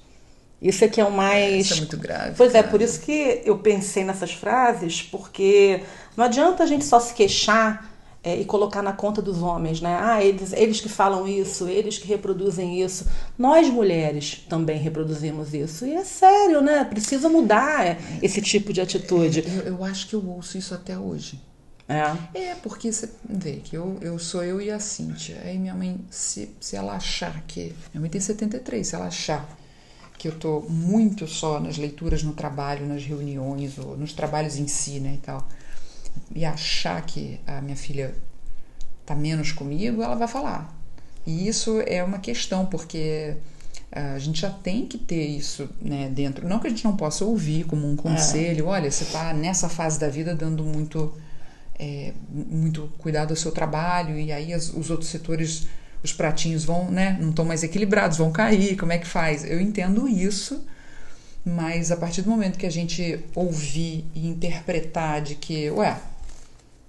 Isso 0.60 0.84
é 0.84 0.88
que 0.88 1.00
é 1.00 1.04
o 1.04 1.10
mais. 1.10 1.66
Isso 1.66 1.74
é 1.74 1.76
muito 1.78 1.96
grave. 1.96 2.34
Pois 2.36 2.54
é, 2.54 2.62
por 2.62 2.82
isso 2.82 3.00
que 3.00 3.42
eu 3.44 3.58
pensei 3.58 4.04
nessas 4.04 4.32
frases, 4.32 5.02
porque 5.02 5.82
não 6.16 6.24
adianta 6.24 6.62
a 6.62 6.66
gente 6.66 6.84
só 6.84 7.00
se 7.00 7.14
queixar 7.14 7.90
é, 8.22 8.36
e 8.38 8.44
colocar 8.44 8.82
na 8.82 8.92
conta 8.92 9.22
dos 9.22 9.40
homens, 9.40 9.80
né? 9.80 9.98
Ah, 9.98 10.22
eles, 10.22 10.52
eles 10.52 10.80
que 10.80 10.88
falam 10.88 11.26
isso, 11.26 11.66
eles 11.66 11.96
que 11.96 12.06
reproduzem 12.06 12.82
isso. 12.82 13.06
Nós 13.38 13.68
mulheres 13.70 14.44
também 14.48 14.78
reproduzimos 14.78 15.54
isso. 15.54 15.86
E 15.86 15.94
é 15.94 16.04
sério, 16.04 16.60
né? 16.60 16.84
Precisa 16.84 17.30
mudar 17.30 17.96
esse 18.22 18.42
tipo 18.42 18.72
de 18.72 18.82
atitude. 18.82 19.42
Eu, 19.64 19.74
eu 19.74 19.84
acho 19.84 20.06
que 20.06 20.14
eu 20.14 20.26
ouço 20.28 20.58
isso 20.58 20.74
até 20.74 20.98
hoje. 20.98 21.40
É. 21.88 22.38
É, 22.38 22.54
porque 22.56 22.92
você 22.92 23.08
vê 23.28 23.54
que 23.64 23.76
eu, 23.76 23.98
eu 24.00 24.18
sou 24.18 24.44
eu 24.44 24.60
e 24.60 24.70
a 24.70 24.78
Cíntia. 24.78 25.40
Aí 25.42 25.58
minha 25.58 25.74
mãe, 25.74 25.98
se, 26.10 26.54
se 26.60 26.76
ela 26.76 26.94
achar 26.94 27.42
que. 27.48 27.74
Minha 27.92 28.02
mãe 28.02 28.10
tem 28.10 28.20
73, 28.20 28.86
se 28.86 28.94
ela 28.94 29.06
achar 29.06 29.48
que 30.20 30.28
eu 30.28 30.38
tô 30.38 30.60
muito 30.68 31.26
só 31.26 31.58
nas 31.58 31.78
leituras 31.78 32.22
no 32.22 32.34
trabalho, 32.34 32.86
nas 32.86 33.04
reuniões, 33.04 33.78
ou 33.78 33.96
nos 33.96 34.12
trabalhos 34.12 34.56
em 34.56 34.68
si, 34.68 35.00
né, 35.00 35.14
e 35.14 35.18
tal 35.18 35.48
e 36.34 36.44
achar 36.44 37.00
que 37.02 37.40
a 37.46 37.60
minha 37.60 37.76
filha 37.76 38.14
está 39.02 39.14
menos 39.14 39.52
comigo, 39.52 40.02
ela 40.02 40.14
vai 40.14 40.28
falar. 40.28 40.76
E 41.26 41.48
isso 41.48 41.80
é 41.86 42.02
uma 42.02 42.18
questão, 42.18 42.66
porque 42.66 43.36
a 43.90 44.18
gente 44.18 44.40
já 44.40 44.50
tem 44.50 44.86
que 44.86 44.96
ter 44.96 45.26
isso 45.26 45.68
né, 45.80 46.08
dentro. 46.08 46.48
Não 46.48 46.58
que 46.58 46.66
a 46.66 46.70
gente 46.70 46.84
não 46.84 46.96
possa 46.96 47.24
ouvir 47.24 47.64
como 47.64 47.88
um 47.88 47.96
conselho, 47.96 48.66
é. 48.66 48.68
olha, 48.68 48.90
você 48.90 49.04
está 49.04 49.32
nessa 49.32 49.68
fase 49.68 49.98
da 49.98 50.08
vida 50.08 50.34
dando 50.34 50.64
muito, 50.64 51.12
é, 51.78 52.12
muito 52.30 52.90
cuidado 52.98 53.30
ao 53.30 53.36
seu 53.36 53.50
trabalho, 53.52 54.18
e 54.18 54.32
aí 54.32 54.52
as, 54.52 54.72
os 54.72 54.90
outros 54.90 55.10
setores, 55.10 55.66
os 56.02 56.12
pratinhos 56.12 56.64
vão, 56.64 56.90
né, 56.90 57.18
não 57.20 57.30
estão 57.30 57.44
mais 57.44 57.62
equilibrados, 57.62 58.18
vão 58.18 58.32
cair, 58.32 58.76
como 58.76 58.92
é 58.92 58.98
que 58.98 59.06
faz? 59.06 59.44
Eu 59.44 59.60
entendo 59.60 60.08
isso 60.08 60.64
mas 61.44 61.90
a 61.90 61.96
partir 61.96 62.22
do 62.22 62.30
momento 62.30 62.58
que 62.58 62.66
a 62.66 62.70
gente 62.70 63.20
ouvir 63.34 64.04
e 64.14 64.28
interpretar 64.28 65.22
de 65.22 65.34
que, 65.34 65.70
ué, 65.70 65.98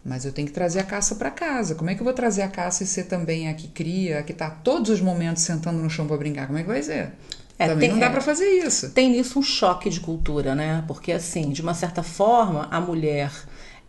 mas 0.03 0.25
eu 0.25 0.31
tenho 0.31 0.47
que 0.47 0.53
trazer 0.53 0.79
a 0.79 0.83
caça 0.83 1.15
para 1.15 1.31
casa. 1.31 1.75
Como 1.75 1.89
é 1.89 1.95
que 1.95 2.01
eu 2.01 2.05
vou 2.05 2.13
trazer 2.13 2.41
a 2.41 2.47
caça 2.47 2.83
e 2.83 2.87
ser 2.87 3.03
também 3.03 3.47
a 3.47 3.53
que 3.53 3.67
cria, 3.67 4.19
a 4.19 4.23
que 4.23 4.31
está 4.31 4.49
todos 4.49 4.89
os 4.89 4.99
momentos 4.99 5.43
sentando 5.43 5.79
no 5.79 5.89
chão 5.89 6.07
para 6.07 6.17
brincar? 6.17 6.47
Como 6.47 6.57
é 6.57 6.63
que 6.63 6.67
vai 6.67 6.81
ser? 6.81 7.11
É, 7.57 7.67
também 7.67 7.89
tem, 7.89 7.91
não 7.91 7.99
dá 7.99 8.07
é, 8.07 8.09
para 8.09 8.21
fazer 8.21 8.49
isso. 8.49 8.89
Tem 8.89 9.11
nisso 9.11 9.37
um 9.37 9.43
choque 9.43 9.89
de 9.89 9.99
cultura, 9.99 10.55
né? 10.55 10.83
Porque, 10.87 11.11
assim, 11.11 11.51
de 11.51 11.61
uma 11.61 11.75
certa 11.75 12.01
forma, 12.01 12.67
a 12.71 12.81
mulher 12.81 13.31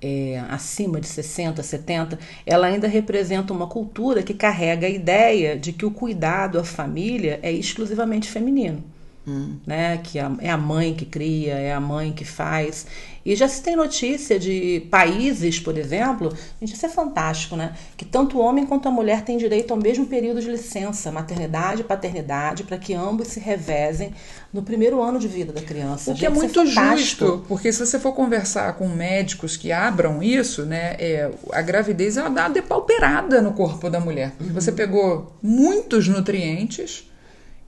é, 0.02 0.42
acima 0.50 1.00
de 1.00 1.06
60, 1.06 1.62
70, 1.62 2.18
ela 2.44 2.66
ainda 2.66 2.88
representa 2.88 3.52
uma 3.52 3.68
cultura 3.68 4.23
que 4.23 4.35
carrega 4.35 4.87
a 4.87 4.90
ideia 4.90 5.56
de 5.56 5.73
que 5.73 5.87
o 5.87 5.90
cuidado 5.90 6.59
à 6.59 6.64
família 6.64 7.38
é 7.42 7.52
exclusivamente 7.52 8.28
feminino. 8.28 8.82
Hum. 9.25 9.56
Né, 9.64 9.99
que 9.99 10.18
é 10.18 10.50
a 10.50 10.56
mãe 10.56 10.94
que 10.94 11.04
cria, 11.04 11.54
é 11.54 11.73
a 11.73 11.78
mãe 11.78 12.12
que 12.12 12.25
faz. 12.25 12.88
E 13.25 13.37
já 13.37 13.47
se 13.47 13.62
tem 13.62 13.76
notícia 13.76 14.38
de 14.38 14.87
países, 14.91 15.61
por 15.61 15.79
exemplo, 15.79 16.37
gente, 16.61 16.75
isso 16.75 16.85
é 16.85 16.88
fantástico, 16.88 17.55
né? 17.55 17.75
Que 17.97 18.05
tanto 18.05 18.37
o 18.37 18.41
homem 18.41 18.67
quanto 18.67 18.88
a 18.88 18.91
mulher 18.91 19.23
têm 19.23 19.37
direito 19.37 19.73
ao 19.73 19.76
mesmo 19.76 20.07
período 20.07 20.41
de 20.41 20.50
licença, 20.50 21.12
maternidade 21.12 21.83
e 21.83 21.85
paternidade, 21.85 22.64
para 22.64 22.76
que 22.76 22.93
ambos 22.95 23.29
se 23.29 23.38
revezem 23.38 24.12
no 24.52 24.62
primeiro 24.62 25.00
ano 25.00 25.19
de 25.19 25.29
vida 25.29 25.52
da 25.52 25.62
criança. 25.62 26.11
O 26.11 26.14
que 26.14 26.26
é 26.26 26.29
é 26.29 26.31
muito 26.31 26.61
é 26.61 26.67
justo, 26.67 27.45
porque 27.47 27.73
se 27.73 27.85
você 27.85 27.99
for 27.99 28.13
conversar 28.13 28.75
com 28.75 28.89
médicos 28.89 29.56
que 29.56 29.71
abram 29.71 30.23
isso, 30.23 30.65
né, 30.65 30.97
é, 30.99 31.30
a 31.52 31.63
gravidez 31.63 32.17
ela 32.17 32.28
dá 32.28 32.43
uma 32.43 32.50
depauperada 32.50 33.41
no 33.41 33.52
corpo 33.52 33.89
da 33.89 34.00
mulher. 34.00 34.32
Uhum. 34.41 34.52
Você 34.52 34.73
pegou 34.73 35.32
muitos 35.43 36.08
nutrientes 36.08 37.11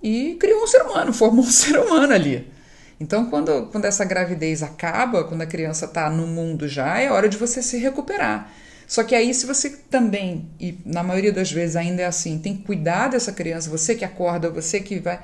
e 0.03 0.37
criou 0.39 0.63
um 0.63 0.67
ser 0.67 0.83
humano, 0.83 1.13
formou 1.13 1.45
um 1.45 1.49
ser 1.51 1.79
humano 1.79 2.13
ali. 2.13 2.54
Então, 3.01 3.27
quando, 3.27 3.67
quando 3.73 3.85
essa 3.85 4.05
gravidez 4.05 4.63
acaba, 4.63 5.25
quando 5.25 5.43
a 5.43 5.47
criança 5.47 5.87
está 5.87 6.09
no 6.09 6.27
mundo 6.27 6.69
já, 6.69 6.99
é 7.01 7.11
hora 7.11 7.29
de 7.29 7.37
você 7.37 7.63
se 7.63 7.77
recuperar. 7.77 8.51
Só 8.87 9.03
que 9.03 9.15
aí, 9.15 9.33
se 9.33 9.47
você 9.47 9.71
também, 9.91 10.49
e 10.61 10.79
na 10.85 11.03
maioria 11.03 11.33
das 11.33 11.51
vezes 11.51 11.75
ainda 11.75 12.03
é 12.03 12.07
assim, 12.07 12.39
tem 12.39 12.57
que 12.57 12.63
cuidar 12.63 13.09
dessa 13.09 13.33
criança, 13.33 13.71
você 13.71 13.95
que 13.95 14.05
acorda, 14.05 14.51
você 14.51 14.79
que 14.81 15.01
vai. 15.01 15.21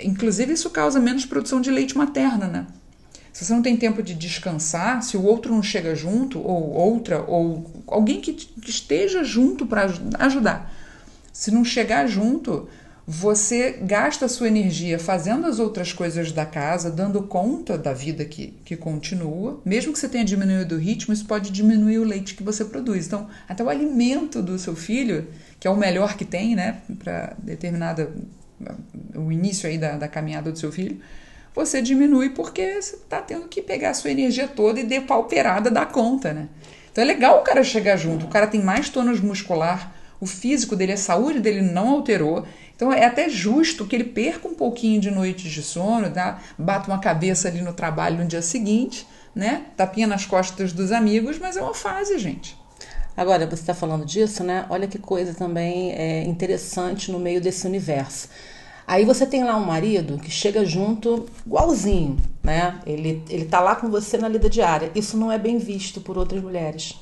Inclusive, 0.00 0.52
isso 0.52 0.70
causa 0.70 1.00
menos 1.00 1.24
produção 1.24 1.60
de 1.60 1.70
leite 1.70 1.96
materno, 1.96 2.46
né? 2.46 2.66
Se 3.32 3.44
você 3.44 3.52
não 3.52 3.62
tem 3.62 3.76
tempo 3.76 4.02
de 4.02 4.12
descansar, 4.12 5.02
se 5.02 5.16
o 5.16 5.22
outro 5.22 5.54
não 5.54 5.62
chega 5.62 5.94
junto, 5.94 6.40
ou 6.40 6.72
outra, 6.72 7.22
ou 7.22 7.64
alguém 7.86 8.20
que 8.20 8.36
esteja 8.66 9.22
junto 9.22 9.64
para 9.66 9.88
ajudar, 10.18 10.74
se 11.32 11.50
não 11.52 11.64
chegar 11.64 12.08
junto, 12.08 12.68
você 13.12 13.72
gasta 13.82 14.28
sua 14.28 14.46
energia 14.46 14.96
fazendo 14.96 15.44
as 15.44 15.58
outras 15.58 15.92
coisas 15.92 16.30
da 16.30 16.46
casa, 16.46 16.88
dando 16.88 17.24
conta 17.24 17.76
da 17.76 17.92
vida 17.92 18.24
que, 18.24 18.54
que 18.64 18.76
continua. 18.76 19.60
Mesmo 19.64 19.92
que 19.92 19.98
você 19.98 20.08
tenha 20.08 20.24
diminuído 20.24 20.76
o 20.76 20.78
ritmo, 20.78 21.12
isso 21.12 21.24
pode 21.26 21.50
diminuir 21.50 21.98
o 21.98 22.04
leite 22.04 22.36
que 22.36 22.42
você 22.44 22.64
produz. 22.64 23.08
Então, 23.08 23.28
até 23.48 23.64
o 23.64 23.68
alimento 23.68 24.40
do 24.40 24.56
seu 24.60 24.76
filho, 24.76 25.26
que 25.58 25.66
é 25.66 25.70
o 25.72 25.76
melhor 25.76 26.16
que 26.16 26.24
tem, 26.24 26.54
né, 26.54 26.82
para 27.00 27.34
determinada. 27.38 28.12
o 29.16 29.32
início 29.32 29.68
aí 29.68 29.76
da, 29.76 29.96
da 29.96 30.06
caminhada 30.06 30.52
do 30.52 30.58
seu 30.58 30.70
filho, 30.70 31.00
você 31.52 31.82
diminui 31.82 32.30
porque 32.30 32.80
você 32.80 32.94
está 32.94 33.20
tendo 33.20 33.48
que 33.48 33.60
pegar 33.60 33.90
a 33.90 33.94
sua 33.94 34.12
energia 34.12 34.46
toda 34.46 34.78
e 34.78 34.84
depauperada 34.84 35.68
da 35.68 35.84
conta, 35.84 36.32
né? 36.32 36.48
Então 36.92 37.02
é 37.02 37.06
legal 37.08 37.40
o 37.40 37.42
cara 37.42 37.64
chegar 37.64 37.96
junto, 37.96 38.26
o 38.26 38.28
cara 38.28 38.46
tem 38.46 38.62
mais 38.62 38.88
tônus 38.88 39.20
muscular, 39.20 39.96
o 40.20 40.26
físico 40.26 40.76
dele, 40.76 40.92
a 40.92 40.96
saúde 40.96 41.40
dele 41.40 41.62
não 41.62 41.88
alterou, 41.88 42.46
então 42.80 42.90
é 42.90 43.04
até 43.04 43.28
justo 43.28 43.84
que 43.84 43.94
ele 43.94 44.04
perca 44.04 44.48
um 44.48 44.54
pouquinho 44.54 44.98
de 44.98 45.10
noites 45.10 45.52
de 45.52 45.62
sono, 45.62 46.10
tá? 46.10 46.40
bata 46.56 46.90
uma 46.90 46.98
cabeça 46.98 47.46
ali 47.46 47.60
no 47.60 47.74
trabalho 47.74 48.16
no 48.16 48.24
dia 48.24 48.40
seguinte, 48.40 49.06
né? 49.34 49.66
Tapinha 49.76 50.06
nas 50.06 50.24
costas 50.24 50.72
dos 50.72 50.90
amigos, 50.90 51.38
mas 51.38 51.58
é 51.58 51.62
uma 51.62 51.74
fase, 51.74 52.18
gente. 52.18 52.56
Agora, 53.14 53.44
você 53.44 53.56
está 53.56 53.74
falando 53.74 54.06
disso, 54.06 54.42
né? 54.42 54.64
Olha 54.70 54.88
que 54.88 54.98
coisa 54.98 55.34
também 55.34 55.92
é 55.92 56.22
interessante 56.22 57.12
no 57.12 57.18
meio 57.18 57.38
desse 57.38 57.66
universo. 57.66 58.30
Aí 58.86 59.04
você 59.04 59.26
tem 59.26 59.44
lá 59.44 59.58
um 59.58 59.66
marido 59.66 60.16
que 60.16 60.30
chega 60.30 60.64
junto 60.64 61.26
igualzinho, 61.44 62.16
né? 62.42 62.80
Ele, 62.86 63.22
ele 63.28 63.44
tá 63.44 63.60
lá 63.60 63.76
com 63.76 63.90
você 63.90 64.16
na 64.16 64.26
lida 64.26 64.48
diária. 64.48 64.90
Isso 64.94 65.18
não 65.18 65.30
é 65.30 65.36
bem 65.36 65.58
visto 65.58 66.00
por 66.00 66.16
outras 66.16 66.42
mulheres. 66.42 66.98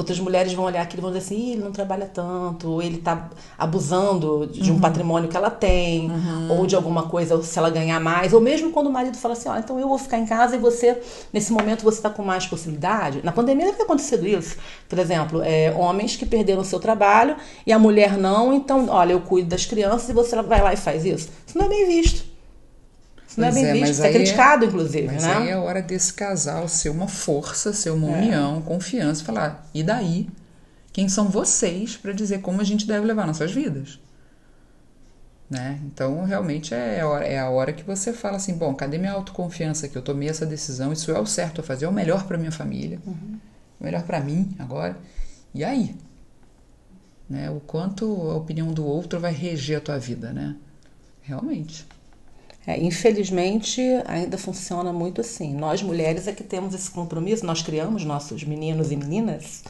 Outras 0.00 0.18
mulheres 0.18 0.54
vão 0.54 0.64
olhar 0.64 0.80
aquilo 0.80 1.00
e 1.00 1.02
vão 1.02 1.10
dizer 1.12 1.26
assim, 1.26 1.52
ele 1.52 1.62
não 1.62 1.72
trabalha 1.72 2.06
tanto, 2.06 2.70
ou 2.70 2.82
ele 2.82 2.96
está 2.96 3.28
abusando 3.58 4.46
de 4.46 4.70
um 4.70 4.76
uhum. 4.76 4.80
patrimônio 4.80 5.28
que 5.28 5.36
ela 5.36 5.50
tem, 5.50 6.10
uhum. 6.10 6.58
ou 6.58 6.66
de 6.66 6.74
alguma 6.74 7.02
coisa, 7.02 7.42
se 7.42 7.58
ela 7.58 7.68
ganhar 7.68 8.00
mais, 8.00 8.32
ou 8.32 8.40
mesmo 8.40 8.70
quando 8.70 8.86
o 8.86 8.90
marido 8.90 9.18
fala 9.18 9.34
assim, 9.34 9.50
ó, 9.50 9.58
então 9.58 9.78
eu 9.78 9.86
vou 9.86 9.98
ficar 9.98 10.16
em 10.16 10.24
casa 10.24 10.56
e 10.56 10.58
você, 10.58 10.98
nesse 11.34 11.52
momento, 11.52 11.82
você 11.82 11.98
está 11.98 12.08
com 12.08 12.22
mais 12.22 12.46
possibilidade. 12.46 13.20
Na 13.22 13.30
pandemia 13.30 13.66
deve 13.66 13.76
ter 13.76 13.82
acontecido 13.82 14.26
isso. 14.26 14.56
Por 14.88 14.98
exemplo, 14.98 15.42
é, 15.42 15.70
homens 15.76 16.16
que 16.16 16.24
perderam 16.24 16.62
o 16.62 16.64
seu 16.64 16.80
trabalho 16.80 17.36
e 17.66 17.70
a 17.70 17.78
mulher 17.78 18.16
não, 18.16 18.54
então, 18.54 18.88
olha, 18.88 19.12
eu 19.12 19.20
cuido 19.20 19.50
das 19.50 19.66
crianças 19.66 20.08
e 20.08 20.14
você 20.14 20.40
vai 20.40 20.62
lá 20.62 20.72
e 20.72 20.78
faz 20.78 21.04
isso. 21.04 21.28
Isso 21.46 21.58
não 21.58 21.66
é 21.66 21.68
bem 21.68 21.86
visto. 21.86 22.29
Isso 23.30 23.40
não 23.40 23.46
é 23.46 23.52
bem 23.52 23.64
é, 23.64 23.72
visto, 23.74 23.92
isso 23.92 24.02
é 24.02 24.12
criticado, 24.12 24.64
inclusive, 24.64 25.06
mas 25.06 25.22
né? 25.22 25.36
aí 25.36 25.48
é 25.50 25.56
hora 25.56 25.80
desse 25.80 26.12
casal 26.12 26.66
ser 26.66 26.88
uma 26.88 27.06
força, 27.06 27.72
ser 27.72 27.90
uma 27.90 28.08
é. 28.10 28.22
união, 28.22 28.60
confiança, 28.60 29.22
falar, 29.22 29.70
e 29.72 29.84
daí? 29.84 30.28
Quem 30.92 31.08
são 31.08 31.28
vocês 31.28 31.96
para 31.96 32.12
dizer 32.12 32.40
como 32.40 32.60
a 32.60 32.64
gente 32.64 32.88
deve 32.88 33.06
levar 33.06 33.28
nossas 33.28 33.52
vidas? 33.52 34.00
Né? 35.48 35.80
Então, 35.84 36.24
realmente 36.24 36.74
é, 36.74 36.98
é 37.24 37.38
a 37.38 37.48
hora 37.48 37.72
que 37.72 37.84
você 37.84 38.12
fala 38.12 38.36
assim: 38.36 38.54
bom, 38.54 38.74
cadê 38.74 38.98
minha 38.98 39.12
autoconfiança 39.12 39.88
que 39.88 39.96
eu 39.96 40.02
tomei 40.02 40.28
essa 40.28 40.44
decisão? 40.44 40.92
Isso 40.92 41.12
é 41.12 41.20
o 41.20 41.26
certo 41.26 41.60
a 41.60 41.64
fazer, 41.64 41.84
é 41.84 41.88
o 41.88 41.92
melhor 41.92 42.24
para 42.24 42.36
minha 42.36 42.50
família, 42.50 42.98
uhum. 43.06 43.38
o 43.80 43.84
melhor 43.84 44.02
para 44.02 44.18
mim 44.18 44.56
agora. 44.58 44.96
E 45.54 45.62
aí? 45.62 45.94
Né? 47.28 47.48
O 47.48 47.60
quanto 47.60 48.04
a 48.28 48.34
opinião 48.34 48.72
do 48.72 48.84
outro 48.84 49.20
vai 49.20 49.32
reger 49.32 49.78
a 49.78 49.80
tua 49.80 49.98
vida, 49.98 50.32
né? 50.32 50.56
Realmente. 51.22 51.86
É, 52.70 52.80
infelizmente, 52.80 53.80
ainda 54.06 54.38
funciona 54.38 54.92
muito 54.92 55.20
assim. 55.20 55.52
Nós 55.54 55.82
mulheres 55.82 56.28
é 56.28 56.32
que 56.32 56.44
temos 56.44 56.72
esse 56.72 56.88
compromisso, 56.88 57.44
nós 57.44 57.62
criamos 57.62 58.04
nossos 58.04 58.44
meninos 58.44 58.92
e 58.92 58.96
meninas 58.96 59.64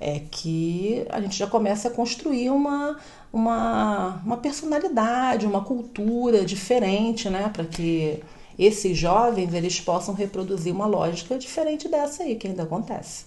é 0.00 0.22
que 0.30 1.06
a 1.10 1.20
gente 1.20 1.38
já 1.38 1.46
começa 1.46 1.88
a 1.88 1.90
construir 1.90 2.50
uma, 2.50 2.98
uma, 3.32 4.20
uma 4.24 4.36
personalidade, 4.38 5.46
uma 5.46 5.62
cultura 5.62 6.44
diferente, 6.44 7.28
né? 7.28 7.50
Para 7.52 7.64
que 7.66 8.20
esses 8.58 8.98
jovens 8.98 9.54
eles 9.54 9.78
possam 9.78 10.12
reproduzir 10.12 10.74
uma 10.74 10.86
lógica 10.86 11.38
diferente 11.38 11.86
dessa 11.86 12.24
aí 12.24 12.34
que 12.34 12.48
ainda 12.48 12.64
acontece. 12.64 13.26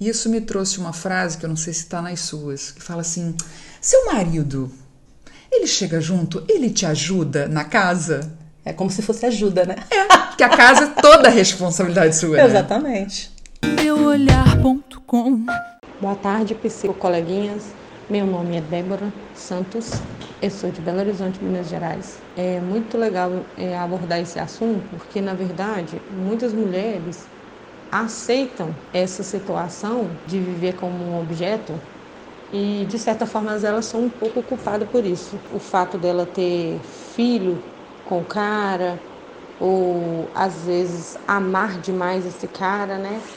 Isso 0.00 0.28
me 0.28 0.40
trouxe 0.40 0.78
uma 0.80 0.92
frase 0.92 1.38
que 1.38 1.44
eu 1.44 1.48
não 1.48 1.56
sei 1.56 1.72
se 1.72 1.80
está 1.80 2.02
nas 2.02 2.20
suas, 2.20 2.72
que 2.72 2.82
fala 2.82 3.02
assim: 3.02 3.36
seu 3.80 4.06
marido, 4.06 4.68
ele 5.52 5.68
chega 5.68 6.00
junto, 6.00 6.42
ele 6.48 6.70
te 6.70 6.84
ajuda 6.86 7.46
na 7.46 7.64
casa? 7.64 8.42
É 8.66 8.72
como 8.72 8.90
se 8.90 9.02
fosse 9.02 9.26
ajuda, 9.26 9.66
né? 9.66 9.76
É, 9.90 10.36
que 10.36 10.42
a 10.42 10.48
casa 10.48 10.84
é 10.84 11.00
toda 11.02 11.28
a 11.28 11.30
responsabilidade 11.30 12.16
sua. 12.16 12.38
Né? 12.38 12.46
Exatamente. 12.46 13.30
Meuolhar.com 13.62 15.44
Boa 16.00 16.14
tarde, 16.14 16.54
psicocoleguinhas. 16.54 17.66
Meu 18.08 18.26
nome 18.26 18.56
é 18.56 18.62
Débora 18.62 19.12
Santos, 19.34 19.92
eu 20.40 20.50
sou 20.50 20.70
de 20.70 20.80
Belo 20.80 20.98
Horizonte, 21.00 21.42
Minas 21.42 21.68
Gerais. 21.68 22.18
É 22.38 22.58
muito 22.60 22.96
legal 22.96 23.30
é, 23.58 23.76
abordar 23.76 24.20
esse 24.20 24.38
assunto, 24.38 24.82
porque 24.90 25.20
na 25.20 25.34
verdade 25.34 26.00
muitas 26.10 26.54
mulheres 26.54 27.26
aceitam 27.92 28.74
essa 28.94 29.22
situação 29.22 30.08
de 30.26 30.38
viver 30.38 30.74
como 30.76 30.96
um 30.96 31.20
objeto 31.20 31.78
e 32.52 32.86
de 32.88 32.98
certa 32.98 33.26
forma 33.26 33.52
elas 33.52 33.86
são 33.86 34.04
um 34.04 34.10
pouco 34.10 34.42
culpadas 34.42 34.88
por 34.88 35.04
isso. 35.04 35.38
O 35.54 35.58
fato 35.58 35.96
dela 35.98 36.26
ter 36.26 36.78
filho 37.14 37.62
com 38.04 38.20
o 38.20 38.24
cara 38.26 39.02
ou 39.58 40.30
às 40.34 40.64
vezes 40.64 41.16
amar 41.26 41.80
demais 41.80 42.26
esse 42.26 42.48
cara, 42.48 42.98
né? 42.98 43.28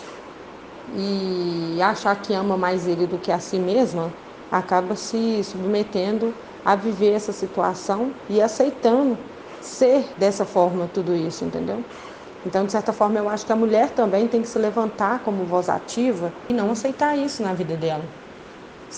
E 0.87 1.79
achar 1.81 2.15
que 2.21 2.33
ama 2.33 2.57
mais 2.57 2.87
ele 2.87 3.05
do 3.07 3.19
que 3.19 3.31
a 3.31 3.39
si 3.39 3.59
mesma, 3.59 4.15
acaba 4.49 4.95
se 4.95 5.43
submetendo 5.43 6.37
a 6.63 6.75
viver 6.75 7.11
essa 7.13 7.33
situação 7.33 8.15
e 8.29 8.41
aceitando 8.41 9.17
ser 9.59 10.13
dessa 10.17 10.45
forma 10.45 10.87
tudo 10.87 11.15
isso, 11.15 11.43
entendeu? 11.43 11.85
Então, 12.45 12.65
de 12.65 12.71
certa 12.71 12.93
forma, 12.93 13.19
eu 13.19 13.27
acho 13.29 13.45
que 13.45 13.51
a 13.51 13.55
mulher 13.55 13.91
também 13.93 14.27
tem 14.27 14.41
que 14.41 14.47
se 14.47 14.57
levantar 14.59 15.23
como 15.23 15.45
voz 15.45 15.67
ativa 15.69 16.33
e 16.49 16.53
não 16.53 16.71
aceitar 16.71 17.17
isso 17.17 17.43
na 17.43 17.53
vida 17.53 17.75
dela. 17.75 18.09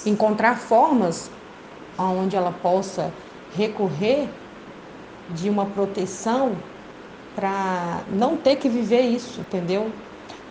Encontrar 0.05 0.57
formas 0.59 1.31
onde 1.97 2.35
ela 2.35 2.51
possa 2.51 3.15
recorrer 3.47 4.38
de 5.29 5.49
uma 5.49 5.71
proteção 5.71 6.63
para 7.33 8.05
não 8.09 8.37
ter 8.37 8.57
que 8.57 8.69
viver 8.69 9.01
isso, 9.01 9.41
entendeu? 9.41 9.93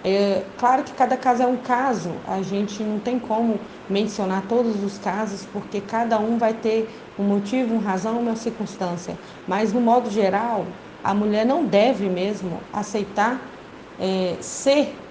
É, 0.03 0.53
claro 0.57 0.85
que 0.85 0.95
cada 0.95 1.17
caso 1.17 1.43
é 1.43 1.47
um 1.47 1.59
caso, 1.59 2.21
a 2.25 2.41
gente 2.43 2.85
não 2.85 3.01
tem 3.01 3.19
como 3.19 3.67
mencionar 3.89 4.47
todos 4.47 4.83
os 4.83 4.99
casos, 4.99 5.45
porque 5.45 5.81
cada 5.81 6.19
um 6.21 6.39
vai 6.39 6.55
ter 6.55 7.13
um 7.19 7.25
motivo, 7.25 7.75
uma 7.75 7.83
razão, 7.83 8.21
uma 8.21 8.37
circunstância. 8.37 9.19
Mas, 9.47 9.73
no 9.73 9.81
modo 9.81 10.11
geral, 10.11 10.79
a 11.03 11.13
mulher 11.15 11.45
não 11.45 11.67
deve 11.67 12.09
mesmo 12.09 12.69
aceitar 12.73 13.53
é, 13.99 14.39
ser 14.41 15.05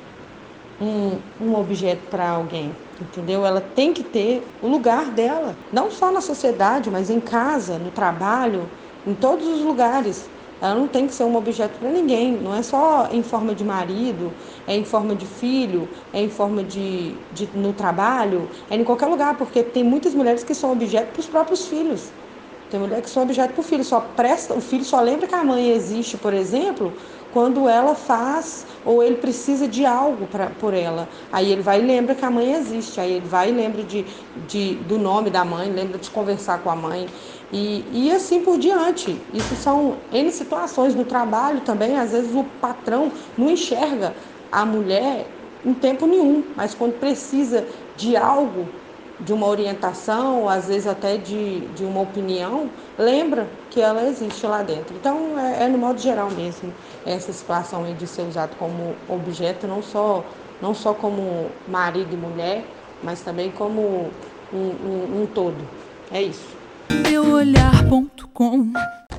um, 0.80 1.24
um 1.40 1.56
objeto 1.56 2.08
para 2.10 2.30
alguém, 2.30 2.78
entendeu? 3.00 3.46
Ela 3.46 3.62
tem 3.62 3.94
que 3.94 4.04
ter 4.04 4.58
o 4.62 4.68
lugar 4.68 5.12
dela, 5.12 5.58
não 5.72 5.90
só 5.90 6.12
na 6.12 6.22
sociedade, 6.22 6.90
mas 6.92 7.10
em 7.10 7.20
casa, 7.20 7.80
no 7.80 7.92
trabalho, 7.92 8.72
em 9.08 9.16
todos 9.16 9.48
os 9.48 9.62
lugares. 9.62 10.32
Ela 10.60 10.76
não 10.76 10.88
tem 10.88 11.08
que 11.08 11.14
ser 11.14 11.24
um 11.24 11.36
objeto 11.36 11.80
para 11.80 11.92
ninguém, 11.92 12.42
não 12.42 12.54
é 12.54 12.64
só 12.64 13.08
em 13.12 13.22
forma 13.24 13.54
de 13.56 13.64
marido, 13.64 14.36
é 14.66 14.76
em 14.76 14.84
forma 14.86 15.16
de 15.16 15.28
filho, 15.28 15.92
é 16.12 16.20
em 16.22 16.30
forma 16.30 16.64
de, 16.64 17.28
de 17.32 17.56
no 17.58 17.74
trabalho, 17.74 18.50
é 18.70 18.76
em 18.76 18.84
qualquer 18.84 19.06
lugar, 19.08 19.38
porque 19.38 19.64
tem 19.64 19.84
muitas 19.84 20.16
mulheres 20.16 20.44
que 20.44 20.56
são 20.56 20.72
objeto 20.72 21.12
para 21.14 21.20
os 21.22 21.30
próprios 21.30 21.68
filhos. 21.68 22.14
Tem 22.70 22.80
mulher 22.80 23.02
que 23.02 23.10
são 23.10 23.24
objeto 23.24 23.54
para 23.54 23.62
o 23.62 23.64
filho, 23.64 23.84
só 23.84 24.02
presta, 24.02 24.54
o 24.54 24.60
filho 24.62 24.84
só 24.84 25.00
lembra 25.00 25.28
que 25.28 25.36
a 25.36 25.44
mãe 25.44 25.70
existe, 25.70 26.18
por 26.18 26.34
exemplo, 26.34 26.98
quando 27.38 27.70
ela 27.70 27.94
faz 27.94 28.66
ou 28.84 29.04
ele 29.04 29.18
precisa 29.18 29.68
de 29.68 29.86
algo 29.86 30.26
pra, 30.26 30.48
por 30.50 30.74
ela. 30.74 31.08
Aí 31.32 31.52
ele 31.52 31.62
vai 31.62 31.80
e 31.80 31.86
lembra 31.86 32.16
que 32.16 32.26
a 32.26 32.32
mãe 32.32 32.54
existe, 32.54 33.00
aí 33.00 33.14
ele 33.14 33.28
vai 33.28 33.50
e 33.50 33.52
lembra 33.52 33.84
de, 33.84 34.08
de, 34.48 34.74
do 34.74 34.98
nome 34.98 35.30
da 35.30 35.46
mãe, 35.46 35.72
lembra 35.72 36.00
de 36.00 36.10
conversar 36.10 36.64
com 36.64 36.72
a 36.72 36.76
mãe. 36.76 37.08
E, 37.54 38.08
e 38.08 38.12
assim 38.12 38.42
por 38.42 38.58
diante. 38.58 39.22
Isso 39.32 39.56
são 39.56 40.00
N 40.12 40.32
situações 40.32 40.96
no 40.96 41.06
trabalho 41.06 41.62
também. 41.62 41.96
Às 41.96 42.12
vezes 42.12 42.34
o 42.34 42.44
patrão 42.44 43.12
não 43.38 43.52
enxerga 43.52 44.16
a 44.52 44.66
mulher 44.66 45.28
em 45.64 45.76
tempo 45.76 46.08
nenhum, 46.08 46.44
mas 46.56 46.74
quando 46.74 46.94
precisa 46.94 47.68
de 47.96 48.18
algo, 48.18 48.68
de 49.20 49.32
uma 49.32 49.46
orientação, 49.46 50.50
às 50.50 50.68
vezes 50.68 50.88
até 50.88 51.18
de, 51.18 51.68
de 51.68 51.86
uma 51.86 52.02
opinião, 52.02 52.72
lembra 52.98 53.48
que 53.78 53.82
ela 53.82 54.10
existe 54.10 54.44
lá 54.48 54.64
dentro. 54.64 54.96
Então, 54.96 55.38
é, 55.38 55.66
é 55.66 55.68
no 55.68 55.78
modo 55.78 56.02
geral 56.02 56.32
mesmo, 56.32 56.74
essa 57.06 57.32
situação 57.32 57.86
de 57.94 58.08
ser 58.08 58.24
usado 58.24 58.56
como 58.58 58.96
objeto, 59.08 59.68
não 59.68 59.84
só, 59.84 60.26
não 60.60 60.74
só 60.74 60.96
como 60.96 61.46
marido 61.68 62.12
e 62.12 62.18
mulher, 62.18 62.66
mas 63.04 63.22
também 63.22 63.52
como 63.52 64.10
um, 64.52 64.58
um, 64.58 65.22
um 65.22 65.28
todo. 65.32 65.58
É 66.12 66.24
isso 66.24 66.58
meuolhar.com. 66.90 68.74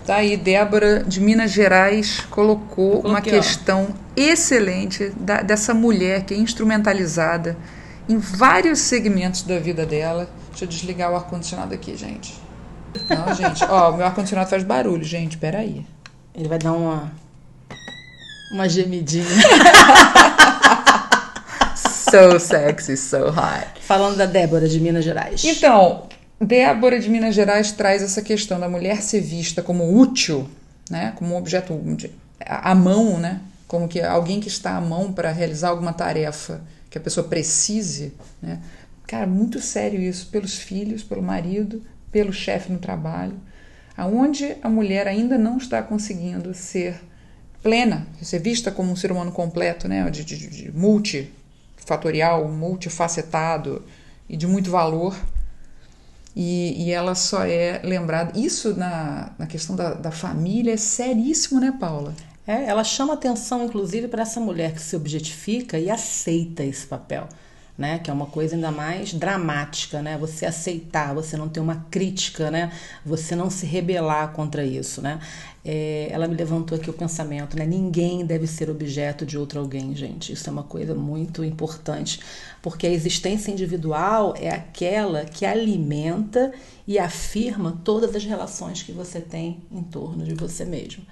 Tá 0.05 0.17
aí, 0.17 0.37
Débora 0.37 1.05
de 1.05 1.21
Minas 1.21 1.53
Gerais 1.53 2.21
colocou 2.31 3.01
uma 3.01 3.21
questão 3.21 3.89
ó. 3.91 3.95
excelente 4.17 5.13
da, 5.21 5.43
dessa 5.43 5.73
mulher 5.73 6.25
que 6.25 6.35
é 6.35 6.37
instrumentalizada 6.37 7.57
em 8.09 8.19
vários 8.19 8.81
segmentos 8.81 9.43
da 9.43 9.59
vida 9.59 9.87
dela. 9.87 10.29
Deixa 10.49 10.65
eu 10.65 10.69
desligar 10.69 11.13
o 11.13 11.17
ar-condicionado 11.17 11.75
aqui, 11.75 11.95
gente. 11.97 12.48
Não, 13.09 13.35
gente, 13.35 13.65
ó, 13.65 13.93
meu 13.93 14.07
ar-condicionado 14.07 14.51
faz 14.51 14.63
barulho, 14.63 15.05
gente, 15.05 15.37
peraí. 15.39 15.85
Ele 16.35 16.49
vai 16.49 16.59
dar 16.59 16.73
uma. 16.73 17.11
Uma 18.53 18.69
gemidinha. 18.69 19.25
so 21.77 22.39
sexy, 22.41 22.97
so 22.97 23.29
hot. 23.29 23.81
Falando 23.83 24.17
da 24.17 24.27
Débora 24.27 24.69
de 24.69 24.81
Minas 24.81 25.05
Gerais. 25.05 25.45
Então, 25.45 26.09
Débora 26.41 26.99
de 26.99 27.09
Minas 27.11 27.35
Gerais 27.35 27.73
traz 27.73 28.03
essa 28.03 28.23
questão 28.23 28.61
da 28.61 28.69
mulher 28.69 29.03
ser 29.03 29.21
vista 29.21 29.63
como 29.63 29.99
útil, 29.99 30.49
né, 30.89 31.13
como 31.17 31.35
um 31.35 31.37
objeto 31.37 31.79
à 32.41 32.75
mão, 32.75 33.19
né, 33.19 33.41
como 33.67 33.89
que 33.89 34.01
alguém 34.01 34.41
que 34.41 34.49
está 34.49 34.77
à 34.77 34.81
mão 34.81 35.13
para 35.13 35.31
realizar 35.31 35.71
alguma 35.71 35.93
tarefa 35.93 36.63
que 36.89 36.97
a 36.97 37.01
pessoa 37.01 37.27
precise, 37.27 38.15
né. 38.41 38.61
Cara, 39.07 39.27
muito 39.27 39.59
sério 39.61 40.01
isso 40.01 40.27
pelos 40.27 40.57
filhos, 40.57 41.03
pelo 41.03 41.23
marido, 41.23 41.83
pelo 42.11 42.33
chefe 42.33 42.73
no 42.73 42.79
trabalho, 42.79 43.39
aonde 43.97 44.57
a 44.63 44.69
mulher 44.69 45.07
ainda 45.07 45.37
não 45.37 45.57
está 45.59 45.83
conseguindo 45.83 46.55
ser 46.55 47.01
plena, 47.63 48.07
ser 48.23 48.41
vista 48.41 48.71
como 48.71 48.93
um 48.93 48.97
ser 48.97 49.11
humano 49.11 49.33
completo, 49.33 49.89
né, 49.89 50.09
de, 50.11 50.25
de, 50.25 50.49
de 50.49 50.73
multifatorial, 50.73 52.49
multifacetado 52.49 53.85
e 54.29 54.37
de 54.37 54.47
muito 54.47 54.71
valor 54.71 55.17
e, 56.39 56.85
e 56.85 56.93
ela 56.93 57.17
só 57.17 57.45
é 57.45 57.81
lembrada. 57.83 58.39
Isso 58.39 58.77
na, 58.77 59.33
na 59.37 59.47
questão 59.47 59.75
da, 59.75 59.95
da 59.95 60.13
família 60.13 60.73
é 60.73 60.77
seríssimo, 60.77 61.59
né, 61.59 61.77
Paula? 61.81 62.15
É, 62.47 62.65
ela 62.65 62.85
chama 62.85 63.15
atenção, 63.15 63.65
inclusive, 63.65 64.07
para 64.07 64.23
essa 64.23 64.39
mulher 64.39 64.73
que 64.73 64.81
se 64.81 64.95
objetifica 64.95 65.79
e 65.79 65.91
aceita 65.91 66.63
esse 66.63 66.87
papel. 66.87 67.29
Né, 67.79 68.01
que 68.01 68.11
é 68.11 68.13
uma 68.13 68.27
coisa 68.27 68.57
ainda 68.57 68.73
mais 68.73 69.15
dramática, 69.15 70.03
né? 70.03 70.19
Você 70.19 70.45
aceitar, 70.45 71.15
você 71.15 71.37
não 71.37 71.49
ter 71.49 71.61
uma 71.61 71.87
crítica, 71.89 72.51
né? 72.51 72.73
Você 73.07 73.37
não 73.37 73.49
se 73.49 73.65
rebelar 73.67 74.33
contra 74.33 74.65
isso, 74.65 75.01
né? 75.01 75.21
É, 75.65 76.09
ela 76.11 76.27
me 76.27 76.35
levantou 76.35 76.77
aqui 76.77 76.91
o 76.91 76.93
pensamento, 76.93 77.57
né? 77.57 77.65
Ninguém 77.65 78.27
deve 78.27 78.49
ser 78.49 78.69
objeto 78.69 79.25
de 79.25 79.39
outro 79.39 79.61
alguém, 79.61 79.95
gente. 79.95 80.33
Isso 80.33 80.49
é 80.49 80.53
uma 80.53 80.65
coisa 80.65 80.93
muito 80.93 81.45
importante 81.45 82.19
porque 82.61 82.87
a 82.87 82.91
existência 82.91 83.51
individual 83.51 84.35
é 84.37 84.51
aquela 84.51 85.25
que 85.25 85.47
alimenta 85.47 86.53
e 86.87 86.99
afirma 86.99 87.81
todas 87.85 88.17
as 88.17 88.25
relações 88.25 88.83
que 88.83 88.93
você 88.93 89.21
tem 89.21 89.59
em 89.71 89.83
torno 89.83 90.25
de 90.25 90.35
você 90.35 90.65
mesmo. 90.65 91.05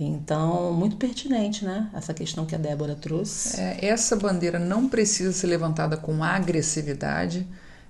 Então, 0.00 0.72
muito 0.72 0.96
pertinente, 0.96 1.64
né? 1.64 1.90
Essa 1.92 2.14
questão 2.14 2.46
que 2.46 2.54
a 2.54 2.58
Débora 2.58 2.94
trouxe. 2.94 3.60
É, 3.60 3.86
essa 3.86 4.14
bandeira 4.14 4.58
não 4.58 4.88
precisa 4.88 5.32
ser 5.32 5.48
levantada 5.48 5.96
com 5.96 6.22
agressividade. 6.22 7.44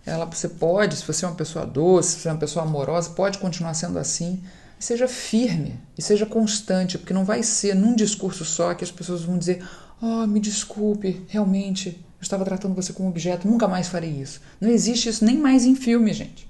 Ela, 0.07 0.25
você 0.25 0.49
pode, 0.49 0.97
se 0.97 1.07
você 1.07 1.27
é 1.27 1.29
uma 1.29 1.35
pessoa 1.35 1.67
doce, 1.67 2.13
se 2.13 2.21
você 2.21 2.29
é 2.29 2.33
uma 2.33 2.39
pessoa 2.39 2.65
amorosa, 2.65 3.11
pode 3.11 3.39
continuar 3.39 3.75
sendo 3.75 3.99
assim. 3.99 4.43
Seja 4.79 5.07
firme 5.07 5.79
e 5.99 6.03
seja 6.03 6.25
constante, 6.25 6.97
porque 6.97 7.13
não 7.13 7.25
vai 7.25 7.43
ser 7.43 7.75
num 7.75 7.95
discurso 7.95 8.45
só 8.45 8.73
que 8.73 8.85
as 8.85 8.91
pessoas 8.91 9.23
vão 9.23 9.37
dizer: 9.37 9.63
Oh, 10.01 10.27
me 10.27 10.41
desculpe, 10.41 11.27
realmente 11.29 11.89
eu 12.19 12.23
estava 12.23 12.45
tratando 12.45 12.75
você 12.75 12.93
como 12.93 13.09
objeto, 13.09 13.47
nunca 13.47 13.69
mais 13.69 13.89
farei 13.89 14.11
isso. 14.11 14.41
Não 14.61 14.71
existe 14.71 15.09
isso 15.09 15.25
nem 15.25 15.37
mais 15.37 15.65
em 15.65 15.75
filme, 15.75 16.13
gente. 16.13 16.49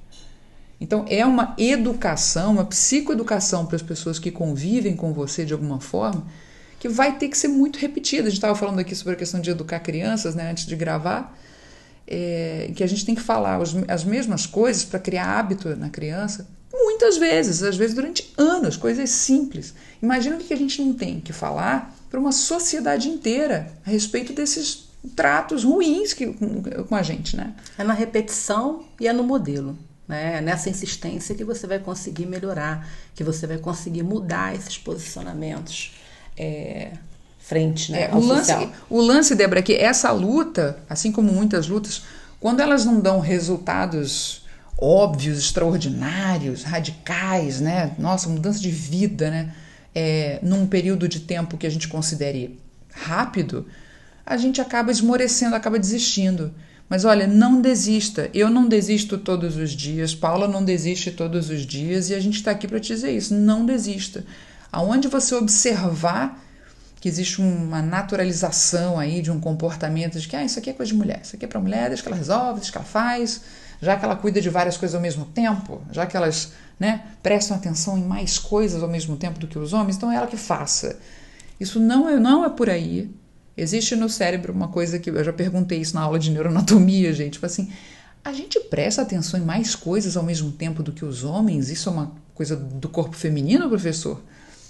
Então 0.81 1.05
é 1.09 1.25
uma 1.27 1.55
educação, 1.59 2.53
uma 2.53 2.64
psicoeducação 2.64 3.67
para 3.67 3.77
as 3.77 3.83
pessoas 3.83 4.19
que 4.19 4.31
convivem 4.31 4.95
com 4.97 5.12
você 5.12 5.45
de 5.45 5.53
alguma 5.53 5.81
forma, 5.81 6.25
que 6.79 6.88
vai 6.88 7.19
ter 7.19 7.29
que 7.29 7.37
ser 7.37 7.49
muito 7.49 7.79
repetida. 7.79 8.29
A 8.29 8.31
gente 8.31 8.38
estava 8.38 8.55
falando 8.55 8.79
aqui 8.79 8.95
sobre 8.95 9.14
a 9.14 9.17
questão 9.17 9.41
de 9.41 9.51
educar 9.51 9.81
crianças, 9.81 10.35
né, 10.35 10.51
antes 10.51 10.67
de 10.67 10.77
gravar. 10.77 11.37
é, 12.09 12.73
que 12.75 12.83
a 12.83 12.87
gente 12.87 13.05
tem 13.05 13.14
que 13.14 13.21
falar 13.21 13.61
os, 13.61 13.77
as 13.87 14.03
mesmas 14.03 14.47
coisas 14.47 14.83
para 14.83 14.99
criar 14.99 15.38
hábito 15.38 15.77
na 15.77 15.91
criança, 15.91 16.49
muitas 16.73 17.19
vezes, 17.19 17.62
às 17.62 17.77
vezes 17.77 17.95
durante 17.95 18.33
anos, 18.37 18.77
coisas 18.77 19.11
simples. 19.11 19.75
Imagina 20.03 20.37
o 20.37 20.38
que 20.38 20.55
a 20.55 20.57
gente 20.57 20.81
não 20.83 20.95
tem 20.95 21.21
que 21.21 21.33
falar 21.33 21.95
para 22.11 22.19
uma 22.19 22.33
sociedade 22.33 23.09
inteira 23.09 23.71
a 23.85 23.91
respeito 23.91 24.33
desses 24.33 24.88
tratos 25.14 25.64
ruins 25.64 26.14
que, 26.14 26.27
com 26.88 26.95
a 26.95 27.03
gente, 27.03 27.37
né? 27.37 27.55
É 27.77 27.85
na 27.85 27.93
repetição 27.93 28.85
e 28.99 29.07
é 29.07 29.12
no 29.12 29.23
modelo. 29.23 29.79
Né? 30.09 30.38
É 30.38 30.40
nessa 30.40 30.71
insistência 30.71 31.35
que 31.35 31.44
você 31.44 31.66
vai 31.66 31.79
conseguir 31.79 32.27
melhorar, 32.27 32.88
que 33.14 33.23
você 33.23 33.47
vai 33.47 33.59
conseguir 33.59 34.03
mudar 34.03 34.55
esses 34.55 34.79
posicionamentos 34.79 35.92
é, 36.37 36.92
frente 37.38 37.92
né, 37.92 38.05
é, 38.05 38.14
o, 38.14 38.21
lance, 38.21 38.53
o 38.90 39.01
lance, 39.01 39.35
Débora, 39.35 39.61
é 39.61 39.62
que 39.62 39.75
essa 39.75 40.11
luta, 40.12 40.79
assim 40.88 41.11
como 41.11 41.33
muitas 41.33 41.68
lutas, 41.68 42.03
quando 42.40 42.61
elas 42.61 42.85
não 42.85 43.01
dão 43.01 43.21
resultados 43.21 44.42
óbvios, 44.81 45.38
extraordinários, 45.38 46.62
radicais, 46.62 47.61
né? 47.61 47.92
Nossa, 47.99 48.29
mudança 48.29 48.61
de 48.61 48.71
vida, 48.71 49.31
né? 49.31 49.53
É, 49.94 50.38
num 50.42 50.66
período 50.66 51.09
de 51.09 51.21
tempo 51.21 51.57
que 51.57 51.66
a 51.66 51.71
gente 51.71 51.88
considere 51.88 52.61
rápido, 52.92 53.66
a 54.25 54.37
gente 54.37 54.61
acaba 54.61 54.92
esmorecendo, 54.92 55.57
acaba 55.57 55.79
desistindo. 55.79 56.55
Mas 56.88 57.05
olha, 57.05 57.27
não 57.27 57.61
desista. 57.61 58.31
Eu 58.33 58.48
não 58.48 58.66
desisto 58.66 59.18
todos 59.18 59.57
os 59.57 59.72
dias, 59.72 60.14
Paula 60.14 60.48
não 60.48 60.64
desiste 60.64 61.11
todos 61.11 61.51
os 61.51 61.66
dias 61.66 62.09
e 62.09 62.14
a 62.14 62.20
gente 62.20 62.37
está 62.37 62.51
aqui 62.51 62.66
para 62.66 62.81
te 62.81 62.88
dizer 62.88 63.11
isso. 63.11 63.35
Não 63.35 63.66
desista. 63.66 64.24
Aonde 64.72 65.09
você 65.09 65.35
observar 65.35 66.42
que 67.01 67.09
existe 67.09 67.40
uma 67.40 67.81
naturalização 67.81 68.98
aí 68.98 69.22
de 69.22 69.31
um 69.31 69.38
comportamento 69.38 70.18
de 70.18 70.27
que 70.27 70.35
ah, 70.35 70.44
isso 70.44 70.59
aqui 70.59 70.70
é 70.70 70.72
coisa 70.72 70.90
de 70.90 70.98
mulher, 70.98 71.20
isso 71.22 71.37
aqui 71.37 71.44
é 71.44 71.48
para 71.48 71.61
mulher, 71.61 71.88
deixa 71.88 72.03
que 72.03 72.09
ela 72.09 72.16
resolve, 72.16 72.55
deixa 72.55 72.72
que 72.72 72.79
ela 72.79 72.87
faz, 72.87 73.42
já 73.81 73.96
que 73.96 74.05
ela 74.05 74.16
cuida 74.16 74.40
de 74.40 74.51
várias 74.51 74.77
coisas 74.77 74.94
ao 74.94 75.01
mesmo 75.01 75.24
tempo, 75.27 75.81
já 75.92 76.07
que 76.07 76.16
elas 76.16 76.53
né, 76.79 77.03
prestam 77.22 77.57
atenção 77.57 77.96
em 77.96 78.03
mais 78.03 78.38
coisas 78.38 78.83
ao 78.83 78.88
mesmo 78.88 79.16
tempo 79.16 79.38
do 79.38 79.46
que 79.46 79.59
os 79.59 79.72
homens, 79.72 79.96
então 79.96 80.11
é 80.11 80.16
ela 80.16 80.27
que 80.27 80.37
faça. 80.37 80.98
Isso 81.61 81.79
não 81.79 82.09
é, 82.09 82.18
não 82.18 82.44
é 82.44 82.48
por 82.48 82.68
aí. 82.68 83.11
Existe 83.61 83.97
no 83.97 84.09
cérebro 84.09 84.53
uma 84.53 84.68
coisa 84.68 85.01
que 85.01 85.11
eu 85.11 85.25
já 85.25 85.33
perguntei 85.33 85.81
isso 85.81 85.94
na 85.94 86.03
aula 86.03 86.18
de 86.18 86.31
neuroanatomia, 86.31 87.12
gente, 87.12 87.35
tipo 87.35 87.47
assim, 87.47 87.71
a 88.25 88.33
gente 88.33 88.61
presta 88.61 89.03
atenção 89.03 89.40
em 89.40 89.44
mais 89.44 89.75
coisas 89.75 90.16
ao 90.16 90.23
mesmo 90.23 90.53
tempo 90.53 90.83
do 90.83 90.92
que 90.92 91.05
os 91.05 91.25
homens? 91.25 91.68
Isso 91.68 91.88
é 91.88 91.92
uma 91.92 92.12
coisa 92.35 92.55
do 92.55 92.88
corpo 92.88 93.16
feminino, 93.16 93.68
professor? 93.68 94.23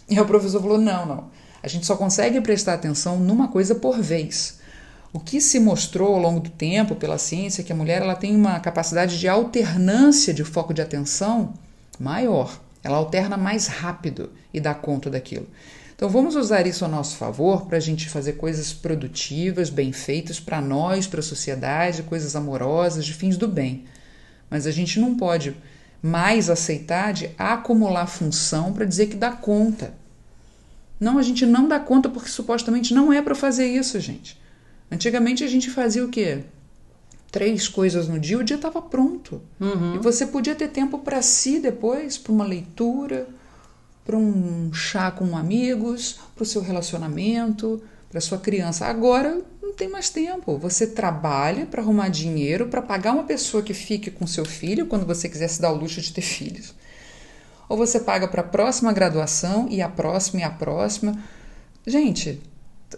E 0.08 0.18
o 0.18 0.24
professor 0.24 0.62
falou: 0.62 0.78
não, 0.78 1.04
não. 1.04 1.30
A 1.62 1.68
gente 1.68 1.84
só 1.84 1.96
consegue 1.96 2.40
prestar 2.40 2.74
atenção 2.74 3.18
numa 3.18 3.48
coisa 3.48 3.74
por 3.74 4.00
vez. 4.00 4.58
O 5.12 5.20
que 5.20 5.40
se 5.40 5.58
mostrou 5.58 6.14
ao 6.14 6.20
longo 6.20 6.40
do 6.40 6.50
tempo 6.50 6.94
pela 6.94 7.18
ciência 7.18 7.62
é 7.62 7.64
que 7.64 7.72
a 7.72 7.76
mulher 7.76 8.00
ela 8.00 8.14
tem 8.14 8.34
uma 8.34 8.60
capacidade 8.60 9.18
de 9.18 9.28
alternância 9.28 10.32
de 10.32 10.44
foco 10.44 10.72
de 10.72 10.80
atenção 10.80 11.52
maior. 11.98 12.58
Ela 12.82 12.98
alterna 12.98 13.36
mais 13.36 13.66
rápido 13.66 14.30
e 14.52 14.60
dá 14.60 14.74
conta 14.74 15.10
daquilo. 15.10 15.46
Então 15.98 16.08
vamos 16.08 16.36
usar 16.36 16.64
isso 16.64 16.84
a 16.84 16.88
nosso 16.88 17.16
favor 17.16 17.66
para 17.66 17.76
a 17.76 17.80
gente 17.80 18.08
fazer 18.08 18.34
coisas 18.34 18.72
produtivas, 18.72 19.68
bem 19.68 19.90
feitas 19.90 20.38
para 20.38 20.60
nós, 20.60 21.08
para 21.08 21.18
a 21.18 21.24
sociedade, 21.24 22.04
coisas 22.04 22.36
amorosas, 22.36 23.04
de 23.04 23.12
fins 23.12 23.36
do 23.36 23.48
bem. 23.48 23.82
Mas 24.48 24.64
a 24.64 24.70
gente 24.70 25.00
não 25.00 25.16
pode 25.16 25.56
mais 26.00 26.48
aceitar 26.48 27.12
de 27.12 27.30
acumular 27.36 28.06
função 28.06 28.72
para 28.72 28.84
dizer 28.84 29.08
que 29.08 29.16
dá 29.16 29.32
conta. 29.32 29.92
Não, 31.00 31.18
a 31.18 31.22
gente 31.22 31.44
não 31.44 31.66
dá 31.66 31.80
conta 31.80 32.08
porque 32.08 32.28
supostamente 32.28 32.94
não 32.94 33.12
é 33.12 33.20
para 33.20 33.34
fazer 33.34 33.66
isso, 33.66 33.98
gente. 33.98 34.40
Antigamente 34.92 35.42
a 35.42 35.48
gente 35.48 35.68
fazia 35.68 36.04
o 36.04 36.08
quê? 36.08 36.44
Três 37.28 37.66
coisas 37.66 38.06
no 38.06 38.20
dia, 38.20 38.38
o 38.38 38.44
dia 38.44 38.54
estava 38.54 38.80
pronto. 38.80 39.42
Uhum. 39.58 39.96
E 39.96 39.98
você 39.98 40.28
podia 40.28 40.54
ter 40.54 40.68
tempo 40.68 41.00
para 41.00 41.20
si 41.22 41.58
depois, 41.58 42.16
para 42.16 42.32
uma 42.32 42.44
leitura, 42.44 43.26
para 44.08 44.16
um 44.16 44.72
chá 44.72 45.10
com 45.10 45.36
amigos, 45.36 46.18
para 46.34 46.42
o 46.42 46.46
seu 46.46 46.62
relacionamento, 46.62 47.82
para 48.08 48.22
sua 48.22 48.38
criança. 48.38 48.86
Agora 48.86 49.38
não 49.62 49.74
tem 49.74 49.86
mais 49.86 50.08
tempo. 50.08 50.56
Você 50.56 50.86
trabalha 50.86 51.66
para 51.66 51.82
arrumar 51.82 52.08
dinheiro 52.08 52.68
para 52.68 52.80
pagar 52.80 53.12
uma 53.12 53.24
pessoa 53.24 53.62
que 53.62 53.74
fique 53.74 54.10
com 54.10 54.26
seu 54.26 54.46
filho 54.46 54.86
quando 54.86 55.04
você 55.04 55.28
quiser 55.28 55.48
se 55.48 55.60
dar 55.60 55.70
o 55.72 55.76
luxo 55.76 56.00
de 56.00 56.10
ter 56.10 56.22
filhos 56.22 56.74
ou 57.68 57.76
você 57.76 58.00
paga 58.00 58.26
para 58.26 58.40
a 58.40 58.44
próxima 58.44 58.92
graduação 58.92 59.68
e 59.70 59.82
a 59.82 59.88
próxima 59.88 60.40
e 60.40 60.44
a 60.44 60.50
próxima. 60.50 61.12
Gente, 61.86 62.40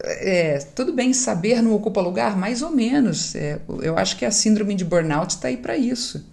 é, 0.01 0.59
tudo 0.75 0.93
bem 0.93 1.13
saber 1.13 1.61
não 1.61 1.75
ocupa 1.75 2.01
lugar, 2.01 2.37
mais 2.37 2.63
ou 2.63 2.71
menos. 2.71 3.35
É, 3.35 3.61
eu 3.83 3.99
acho 3.99 4.17
que 4.17 4.25
a 4.25 4.31
síndrome 4.31 4.75
de 4.75 4.85
burnout 4.85 5.35
está 5.35 5.49
aí 5.49 5.57
para 5.57 5.77
isso. 5.77 6.25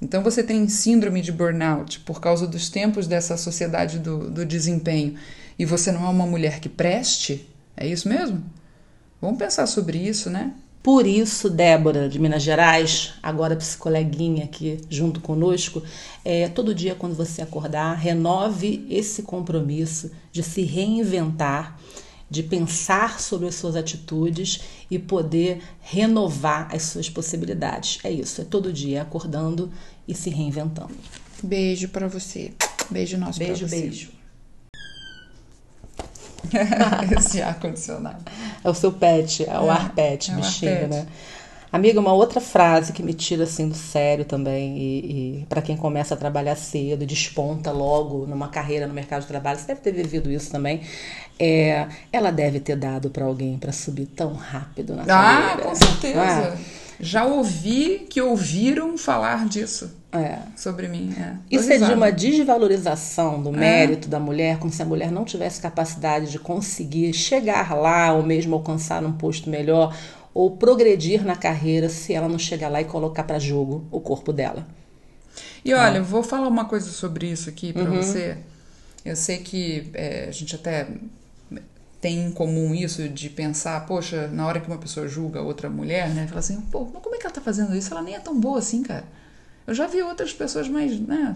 Então 0.00 0.22
você 0.22 0.42
tem 0.42 0.68
síndrome 0.68 1.20
de 1.20 1.32
burnout 1.32 2.00
por 2.00 2.20
causa 2.20 2.46
dos 2.46 2.68
tempos 2.68 3.06
dessa 3.06 3.36
sociedade 3.36 3.98
do, 3.98 4.30
do 4.30 4.46
desempenho 4.46 5.16
e 5.58 5.64
você 5.64 5.90
não 5.90 6.06
é 6.06 6.08
uma 6.08 6.26
mulher 6.26 6.60
que 6.60 6.68
preste? 6.68 7.48
É 7.76 7.86
isso 7.86 8.08
mesmo? 8.08 8.42
Vamos 9.20 9.38
pensar 9.38 9.66
sobre 9.66 9.98
isso, 9.98 10.30
né? 10.30 10.52
Por 10.80 11.06
isso, 11.06 11.50
Débora, 11.50 12.08
de 12.08 12.20
Minas 12.20 12.42
Gerais, 12.42 13.14
agora 13.20 13.56
psicoleguinha 13.56 14.44
aqui 14.44 14.80
junto 14.88 15.20
conosco, 15.20 15.82
é, 16.24 16.48
todo 16.48 16.74
dia 16.74 16.94
quando 16.94 17.16
você 17.16 17.42
acordar, 17.42 17.94
renove 17.94 18.86
esse 18.88 19.22
compromisso 19.22 20.12
de 20.30 20.42
se 20.42 20.62
reinventar, 20.62 21.76
de 22.30 22.42
pensar 22.42 23.20
sobre 23.20 23.48
as 23.48 23.54
suas 23.54 23.74
atitudes 23.76 24.60
e 24.90 24.98
poder 24.98 25.62
renovar 25.80 26.68
as 26.74 26.82
suas 26.82 27.08
possibilidades. 27.08 27.98
É 28.04 28.10
isso, 28.10 28.40
é 28.40 28.44
todo 28.44 28.72
dia 28.72 29.02
acordando 29.02 29.70
e 30.06 30.14
se 30.14 30.30
reinventando. 30.30 30.94
Beijo 31.42 31.88
para 31.88 32.06
você. 32.08 32.52
Beijo 32.90 33.16
nosso 33.18 33.38
Beijo, 33.38 33.60
pra 33.60 33.68
você. 33.68 33.80
beijo. 33.80 34.10
Esse 37.18 37.42
ar 37.42 37.58
condicionado. 37.58 38.24
É 38.64 38.68
o 38.70 38.74
seu 38.74 38.92
pet, 38.92 39.44
é, 39.44 39.58
o 39.58 39.66
É, 39.66 39.70
ar 39.70 39.94
pet, 39.94 40.30
é 40.30 40.34
bichinho, 40.34 40.88
né? 40.88 41.06
Amiga, 41.70 42.00
uma 42.00 42.12
outra 42.14 42.40
frase 42.40 42.92
que 42.94 43.02
me 43.02 43.12
tira 43.12 43.44
assim 43.44 43.68
do 43.68 43.74
sério 43.74 44.24
também, 44.24 44.78
e, 44.78 44.98
e 45.42 45.46
para 45.48 45.60
quem 45.60 45.76
começa 45.76 46.14
a 46.14 46.16
trabalhar 46.16 46.56
cedo, 46.56 47.02
e 47.02 47.06
desponta 47.06 47.70
logo 47.70 48.26
numa 48.26 48.48
carreira 48.48 48.86
no 48.86 48.94
mercado 48.94 49.22
de 49.22 49.28
trabalho, 49.28 49.58
você 49.58 49.66
deve 49.66 49.80
ter 49.80 49.92
vivido 49.92 50.30
isso 50.30 50.50
também. 50.50 50.80
É, 51.38 51.86
ela 52.12 52.30
deve 52.32 52.58
ter 52.58 52.74
dado 52.76 53.10
para 53.10 53.24
alguém 53.26 53.58
para 53.58 53.70
subir 53.72 54.06
tão 54.06 54.32
rápido 54.32 54.94
na 54.96 55.02
Ah, 55.02 55.06
carreira. 55.06 55.62
com 55.62 55.74
certeza. 55.74 56.18
É? 56.20 56.56
Já 57.00 57.24
ouvi 57.26 58.06
que 58.10 58.20
ouviram 58.20 58.98
falar 58.98 59.46
disso 59.46 59.94
É. 60.12 60.38
sobre 60.56 60.88
mim. 60.88 61.14
É. 61.16 61.34
Isso 61.48 61.66
é 61.70 61.74
de 61.74 61.82
risada. 61.84 61.94
uma 61.94 62.10
desvalorização 62.10 63.40
do 63.40 63.52
mérito 63.52 64.08
da 64.08 64.18
mulher, 64.18 64.58
como 64.58 64.72
se 64.72 64.82
a 64.82 64.84
mulher 64.84 65.12
não 65.12 65.24
tivesse 65.24 65.60
capacidade 65.60 66.28
de 66.32 66.40
conseguir 66.40 67.12
chegar 67.12 67.72
lá 67.76 68.12
ou 68.12 68.24
mesmo 68.24 68.56
alcançar 68.56 69.04
um 69.04 69.12
posto 69.12 69.48
melhor 69.48 69.94
ou 70.38 70.52
progredir 70.56 71.24
na 71.26 71.34
carreira 71.34 71.88
se 71.88 72.14
ela 72.14 72.28
não 72.28 72.38
chegar 72.38 72.68
lá 72.68 72.80
e 72.80 72.84
colocar 72.84 73.24
para 73.24 73.40
jogo 73.40 73.84
o 73.90 74.00
corpo 74.00 74.32
dela. 74.32 74.64
E 75.64 75.74
olha, 75.74 75.98
eu 75.98 76.04
vou 76.04 76.22
falar 76.22 76.46
uma 76.46 76.64
coisa 76.66 76.88
sobre 76.90 77.26
isso 77.26 77.48
aqui 77.48 77.74
Uhum. 77.74 77.82
pra 77.82 77.90
você. 77.90 78.38
Eu 79.04 79.16
sei 79.16 79.38
que 79.38 79.90
é, 79.94 80.26
a 80.28 80.30
gente 80.30 80.54
até 80.54 80.86
tem 82.00 82.24
em 82.26 82.30
comum 82.30 82.72
isso 82.72 83.08
de 83.08 83.28
pensar, 83.28 83.84
poxa, 83.84 84.28
na 84.28 84.46
hora 84.46 84.60
que 84.60 84.68
uma 84.68 84.78
pessoa 84.78 85.08
julga 85.08 85.42
outra 85.42 85.68
mulher, 85.68 86.08
né? 86.10 86.28
Fala 86.28 86.38
assim, 86.38 86.60
pô, 86.70 86.84
mas 86.94 87.02
como 87.02 87.16
é 87.16 87.18
que 87.18 87.26
ela 87.26 87.34
tá 87.34 87.40
fazendo 87.40 87.74
isso? 87.76 87.92
Ela 87.92 88.02
nem 88.02 88.14
é 88.14 88.20
tão 88.20 88.38
boa 88.38 88.60
assim, 88.60 88.84
cara. 88.84 89.02
Eu 89.66 89.74
já 89.74 89.88
vi 89.88 90.00
outras 90.02 90.32
pessoas 90.32 90.68
mais, 90.68 91.00
né? 91.00 91.34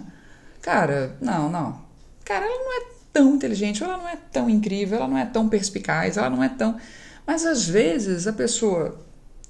Cara, 0.61 1.17
não, 1.21 1.51
não. 1.51 1.77
Cara, 2.25 2.47
ela 2.47 2.57
não 2.57 2.73
é 2.81 2.87
tão 3.13 3.35
inteligente, 3.35 3.83
ela 3.83 3.97
não 3.97 4.09
é 4.09 4.17
tão 4.31 4.49
incrível, 4.49 4.99
ela 4.99 5.09
não 5.09 5.19
é 5.19 5.27
tão 5.27 5.49
perspicaz, 5.49 6.17
ela 6.17 6.31
não 6.31 6.41
é 6.41 6.49
tão. 6.49 6.77
Mas 7.27 7.45
às 7.47 7.67
vezes 7.67 8.27
a 8.27 8.33
pessoa 8.33 8.99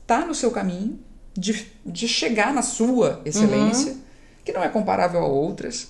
tá 0.07 0.25
no 0.25 0.35
seu 0.35 0.51
caminho 0.51 0.99
de, 1.37 1.67
de 1.85 2.07
chegar 2.07 2.53
na 2.53 2.63
sua 2.63 3.21
excelência, 3.25 3.97
que 4.45 4.53
não 4.53 4.63
é 4.63 4.69
comparável 4.69 5.21
a 5.21 5.27
outras. 5.27 5.89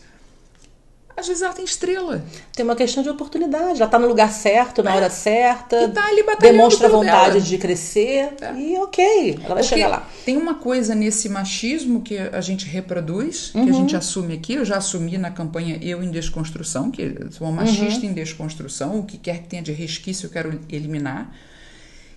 Às 1.15 1.27
vezes 1.29 1.43
ela 1.43 1.53
tem 1.53 1.65
estrela. 1.65 2.25
Tem 2.55 2.65
uma 2.65 2.75
questão 2.75 3.03
de 3.03 3.11
oportunidade. 3.11 3.83
Ela 3.83 3.91
tá 3.91 3.99
no 3.99 4.09
lugar 4.09 4.33
certo, 4.33 4.83
na 4.83 4.95
hora 4.95 5.11
certa. 5.11 5.77
É. 5.77 5.85
E 5.85 5.89
tá 5.89 6.07
ali 6.07 6.25
demonstra 6.41 6.89
vontade 6.89 7.35
dela. 7.35 7.41
de 7.41 7.59
crescer. 7.59 8.31
É. 8.41 8.55
E 8.57 8.79
ok, 8.79 9.35
ela 9.45 9.55
vai 9.55 9.63
Porque 9.63 9.63
chegar 9.65 9.89
lá. 9.89 10.09
Tem 10.25 10.39
uma 10.39 10.55
coisa 10.55 10.95
nesse 10.95 11.29
machismo 11.29 12.01
que 12.01 12.17
a 12.17 12.41
gente 12.41 12.65
reproduz, 12.65 13.51
que 13.51 13.59
Uhum. 13.59 13.69
a 13.69 13.73
gente 13.73 13.95
assume 13.95 14.33
aqui. 14.35 14.55
Eu 14.55 14.65
já 14.65 14.79
assumi 14.79 15.19
na 15.19 15.31
campanha 15.31 15.79
Eu 15.83 16.03
em 16.03 16.11
Desconstrução, 16.11 16.91
que 16.91 17.15
sou 17.31 17.47
uma 17.47 17.57
machista 17.63 18.05
Uhum. 18.07 18.11
em 18.11 18.15
desconstrução. 18.15 18.99
O 18.99 19.05
que 19.05 19.19
quer 19.19 19.43
que 19.43 19.49
tenha 19.49 19.63
de 19.63 19.73
resquício 19.73 20.27
eu 20.27 20.31
quero 20.31 20.61
eliminar. 20.71 21.31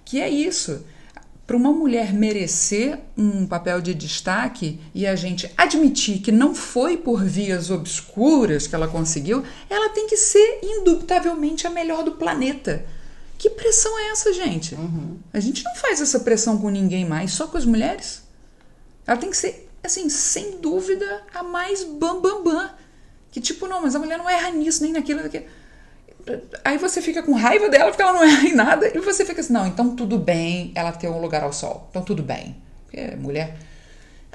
Que 0.06 0.22
é 0.22 0.30
isso. 0.30 0.86
Para 1.46 1.58
uma 1.58 1.72
mulher 1.72 2.14
merecer 2.14 3.00
um 3.18 3.46
papel 3.46 3.82
de 3.82 3.94
destaque 3.94 4.80
e 4.94 5.06
a 5.06 5.16
gente 5.16 5.52
admitir 5.58 6.20
que 6.20 6.32
não 6.32 6.56
foi 6.56 6.98
por 6.98 7.24
vias 7.24 7.70
obscuras 7.70 8.66
que 8.66 8.74
ela 8.74 8.88
conseguiu, 8.88 9.44
ela 9.70 9.90
tem 9.90 10.08
que 10.08 10.18
ser 10.18 10.60
indubitavelmente 10.64 11.68
a 11.68 11.70
melhor 11.70 12.04
do 12.04 12.14
planeta. 12.14 12.86
Que 13.38 13.50
pressão 13.50 13.98
é 14.00 14.10
essa, 14.12 14.34
gente? 14.34 14.76
A 15.34 15.40
gente 15.40 15.64
não 15.64 15.76
faz 15.76 16.02
essa 16.02 16.20
pressão 16.20 16.58
com 16.58 16.70
ninguém 16.70 17.06
mais, 17.06 17.34
só 17.34 17.48
com 17.48 17.58
as 17.58 17.66
mulheres. 17.66 18.24
Ela 19.06 19.18
tem 19.18 19.30
que 19.30 19.38
ser, 19.38 19.70
assim, 19.84 20.10
sem 20.10 20.60
dúvida, 20.60 21.24
a 21.34 21.44
mais 21.44 21.84
bam 21.84 22.22
bam 22.22 22.44
bam. 22.44 22.70
Que 23.32 23.42
tipo, 23.42 23.68
não, 23.68 23.82
mas 23.82 23.96
a 23.96 24.00
mulher 24.00 24.18
não 24.18 24.30
erra 24.30 24.50
nisso, 24.50 24.82
nem 24.82 24.94
naquilo, 24.94 25.22
naquilo. 25.22 25.46
Aí 26.64 26.78
você 26.78 27.02
fica 27.02 27.22
com 27.24 27.34
raiva 27.34 27.70
dela 27.70 27.90
porque 27.92 28.02
ela 28.02 28.14
não 28.14 28.24
erra 28.26 28.48
em 28.48 28.56
nada. 28.56 28.88
E 28.96 29.00
você 29.00 29.24
fica 29.26 29.42
assim, 29.42 29.54
não, 29.54 29.68
então 29.68 29.96
tudo 29.96 30.18
bem 30.18 30.72
ela 30.76 30.92
ter 30.92 31.08
um 31.10 31.20
lugar 31.22 31.44
ao 31.44 31.54
sol. 31.54 31.88
Então 31.90 32.02
tudo 32.02 32.24
bem. 32.24 32.56
Porque 32.86 33.16
mulher. 33.18 33.56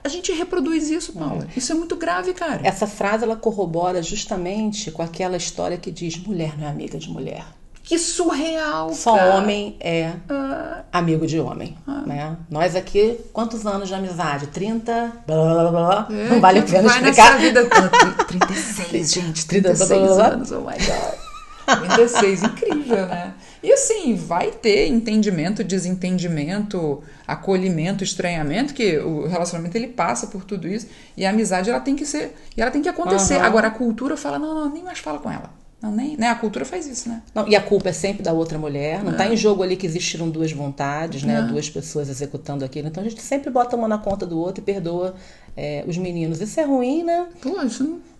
A 0.03 0.09
gente 0.09 0.33
reproduz 0.33 0.89
isso, 0.89 1.13
Paula. 1.13 1.47
Isso 1.55 1.73
é 1.73 1.75
muito 1.75 1.95
grave, 1.95 2.33
cara. 2.33 2.61
Essa 2.65 2.87
frase 2.87 3.23
ela 3.25 3.37
corrobora 3.37 4.03
justamente 4.03 4.91
com 4.91 5.03
aquela 5.03 5.37
história 5.37 5.77
que 5.77 5.91
diz 5.91 6.17
mulher 6.17 6.57
não 6.59 6.67
é 6.67 6.71
amiga 6.71 6.97
de 6.99 7.11
mulher. 7.11 7.45
Que 7.83 7.99
surreal, 7.99 8.95
Só 8.95 9.17
cara. 9.17 9.35
homem 9.35 9.77
é 9.81 10.13
Ah, 10.29 10.85
amigo 10.93 11.27
de 11.27 11.41
homem, 11.41 11.77
né? 12.07 12.37
Nós 12.49 12.77
aqui, 12.77 13.19
quantos 13.33 13.67
anos 13.67 13.89
de 13.89 13.95
amizade? 13.95 14.47
30? 14.47 15.13
Blá, 15.27 15.71
blá, 15.71 15.71
blá, 15.71 16.09
é, 16.11 16.29
não 16.29 16.41
vale 16.41 16.61
a 16.61 16.63
pena 16.63 16.83
vai 16.89 16.99
explicar. 17.01 17.33
nessa 17.33 17.39
vida. 17.39 17.69
Ah, 17.73 18.25
36, 18.25 19.13
gente. 19.13 19.47
36 19.47 19.89
blá, 19.89 19.99
blá, 20.07 20.15
blá. 20.17 20.27
anos, 20.29 20.53
oh 20.53 20.61
my 20.61 20.77
God. 20.79 21.30
36, 21.77 22.43
incrível, 22.43 23.07
né? 23.07 23.35
E 23.63 23.73
assim, 23.73 24.15
vai 24.15 24.51
ter 24.51 24.87
entendimento, 24.87 25.63
desentendimento, 25.63 27.03
acolhimento, 27.27 28.03
estranhamento, 28.03 28.73
que 28.73 28.99
o 28.99 29.27
relacionamento 29.27 29.77
ele 29.77 29.89
passa 29.89 30.27
por 30.27 30.45
tudo 30.45 30.67
isso. 30.67 30.87
E 31.17 31.27
a 31.27 31.31
amizade 31.31 31.69
ela 31.69 31.81
tem 31.81 31.95
que 31.95 32.07
ser, 32.07 32.35
e 32.57 32.63
ela 32.63 32.71
tem 32.71 32.81
que 32.81 32.89
acontecer. 32.89 33.35
Aham. 33.35 33.47
Agora 33.47 33.69
a 33.69 33.71
cultura 33.71 34.17
fala: 34.17 34.39
não, 34.39 34.55
não, 34.55 34.73
nem 34.73 34.83
mais 34.83 34.99
fala 34.99 35.19
com 35.19 35.31
ela. 35.31 35.60
Não, 35.83 35.91
nem, 35.91 36.15
né? 36.17 36.29
A 36.29 36.35
cultura 36.35 36.65
faz 36.65 36.87
isso, 36.87 37.09
né? 37.09 37.23
Não, 37.35 37.49
e 37.49 37.57
a 37.57 37.61
culpa 37.61 37.89
é 37.89 37.93
sempre 37.93 38.23
da 38.23 38.33
outra 38.33 38.59
mulher. 38.59 39.03
Não 39.03 39.13
está 39.13 39.27
em 39.27 39.37
jogo 39.37 39.63
ali 39.63 39.77
que 39.77 39.87
existiram 39.87 40.29
duas 40.29 40.53
vontades, 40.53 41.23
né? 41.23 41.39
É. 41.39 41.43
Duas 41.43 41.71
pessoas 41.71 42.11
executando 42.11 42.65
aquilo. 42.65 42.89
Então 42.89 43.03
a 43.03 43.09
gente 43.09 43.23
sempre 43.23 43.51
bota 43.51 43.77
uma 43.77 43.89
na 43.89 43.97
conta 43.97 44.27
do 44.27 44.39
outro 44.39 44.63
e 44.63 44.65
perdoa 44.65 45.15
é, 45.57 45.83
os 45.87 45.97
meninos. 45.97 46.41
Isso 46.41 46.61
é 46.61 46.65
ruim, 46.65 47.03
né? 47.03 47.29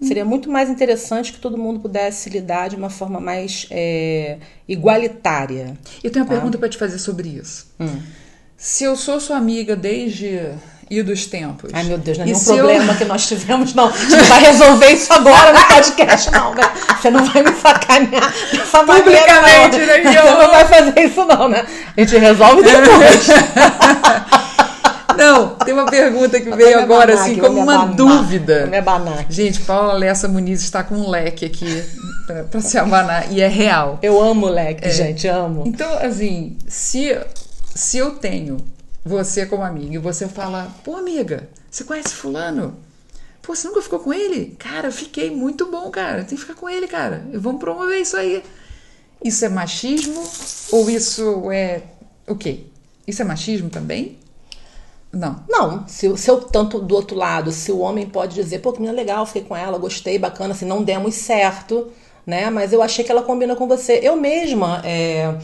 Não. 0.01 0.07
Seria 0.09 0.25
muito 0.25 0.51
mais 0.51 0.71
interessante 0.71 1.35
que 1.35 1.39
todo 1.39 1.59
mundo 1.59 1.81
pudesse 1.81 2.31
lidar 2.31 2.69
de 2.69 2.77
uma 2.77 2.89
forma 2.89 3.21
mais 3.21 3.67
é, 3.71 4.39
igualitária. 4.67 5.77
Eu 6.03 6.11
tenho 6.11 6.25
uma 6.25 6.31
pergunta 6.31 6.57
pra 6.57 6.69
te 6.69 6.79
fazer 6.79 6.99
sobre 6.99 7.29
isso. 7.29 7.71
Hum. 7.79 8.01
Se 8.57 8.85
eu 8.85 8.97
sou 8.97 9.21
sua 9.21 9.37
amiga 9.37 9.77
desde 9.77 10.51
idos 10.91 11.27
tempos. 11.27 11.71
Ai, 11.73 11.85
meu 11.85 11.97
Deus, 11.99 12.19
não 12.19 12.25
é 12.25 12.29
e 12.29 12.33
nenhum 12.33 12.41
se 12.45 12.51
eu- 12.51 12.57
problema 12.57 12.95
que 12.97 13.05
nós 13.05 13.27
tivemos, 13.27 13.75
não. 13.75 13.89
A 13.89 13.93
gente 13.97 14.17
não 14.17 14.25
vai 14.25 14.41
resolver 14.41 14.87
isso 14.91 15.13
agora 15.13 15.53
no 15.53 15.65
podcast, 15.67 16.31
não, 16.33 16.55
né? 16.55 16.63
Você 17.01 17.11
não 17.11 17.25
vai 17.25 17.43
me 17.45 17.53
sacanear 17.53 18.35
dessa 18.53 18.83
maneira, 18.83 19.03
Publicamente, 19.05 19.79
não. 19.79 19.87
né, 19.87 19.93
Você 19.93 20.01
Guilherme? 20.01 20.31
não 20.43 20.51
vai 20.51 20.65
fazer 20.65 21.01
isso, 21.01 21.25
não, 21.25 21.49
né? 21.49 21.65
A 21.97 22.01
gente 22.01 22.19
resolve 22.19 22.63
depois. 22.63 23.27
Não, 25.17 25.49
tem 25.51 25.75
uma 25.75 25.85
pergunta 25.85 26.41
que 26.41 26.51
veio 26.51 26.79
agora, 26.81 27.13
abanar 27.13 27.25
assim, 27.31 27.37
como 27.39 27.61
uma 27.61 27.75
abanar. 27.75 27.95
dúvida. 27.95 28.67
Me 28.67 28.79
abanar. 28.79 29.27
Gente, 29.29 29.61
Paula 29.61 29.93
Lessa 29.93 30.27
Muniz 30.29 30.63
está 30.63 30.83
com 30.83 30.95
um 30.95 31.11
leque 31.11 31.45
aqui 31.45 31.85
pra, 32.27 32.45
pra 32.45 32.61
se 32.63 32.79
abanar, 32.79 33.31
e 33.31 33.43
é 33.43 33.49
real. 33.49 33.99
Eu 34.01 34.19
amo 34.23 34.47
leque, 34.49 34.87
É. 34.89 34.91
gente, 34.91 35.27
amo. 35.29 35.65
Então, 35.67 35.93
assim, 36.01 36.57
se, 36.67 37.15
se 37.75 37.99
eu 37.99 38.13
tenho 38.13 38.57
você 39.05 39.47
como 39.47 39.63
amiga 39.63 39.95
e 39.95 39.99
você 39.99 40.29
fala, 40.29 40.75
pô, 40.85 40.97
amiga, 40.97 41.49
você 41.71 41.85
conhece 41.85 42.15
fulano? 42.15 42.77
Pô, 43.43 43.55
você 43.55 43.67
nunca 43.67 43.83
ficou 43.83 44.01
com 44.01 44.13
ele? 44.13 44.55
Cara, 44.59 44.93
fiquei 44.93 45.31
muito 45.31 45.67
bom, 45.71 45.91
cara. 45.91 46.25
Tem 46.25 46.37
que 46.37 46.45
ficar 46.45 46.55
com 46.55 46.69
ele, 46.69 46.87
cara. 46.87 47.27
Vamos 47.35 47.61
promover 47.61 48.01
isso 48.01 48.17
aí. 48.17 48.43
Isso 49.25 49.45
é 49.45 49.49
machismo 49.49 50.23
ou 50.73 50.91
isso 50.91 51.51
é 51.51 51.83
o 52.27 52.35
quê? 52.35 52.61
Isso 53.07 53.23
é 53.23 53.25
machismo 53.25 53.71
também? 53.71 54.19
Não. 55.13 55.43
Não, 55.49 55.89
se, 55.89 56.17
se 56.17 56.31
eu 56.31 56.41
tanto 56.41 56.79
do 56.81 56.95
outro 56.95 57.17
lado, 57.17 57.51
se 57.51 57.73
o 57.73 57.79
homem 57.79 58.09
pode 58.09 58.35
dizer, 58.35 58.61
pô, 58.61 58.73
que 58.73 58.81
menina 58.81 58.97
legal, 58.97 59.27
fiquei 59.27 59.43
com 59.43 59.57
ela, 59.57 59.79
gostei, 59.79 60.19
bacana, 60.19 60.55
assim, 60.55 60.65
não 60.65 60.83
demos 60.85 61.15
certo, 61.15 61.91
né? 62.25 62.49
Mas 62.51 62.73
eu 62.73 62.81
achei 62.83 63.05
que 63.05 63.11
ela 63.11 63.23
combina 63.23 63.57
com 63.57 63.67
você. 63.67 63.99
Eu 64.03 64.17
mesma 64.17 64.81
é, 64.85 65.37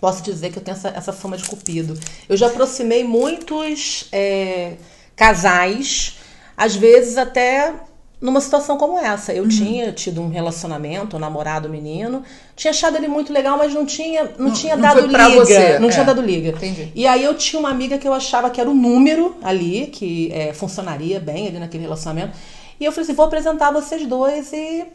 posso 0.00 0.22
dizer 0.22 0.50
que 0.50 0.58
eu 0.58 0.62
tenho 0.62 0.76
essa, 0.76 0.88
essa 0.88 1.12
fama 1.12 1.36
de 1.36 1.44
cupido. 1.44 1.98
Eu 2.28 2.36
já 2.36 2.46
aproximei 2.46 3.04
muitos 3.04 4.06
é, 4.12 4.74
casais, 5.16 6.18
às 6.56 6.74
vezes 6.76 7.16
até 7.16 7.74
numa 8.20 8.40
situação 8.40 8.76
como 8.76 8.98
essa. 8.98 9.32
Eu 9.32 9.48
tinha 9.48 9.92
tido 9.92 10.20
um 10.20 10.28
relacionamento, 10.28 11.16
um 11.16 11.20
namorado 11.20 11.68
menino, 11.68 12.22
tinha 12.56 12.70
achado 12.70 12.96
ele 12.96 13.08
muito 13.08 13.32
legal, 13.32 13.56
mas 13.56 13.72
não 13.72 13.86
tinha, 13.86 14.32
não, 14.38 14.52
tinha 14.52 14.74
não 14.74 14.82
dado 14.82 15.06
liga. 15.06 15.28
você, 15.30 15.78
Não 15.78 15.88
tinha 15.88 16.02
é. 16.02 16.06
dado 16.06 16.20
liga. 16.20 16.50
Entendi. 16.50 16.92
E 16.94 17.06
aí 17.06 17.22
eu 17.22 17.34
tinha 17.34 17.60
uma 17.60 17.70
amiga 17.70 17.96
que 17.98 18.08
eu 18.08 18.12
achava 18.12 18.50
que 18.50 18.60
era 18.60 18.68
o 18.68 18.74
número 18.74 19.36
ali, 19.42 19.86
que 19.86 20.30
é, 20.32 20.52
funcionaria 20.52 21.20
bem 21.20 21.48
ali 21.48 21.58
naquele 21.58 21.84
relacionamento. 21.84 22.36
E 22.80 22.84
eu 22.84 22.92
falei 22.92 23.04
assim, 23.04 23.14
vou 23.14 23.26
apresentar 23.26 23.70
vocês 23.72 24.06
dois 24.06 24.52
e... 24.52 24.86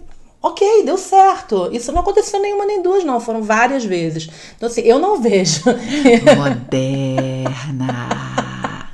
Ok, 0.45 0.83
deu 0.83 0.97
certo. 0.97 1.69
Isso 1.71 1.93
não 1.93 2.01
aconteceu 2.01 2.37
nenhuma 2.41 2.65
nem 2.65 2.81
duas, 2.83 3.05
não. 3.05 3.17
Foram 3.21 3.41
várias 3.41 3.85
vezes. 3.85 4.29
Então, 4.57 4.67
assim, 4.67 4.81
eu 4.81 4.99
não 4.99 5.21
vejo. 5.21 5.61
Moderna. 7.23 8.87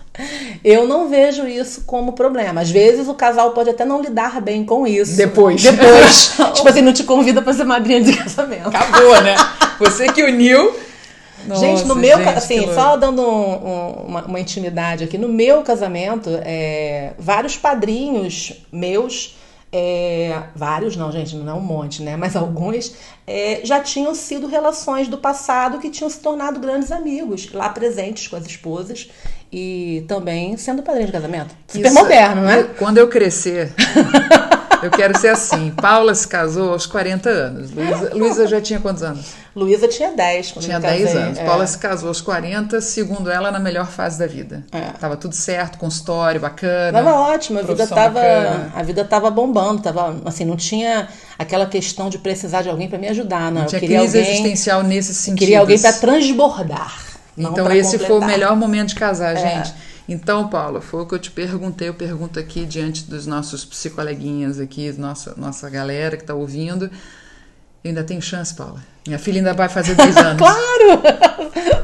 eu 0.63 0.85
não 0.87 1.09
vejo 1.09 1.47
isso 1.47 1.83
como 1.85 2.13
problema. 2.13 2.61
Às 2.61 2.69
vezes 2.69 3.07
o 3.07 3.13
casal 3.13 3.51
pode 3.51 3.69
até 3.69 3.83
não 3.85 4.01
lidar 4.01 4.39
bem 4.41 4.63
com 4.63 4.85
isso. 4.85 5.15
Depois. 5.17 5.61
Depois. 5.63 6.33
tipo 6.53 6.69
assim, 6.69 6.81
não 6.81 6.93
te 6.93 7.03
convida 7.03 7.41
pra 7.41 7.53
ser 7.53 7.63
madrinha 7.63 8.01
de 8.01 8.15
casamento. 8.15 8.67
Acabou, 8.67 9.21
né? 9.21 9.35
Você 9.79 10.11
que 10.11 10.21
uniu. 10.23 10.71
gente, 11.55 11.81
no 11.83 11.95
Nossa, 11.95 11.95
meu, 11.95 12.17
gente, 12.17 12.29
assim, 12.37 12.73
só 12.75 12.95
dando 12.97 13.21
um- 13.21 13.67
um- 13.67 13.91
uma, 14.07 14.21
uma 14.25 14.39
intimidade 14.39 15.03
aqui, 15.05 15.17
no 15.17 15.29
meu 15.29 15.61
casamento, 15.63 16.29
é, 16.43 17.13
vários 17.17 17.55
padrinhos 17.57 18.53
meus, 18.71 19.35
é, 19.71 20.43
vários 20.55 20.95
não, 20.95 21.11
gente, 21.11 21.35
não 21.35 21.51
é 21.51 21.55
um 21.55 21.61
monte, 21.61 22.01
né? 22.01 22.15
Mas 22.17 22.35
alguns 22.35 22.93
é, 23.27 23.61
já 23.63 23.79
tinham 23.79 24.15
sido 24.15 24.47
relações 24.47 25.07
do 25.07 25.17
passado 25.17 25.77
que 25.79 25.89
tinham 25.89 26.09
se 26.09 26.19
tornado 26.19 26.59
grandes 26.59 26.91
amigos, 26.91 27.51
lá 27.53 27.69
presentes 27.69 28.27
com 28.27 28.35
as 28.35 28.45
esposas 28.45 29.09
e 29.51 30.03
também 30.07 30.57
sendo 30.57 30.81
padrinho 30.81 31.07
de 31.07 31.11
casamento. 31.11 31.55
Super 31.67 31.85
Isso- 31.87 31.93
moderno, 31.95 32.41
né? 32.41 32.63
Quando 32.77 32.97
eu 32.97 33.07
crescer, 33.07 33.73
eu 34.81 34.91
quero 34.91 35.17
ser 35.17 35.29
assim. 35.29 35.71
Paula 35.71 36.13
se 36.15 36.27
casou 36.27 36.71
aos 36.73 36.85
40 36.85 37.29
anos. 37.29 37.71
Luísa, 37.71 38.11
Luísa 38.15 38.47
já 38.47 38.61
tinha 38.61 38.79
quantos 38.79 39.03
anos? 39.03 39.33
Luísa 39.55 39.87
tinha 39.87 40.11
10 40.11 40.51
quando 40.51 40.65
Tinha 40.65 40.77
eu 40.77 40.81
me 40.81 40.85
casei. 40.87 41.05
10 41.05 41.15
anos. 41.15 41.39
É. 41.39 41.45
Paula 41.45 41.67
se 41.67 41.77
casou 41.77 42.09
aos 42.09 42.21
40, 42.21 42.79
segundo 42.81 43.29
ela, 43.29 43.51
na 43.51 43.59
melhor 43.59 43.87
fase 43.87 44.17
da 44.17 44.27
vida. 44.27 44.63
É. 44.71 44.91
Tava 44.99 45.17
tudo 45.17 45.35
certo, 45.35 45.77
consultório 45.77 46.39
bacana. 46.39 46.93
Tava 46.93 47.13
ótimo, 47.13 47.59
a 47.59 47.61
vida 47.63 47.87
tava, 47.87 48.19
bacana. 48.19 48.71
a 48.75 48.83
vida 48.83 49.05
tava 49.05 49.29
bombando, 49.29 49.81
tava 49.81 50.15
assim, 50.25 50.45
não 50.45 50.55
tinha 50.55 51.07
aquela 51.37 51.65
questão 51.65 52.09
de 52.09 52.17
precisar 52.17 52.61
de 52.61 52.69
alguém 52.69 52.87
para 52.87 52.97
me 52.97 53.07
ajudar, 53.07 53.51
não. 53.51 53.61
Não 53.61 53.67
tinha 53.67 53.77
eu 53.77 53.81
queria 53.81 53.99
crise 53.99 54.17
alguém, 54.17 54.33
existencial 54.33 54.83
nesse 54.83 55.13
sentido. 55.13 55.39
queria 55.39 55.59
alguém 55.59 55.79
para 55.79 55.93
transbordar. 55.93 57.09
Então 57.37 57.71
esse 57.71 57.97
foi 57.97 58.07
o 58.07 58.09
completar. 58.09 58.29
É. 58.29 58.31
melhor 58.33 58.55
momento 58.55 58.89
de 58.89 58.95
casar, 58.95 59.35
gente. 59.35 59.73
Então, 60.11 60.49
Paula, 60.49 60.81
foi 60.81 61.03
o 61.03 61.05
que 61.05 61.13
eu 61.13 61.19
te 61.19 61.29
perguntei. 61.29 61.87
Eu 61.87 61.93
pergunto 61.93 62.39
aqui 62.39 62.65
diante 62.65 63.07
dos 63.07 63.27
nossos 63.27 63.63
psicoleguinhas 63.63 64.59
aqui, 64.59 64.91
nossa, 64.93 65.35
nossa 65.37 65.69
galera 65.69 66.17
que 66.17 66.23
tá 66.23 66.33
ouvindo. 66.33 66.89
Eu 67.83 67.89
ainda 67.89 68.03
tenho 68.03 68.21
chance, 68.21 68.53
Paula. 68.53 68.83
Minha 69.07 69.17
filha 69.17 69.39
ainda 69.39 69.53
vai 69.53 69.69
fazer 69.69 69.95
10 69.95 70.15
anos. 70.17 70.37
Claro! 70.37 71.01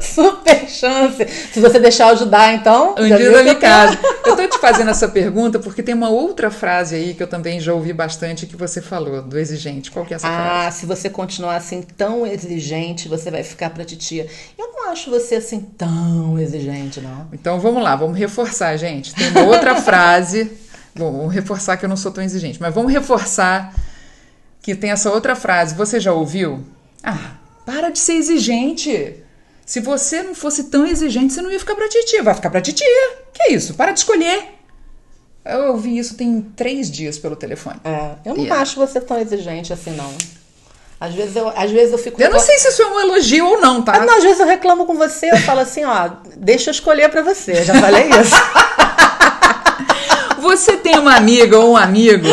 Super 0.00 0.68
chance. 0.68 1.26
Se 1.52 1.58
você 1.58 1.78
deixar 1.80 2.08
eu 2.08 2.12
ajudar, 2.12 2.52
então. 2.52 2.94
Um 2.98 3.06
dia 3.06 3.30
da 3.30 3.42
minha 3.42 3.54
casa. 3.54 3.98
Eu 4.24 4.36
tô 4.36 4.46
te 4.46 4.58
fazendo 4.58 4.90
essa 4.90 5.08
pergunta 5.08 5.58
porque 5.58 5.82
tem 5.82 5.94
uma 5.94 6.10
outra 6.10 6.50
frase 6.50 6.94
aí 6.94 7.14
que 7.14 7.22
eu 7.22 7.26
também 7.26 7.58
já 7.60 7.72
ouvi 7.72 7.92
bastante 7.92 8.46
que 8.46 8.56
você 8.56 8.82
falou, 8.82 9.22
do 9.22 9.38
exigente. 9.38 9.90
Qual 9.90 10.04
que 10.04 10.12
é 10.12 10.16
essa 10.16 10.28
frase? 10.28 10.66
Ah, 10.66 10.70
se 10.70 10.84
você 10.84 11.08
continuar 11.08 11.56
assim 11.56 11.80
tão 11.82 12.26
exigente, 12.26 13.08
você 13.08 13.30
vai 13.30 13.42
ficar 13.42 13.70
pra 13.70 13.84
titia. 13.84 14.26
Eu 14.58 14.68
não 14.72 14.90
acho 14.90 15.10
você 15.10 15.36
assim 15.36 15.60
tão 15.60 16.38
exigente, 16.38 17.00
não. 17.00 17.26
Então 17.32 17.58
vamos 17.58 17.82
lá, 17.82 17.96
vamos 17.96 18.18
reforçar, 18.18 18.76
gente. 18.76 19.14
Tem 19.14 19.30
uma 19.30 19.44
outra 19.44 19.76
frase. 19.80 20.52
Bom, 20.94 21.12
vamos 21.12 21.34
reforçar 21.34 21.76
que 21.76 21.84
eu 21.84 21.88
não 21.88 21.96
sou 21.96 22.12
tão 22.12 22.22
exigente, 22.22 22.60
mas 22.60 22.74
vamos 22.74 22.92
reforçar 22.92 23.74
que 24.66 24.74
tem 24.74 24.90
essa 24.90 25.12
outra 25.12 25.36
frase. 25.36 25.76
Você 25.76 26.00
já 26.00 26.12
ouviu? 26.12 26.64
Ah, 27.00 27.34
para 27.64 27.88
de 27.88 28.00
ser 28.00 28.14
exigente. 28.14 29.14
Se 29.64 29.78
você 29.78 30.24
não 30.24 30.34
fosse 30.34 30.64
tão 30.64 30.84
exigente, 30.84 31.32
você 31.32 31.40
não 31.40 31.52
ia 31.52 31.58
ficar 31.60 31.76
pra 31.76 31.88
titia. 31.88 32.20
Vai 32.24 32.34
ficar 32.34 32.50
pra 32.50 32.60
titia. 32.60 32.84
Que 33.32 33.52
isso? 33.52 33.74
Para 33.74 33.92
de 33.92 34.00
escolher. 34.00 34.54
Eu 35.44 35.66
ouvi 35.74 35.96
isso 35.96 36.16
tem 36.16 36.42
três 36.56 36.90
dias 36.90 37.16
pelo 37.16 37.36
telefone. 37.36 37.78
É, 37.84 38.16
eu 38.24 38.34
não 38.34 38.42
Yeah. 38.42 38.60
acho 38.60 38.74
você 38.80 39.00
tão 39.00 39.16
exigente 39.20 39.72
assim, 39.72 39.92
não. 39.92 40.12
Às 40.98 41.14
vezes 41.14 41.36
eu, 41.36 41.48
às 41.56 41.70
vezes 41.70 41.92
eu 41.92 41.98
fico. 41.98 42.20
Eu 42.20 42.30
não 42.30 42.40
sei 42.40 42.58
se 42.58 42.66
isso 42.68 42.82
é 42.82 42.86
um 42.88 42.98
elogio 42.98 43.46
ou 43.46 43.60
não, 43.60 43.82
tá? 43.82 43.98
Ah, 43.98 44.04
não, 44.04 44.16
às 44.16 44.24
vezes 44.24 44.40
eu 44.40 44.46
reclamo 44.46 44.84
com 44.84 44.94
você, 44.96 45.30
eu 45.30 45.36
falo 45.38 45.60
assim, 45.60 45.84
ó, 45.84 46.10
deixa 46.36 46.70
eu 46.70 46.72
escolher 46.72 47.08
pra 47.08 47.22
você. 47.22 47.62
Já 47.62 47.74
falei 47.80 48.08
isso. 48.20 48.34
Você 50.56 50.78
tem 50.78 50.98
uma 50.98 51.14
amiga 51.14 51.58
ou 51.58 51.72
um 51.72 51.76
amigo 51.76 52.28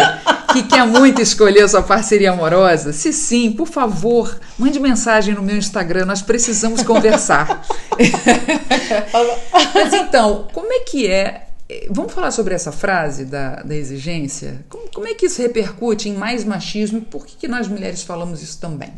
que 0.54 0.64
quer 0.64 0.88
muito 0.88 1.22
escolher 1.22 1.68
sua 1.68 1.84
parceria 1.84 2.32
amorosa? 2.32 2.94
Se 2.94 3.12
sim, 3.12 3.52
por 3.52 3.68
favor, 3.68 4.40
mande 4.58 4.80
mensagem 4.80 5.36
no 5.36 5.42
meu 5.42 5.58
Instagram, 5.58 6.06
nós 6.06 6.22
precisamos 6.22 6.84
conversar. 6.84 7.68
Mas 9.76 9.94
então, 9.94 10.48
como 10.54 10.72
é 10.72 10.80
que 10.80 11.06
é 11.06 11.48
vamos 11.90 12.14
falar 12.14 12.32
sobre 12.32 12.54
essa 12.54 12.72
frase 12.72 13.26
da, 13.26 13.56
da 13.62 13.76
exigência? 13.76 14.64
Como, 14.70 14.90
como 14.90 15.06
é 15.06 15.14
que 15.14 15.26
isso 15.26 15.42
repercute 15.42 16.08
em 16.08 16.14
mais 16.14 16.46
machismo 16.46 17.00
e 17.00 17.02
por 17.02 17.26
que, 17.26 17.36
que 17.36 17.48
nós 17.50 17.68
mulheres 17.68 18.04
falamos 18.04 18.42
isso 18.42 18.58
também? 18.58 18.94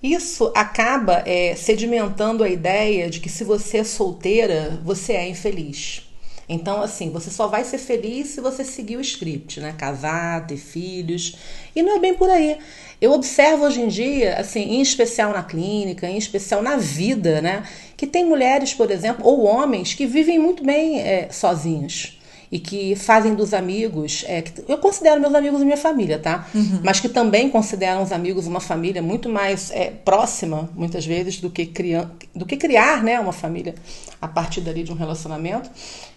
Isso 0.00 0.52
acaba 0.54 1.24
é, 1.26 1.56
sedimentando 1.56 2.44
a 2.44 2.48
ideia 2.48 3.10
de 3.10 3.18
que 3.18 3.28
se 3.28 3.42
você 3.42 3.78
é 3.78 3.84
solteira, 3.84 4.78
você 4.84 5.14
é 5.14 5.28
infeliz. 5.28 6.13
Então, 6.48 6.82
assim, 6.82 7.10
você 7.10 7.30
só 7.30 7.46
vai 7.46 7.64
ser 7.64 7.78
feliz 7.78 8.28
se 8.28 8.40
você 8.40 8.64
seguir 8.64 8.96
o 8.96 9.00
script, 9.00 9.60
né? 9.60 9.74
Casar, 9.76 10.46
ter 10.46 10.56
filhos. 10.56 11.36
E 11.74 11.82
não 11.82 11.96
é 11.96 11.98
bem 11.98 12.14
por 12.14 12.28
aí. 12.28 12.58
Eu 13.00 13.12
observo 13.12 13.64
hoje 13.64 13.80
em 13.80 13.88
dia, 13.88 14.36
assim, 14.36 14.60
em 14.60 14.80
especial 14.80 15.32
na 15.32 15.42
clínica, 15.42 16.06
em 16.06 16.18
especial 16.18 16.62
na 16.62 16.76
vida, 16.76 17.40
né? 17.40 17.64
Que 17.96 18.06
tem 18.06 18.24
mulheres, 18.24 18.74
por 18.74 18.90
exemplo, 18.90 19.26
ou 19.26 19.44
homens 19.44 19.94
que 19.94 20.06
vivem 20.06 20.38
muito 20.38 20.64
bem 20.64 21.00
é, 21.00 21.28
sozinhos 21.30 22.18
e 22.50 22.58
que 22.58 22.94
fazem 22.96 23.34
dos 23.34 23.52
amigos, 23.52 24.24
é, 24.26 24.42
que 24.42 24.64
eu 24.68 24.78
considero 24.78 25.20
meus 25.20 25.34
amigos 25.34 25.62
minha 25.62 25.76
família, 25.76 26.18
tá? 26.18 26.46
Uhum. 26.54 26.80
Mas 26.82 27.00
que 27.00 27.08
também 27.08 27.50
consideram 27.50 28.02
os 28.02 28.12
amigos 28.12 28.46
uma 28.46 28.60
família 28.60 29.02
muito 29.02 29.28
mais 29.28 29.70
é, 29.70 29.90
próxima, 29.90 30.68
muitas 30.74 31.04
vezes, 31.04 31.40
do 31.40 31.50
que, 31.50 31.66
criar, 31.66 32.10
do 32.34 32.46
que 32.46 32.56
criar 32.56 33.02
né, 33.02 33.18
uma 33.18 33.32
família 33.32 33.74
a 34.20 34.28
partir 34.28 34.60
dali 34.60 34.82
de 34.82 34.92
um 34.92 34.94
relacionamento. 34.94 35.70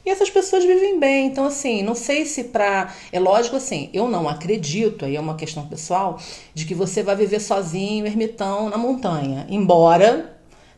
E 0.05 0.09
essas 0.09 0.29
pessoas 0.29 0.63
vivem 0.63 0.99
bem. 0.99 1.27
Então, 1.27 1.45
assim, 1.45 1.83
não 1.83 1.95
sei 1.95 2.25
se 2.25 2.45
para. 2.45 2.93
É 3.11 3.19
lógico, 3.19 3.57
assim, 3.57 3.89
eu 3.93 4.07
não 4.07 4.29
acredito, 4.29 5.03
aí 5.03 5.15
é 5.15 5.19
uma 5.19 5.35
questão 5.35 5.67
pessoal, 5.67 6.19
de 6.53 6.65
que 6.65 6.73
você 6.73 7.03
vai 7.03 7.15
viver 7.15 7.41
sozinho, 7.41 8.05
ermitão, 8.05 8.69
na 8.69 8.77
montanha. 8.77 9.45
Embora 9.49 10.36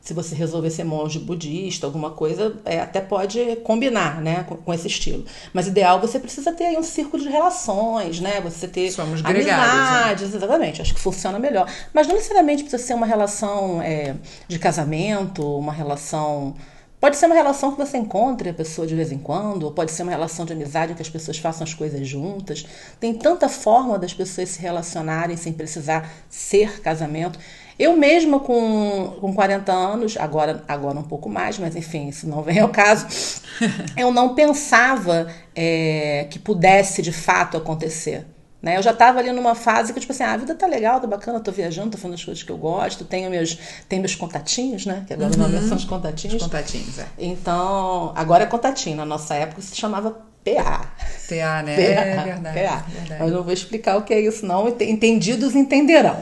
se 0.09 0.13
você 0.13 0.33
resolver 0.33 0.71
ser 0.71 0.83
monge 0.83 1.19
budista, 1.19 1.85
alguma 1.85 2.09
coisa, 2.09 2.55
é, 2.65 2.79
até 2.79 2.99
pode 2.99 3.57
combinar, 3.57 4.19
né, 4.19 4.43
com, 4.47 4.55
com, 4.57 4.73
esse 4.73 4.87
estilo. 4.87 5.23
Mas 5.53 5.67
ideal 5.67 6.01
você 6.01 6.19
precisa 6.19 6.51
ter 6.51 6.65
aí 6.65 6.77
um 6.77 6.83
círculo 6.83 7.21
de 7.21 7.29
relações, 7.29 8.19
né? 8.19 8.41
Você 8.41 8.67
ter 8.67 8.91
Somos 8.91 9.21
né? 9.21 9.29
amizades, 9.29 10.31
né? 10.31 10.37
exatamente. 10.37 10.81
Acho 10.81 10.95
que 10.95 10.99
funciona 10.99 11.37
melhor. 11.37 11.71
Mas 11.93 12.07
não 12.07 12.15
necessariamente 12.15 12.63
precisa 12.63 12.83
ser 12.83 12.95
uma 12.95 13.05
relação 13.05 13.83
é, 13.83 14.15
de 14.47 14.57
casamento, 14.57 15.43
uma 15.57 15.71
relação 15.71 16.55
Pode 16.99 17.15
ser 17.15 17.27
uma 17.27 17.35
relação 17.35 17.71
que 17.71 17.77
você 17.77 17.97
encontre 17.97 18.49
a 18.49 18.53
pessoa 18.53 18.85
de 18.85 18.93
vez 18.93 19.09
em 19.09 19.17
quando, 19.17 19.63
ou 19.63 19.71
pode 19.71 19.89
ser 19.89 20.03
uma 20.03 20.11
relação 20.11 20.45
de 20.45 20.51
amizade 20.51 20.91
em 20.91 20.95
que 20.95 21.01
as 21.01 21.09
pessoas 21.09 21.37
façam 21.37 21.63
as 21.63 21.73
coisas 21.73 22.05
juntas. 22.05 22.65
Tem 22.99 23.13
tanta 23.13 23.47
forma 23.47 23.97
das 23.97 24.13
pessoas 24.13 24.49
se 24.49 24.59
relacionarem 24.59 25.37
sem 25.37 25.53
precisar 25.53 26.11
ser 26.29 26.81
casamento. 26.81 27.39
Eu 27.79 27.95
mesma 27.95 28.41
com, 28.41 29.15
com 29.21 29.33
40 29.33 29.71
anos, 29.71 30.17
agora, 30.17 30.61
agora 30.67 30.99
um 30.99 31.03
pouco 31.03 31.29
mais, 31.29 31.57
mas 31.57 31.77
enfim, 31.77 32.09
isso 32.09 32.27
não 32.27 32.43
vem 32.43 32.59
ao 32.59 32.67
caso, 32.67 33.07
eu 33.95 34.11
não 34.11 34.35
pensava 34.35 35.27
é, 35.55 36.27
que 36.29 36.37
pudesse 36.37 37.01
de 37.01 37.13
fato 37.13 37.55
acontecer. 37.55 38.25
Né? 38.61 38.75
Eu 38.75 38.81
já 38.81 38.91
estava 38.91 39.19
ali 39.19 39.31
numa 39.31 39.55
fase 39.55 39.93
que, 39.93 39.99
tipo 40.01 40.11
assim, 40.11 40.23
ah, 40.23 40.33
a 40.33 40.37
vida 40.37 40.53
tá 40.53 40.67
legal, 40.67 40.99
tá 40.99 41.07
bacana, 41.07 41.39
tô 41.39 41.49
viajando, 41.49 41.91
tô 41.91 41.97
fazendo 41.97 42.15
as 42.15 42.25
coisas 42.25 42.43
que 42.43 42.51
eu 42.51 42.57
gosto, 42.57 43.05
tenho 43.05 43.29
meus, 43.29 43.57
tenho 43.87 44.01
meus 44.01 44.15
contatinhos, 44.15 44.85
né? 44.85 45.05
Que 45.07 45.13
agora 45.13 45.29
uhum. 45.29 45.45
o 45.45 45.47
nome 45.47 45.65
são 45.65 45.77
os 45.77 45.85
contatinhos. 45.85 46.35
Os 46.35 46.43
contatinhos, 46.43 46.99
é. 46.99 47.05
Então, 47.17 48.11
agora 48.13 48.43
é 48.43 48.47
contatinho. 48.47 48.97
Na 48.97 49.05
nossa 49.05 49.33
época 49.35 49.61
se 49.61 49.73
chamava 49.73 50.11
PA. 50.43 50.91
PA, 51.29 51.63
né? 51.63 51.75
PA, 51.75 51.81
é 51.81 52.23
verdade, 52.25 52.59
PA. 52.59 52.85
verdade. 52.89 53.23
Mas 53.23 53.31
não 53.31 53.43
vou 53.43 53.53
explicar 53.53 53.95
o 53.97 54.01
que 54.01 54.13
é 54.13 54.19
isso, 54.19 54.45
não. 54.45 54.67
Entendidos 54.67 55.55
entenderão. 55.55 56.21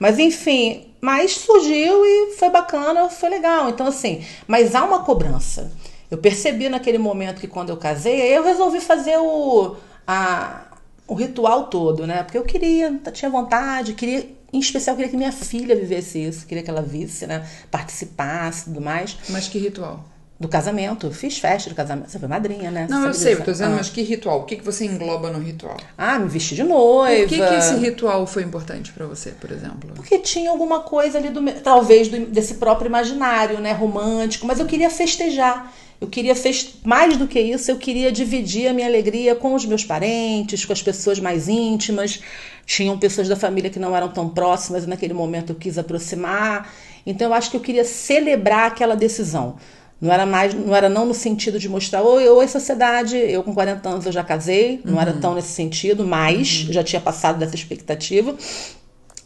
Mas, 0.00 0.18
enfim, 0.18 0.86
mas 1.06 1.36
surgiu 1.36 2.04
e 2.04 2.34
foi 2.36 2.50
bacana, 2.50 3.08
foi 3.08 3.28
legal. 3.28 3.68
Então, 3.68 3.86
assim, 3.86 4.24
mas 4.44 4.74
há 4.74 4.82
uma 4.82 5.04
cobrança. 5.04 5.70
Eu 6.10 6.18
percebi 6.18 6.68
naquele 6.68 6.98
momento 6.98 7.40
que 7.40 7.46
quando 7.46 7.70
eu 7.70 7.76
casei, 7.76 8.36
eu 8.36 8.42
resolvi 8.42 8.80
fazer 8.80 9.16
o. 9.16 9.76
A, 10.04 10.64
o 11.06 11.14
ritual 11.14 11.68
todo, 11.68 12.08
né? 12.08 12.24
Porque 12.24 12.36
eu 12.36 12.42
queria, 12.42 12.92
tinha 13.12 13.30
vontade, 13.30 13.94
queria, 13.94 14.28
em 14.52 14.58
especial, 14.58 14.96
queria 14.96 15.08
que 15.08 15.16
minha 15.16 15.30
filha 15.30 15.76
vivesse 15.76 16.18
isso, 16.18 16.44
queria 16.44 16.64
que 16.64 16.70
ela 16.70 16.82
visse, 16.82 17.24
né? 17.24 17.48
Participasse 17.70 18.62
e 18.62 18.64
tudo 18.64 18.80
mais. 18.80 19.16
Mas 19.28 19.46
que 19.46 19.60
ritual? 19.60 20.04
Do 20.38 20.48
casamento. 20.48 21.10
Fiz 21.10 21.38
festa 21.38 21.70
do 21.70 21.76
casamento. 21.76 22.10
Você 22.10 22.18
foi 22.18 22.28
madrinha, 22.28 22.70
né? 22.70 22.86
Não, 22.90 23.06
eu 23.06 23.14
sei, 23.14 23.34
eu 23.34 23.42
tô 23.42 23.52
dizendo, 23.52 23.72
ah. 23.72 23.76
mas 23.76 23.88
que 23.88 24.02
ritual? 24.02 24.40
O 24.40 24.44
que, 24.44 24.56
que 24.56 24.64
você 24.64 24.84
engloba 24.84 25.30
no 25.30 25.38
ritual? 25.38 25.78
Ah, 25.96 26.18
me 26.18 26.28
vestir 26.28 26.56
de 26.56 26.62
noiva. 26.62 27.22
Por 27.22 27.28
que, 27.28 27.38
que 27.38 27.54
esse 27.54 27.74
ritual 27.76 28.26
foi 28.26 28.42
importante 28.42 28.92
para 28.92 29.06
você, 29.06 29.30
por 29.30 29.50
exemplo? 29.50 29.90
Porque 29.94 30.18
tinha 30.18 30.50
alguma 30.50 30.80
coisa 30.80 31.16
ali, 31.16 31.30
do, 31.30 31.42
talvez, 31.62 32.08
do, 32.08 32.26
desse 32.26 32.54
próprio 32.54 32.88
imaginário, 32.88 33.60
né? 33.60 33.72
Romântico, 33.72 34.46
mas 34.46 34.60
eu 34.60 34.66
queria 34.66 34.90
festejar. 34.90 35.72
Eu 35.98 36.08
queria 36.08 36.34
fez 36.34 36.74
mais 36.84 37.16
do 37.16 37.26
que 37.26 37.40
isso, 37.40 37.70
eu 37.70 37.78
queria 37.78 38.12
dividir 38.12 38.68
a 38.68 38.72
minha 38.74 38.86
alegria 38.86 39.34
com 39.34 39.54
os 39.54 39.64
meus 39.64 39.82
parentes, 39.82 40.64
com 40.64 40.72
as 40.72 40.82
pessoas 40.82 41.18
mais 41.18 41.48
íntimas. 41.48 42.20
Tinham 42.66 42.98
pessoas 42.98 43.28
da 43.28 43.36
família 43.36 43.70
que 43.70 43.78
não 43.78 43.96
eram 43.96 44.08
tão 44.08 44.28
próximas 44.28 44.84
e 44.84 44.86
naquele 44.86 45.14
momento 45.14 45.52
eu 45.52 45.56
quis 45.56 45.78
aproximar. 45.78 46.70
Então 47.06 47.28
eu 47.28 47.34
acho 47.34 47.50
que 47.50 47.56
eu 47.56 47.60
queria 47.60 47.84
celebrar 47.84 48.66
aquela 48.66 48.94
decisão. 48.94 49.56
Não 50.00 50.12
era 50.12 50.26
mais, 50.26 50.52
não 50.52 50.76
era 50.76 50.88
não 50.88 51.06
no 51.06 51.14
sentido 51.14 51.58
de 51.58 51.68
mostrar, 51.68 52.02
oi, 52.02 52.28
oi, 52.28 52.48
sociedade, 52.48 53.16
eu 53.16 53.42
com 53.42 53.54
40 53.54 53.88
anos 53.88 54.06
eu 54.06 54.12
já 54.12 54.22
casei, 54.22 54.80
não 54.84 54.94
uhum. 54.94 55.00
era 55.00 55.12
tão 55.14 55.34
nesse 55.34 55.48
sentido, 55.48 56.06
mas 56.06 56.64
uhum. 56.66 56.72
já 56.72 56.84
tinha 56.84 57.00
passado 57.00 57.38
dessa 57.38 57.54
expectativa. 57.54 58.34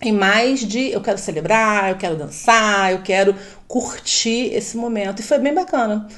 E 0.02 0.12
mais 0.12 0.60
de 0.60 0.92
eu 0.92 1.00
quero 1.00 1.18
celebrar, 1.18 1.90
eu 1.90 1.96
quero 1.96 2.16
dançar, 2.16 2.92
eu 2.92 3.02
quero 3.02 3.34
curtir 3.68 4.54
esse 4.54 4.76
momento. 4.76 5.20
E 5.20 5.22
foi 5.22 5.38
bem 5.38 5.52
bacana. 5.52 6.08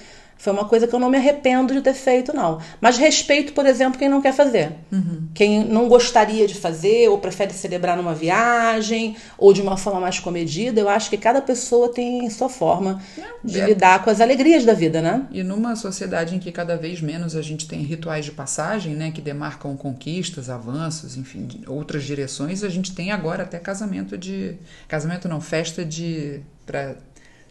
Foi 0.43 0.53
uma 0.53 0.65
coisa 0.65 0.89
que 0.89 0.93
eu 0.93 0.99
não 0.99 1.09
me 1.09 1.17
arrependo 1.17 1.73
de 1.73 1.81
ter 1.81 1.95
feito, 1.95 2.35
não. 2.35 2.59
Mas 2.81 2.99
respeito, 2.99 3.53
por 3.53 3.65
exemplo, 3.65 3.97
quem 3.97 4.09
não 4.09 4.21
quer 4.21 4.35
fazer. 4.35 4.73
Uhum. 4.91 5.29
Quem 5.33 5.65
não 5.65 5.89
gostaria 5.89 6.49
de 6.49 6.55
fazer, 6.57 7.09
ou 7.09 7.19
prefere 7.19 7.53
celebrar 7.53 7.97
numa 7.97 8.13
viagem, 8.13 9.17
ou 9.39 9.53
de 9.53 9.63
uma 9.63 9.77
forma 9.77 10.01
mais 10.01 10.19
comedida. 10.19 10.81
Eu 10.81 10.89
acho 10.89 11.09
que 11.09 11.17
cada 11.17 11.41
pessoa 11.41 11.93
tem 11.93 12.29
sua 12.29 12.49
forma 12.49 13.01
de 13.45 13.61
é. 13.61 13.67
lidar 13.67 14.03
com 14.03 14.11
as 14.11 14.21
alegrias 14.21 14.65
da 14.65 14.75
vida, 14.75 15.01
né? 15.01 15.29
E 15.31 15.45
numa 15.45 15.77
sociedade 15.77 16.35
em 16.35 16.41
que 16.41 16.51
cada 16.51 16.77
vez 16.77 17.01
menos 17.01 17.37
a 17.37 17.41
gente 17.41 17.69
tem 17.69 17.81
rituais 17.83 18.25
de 18.25 18.33
passagem, 18.33 18.97
né? 18.97 19.13
Que 19.13 19.21
demarcam 19.21 19.77
conquistas, 19.77 20.51
avanços, 20.51 21.17
enfim, 21.17 21.47
outras 21.69 22.03
direções, 22.03 22.65
a 22.65 22.69
gente 22.69 22.93
tem 22.97 23.13
agora 23.13 23.45
até 23.45 23.61
casamento 23.61 24.19
de. 24.19 24.57
Casamento 24.89 25.29
não, 25.29 25.41
festa 25.41 25.85
de. 25.85 26.41
para 26.67 26.97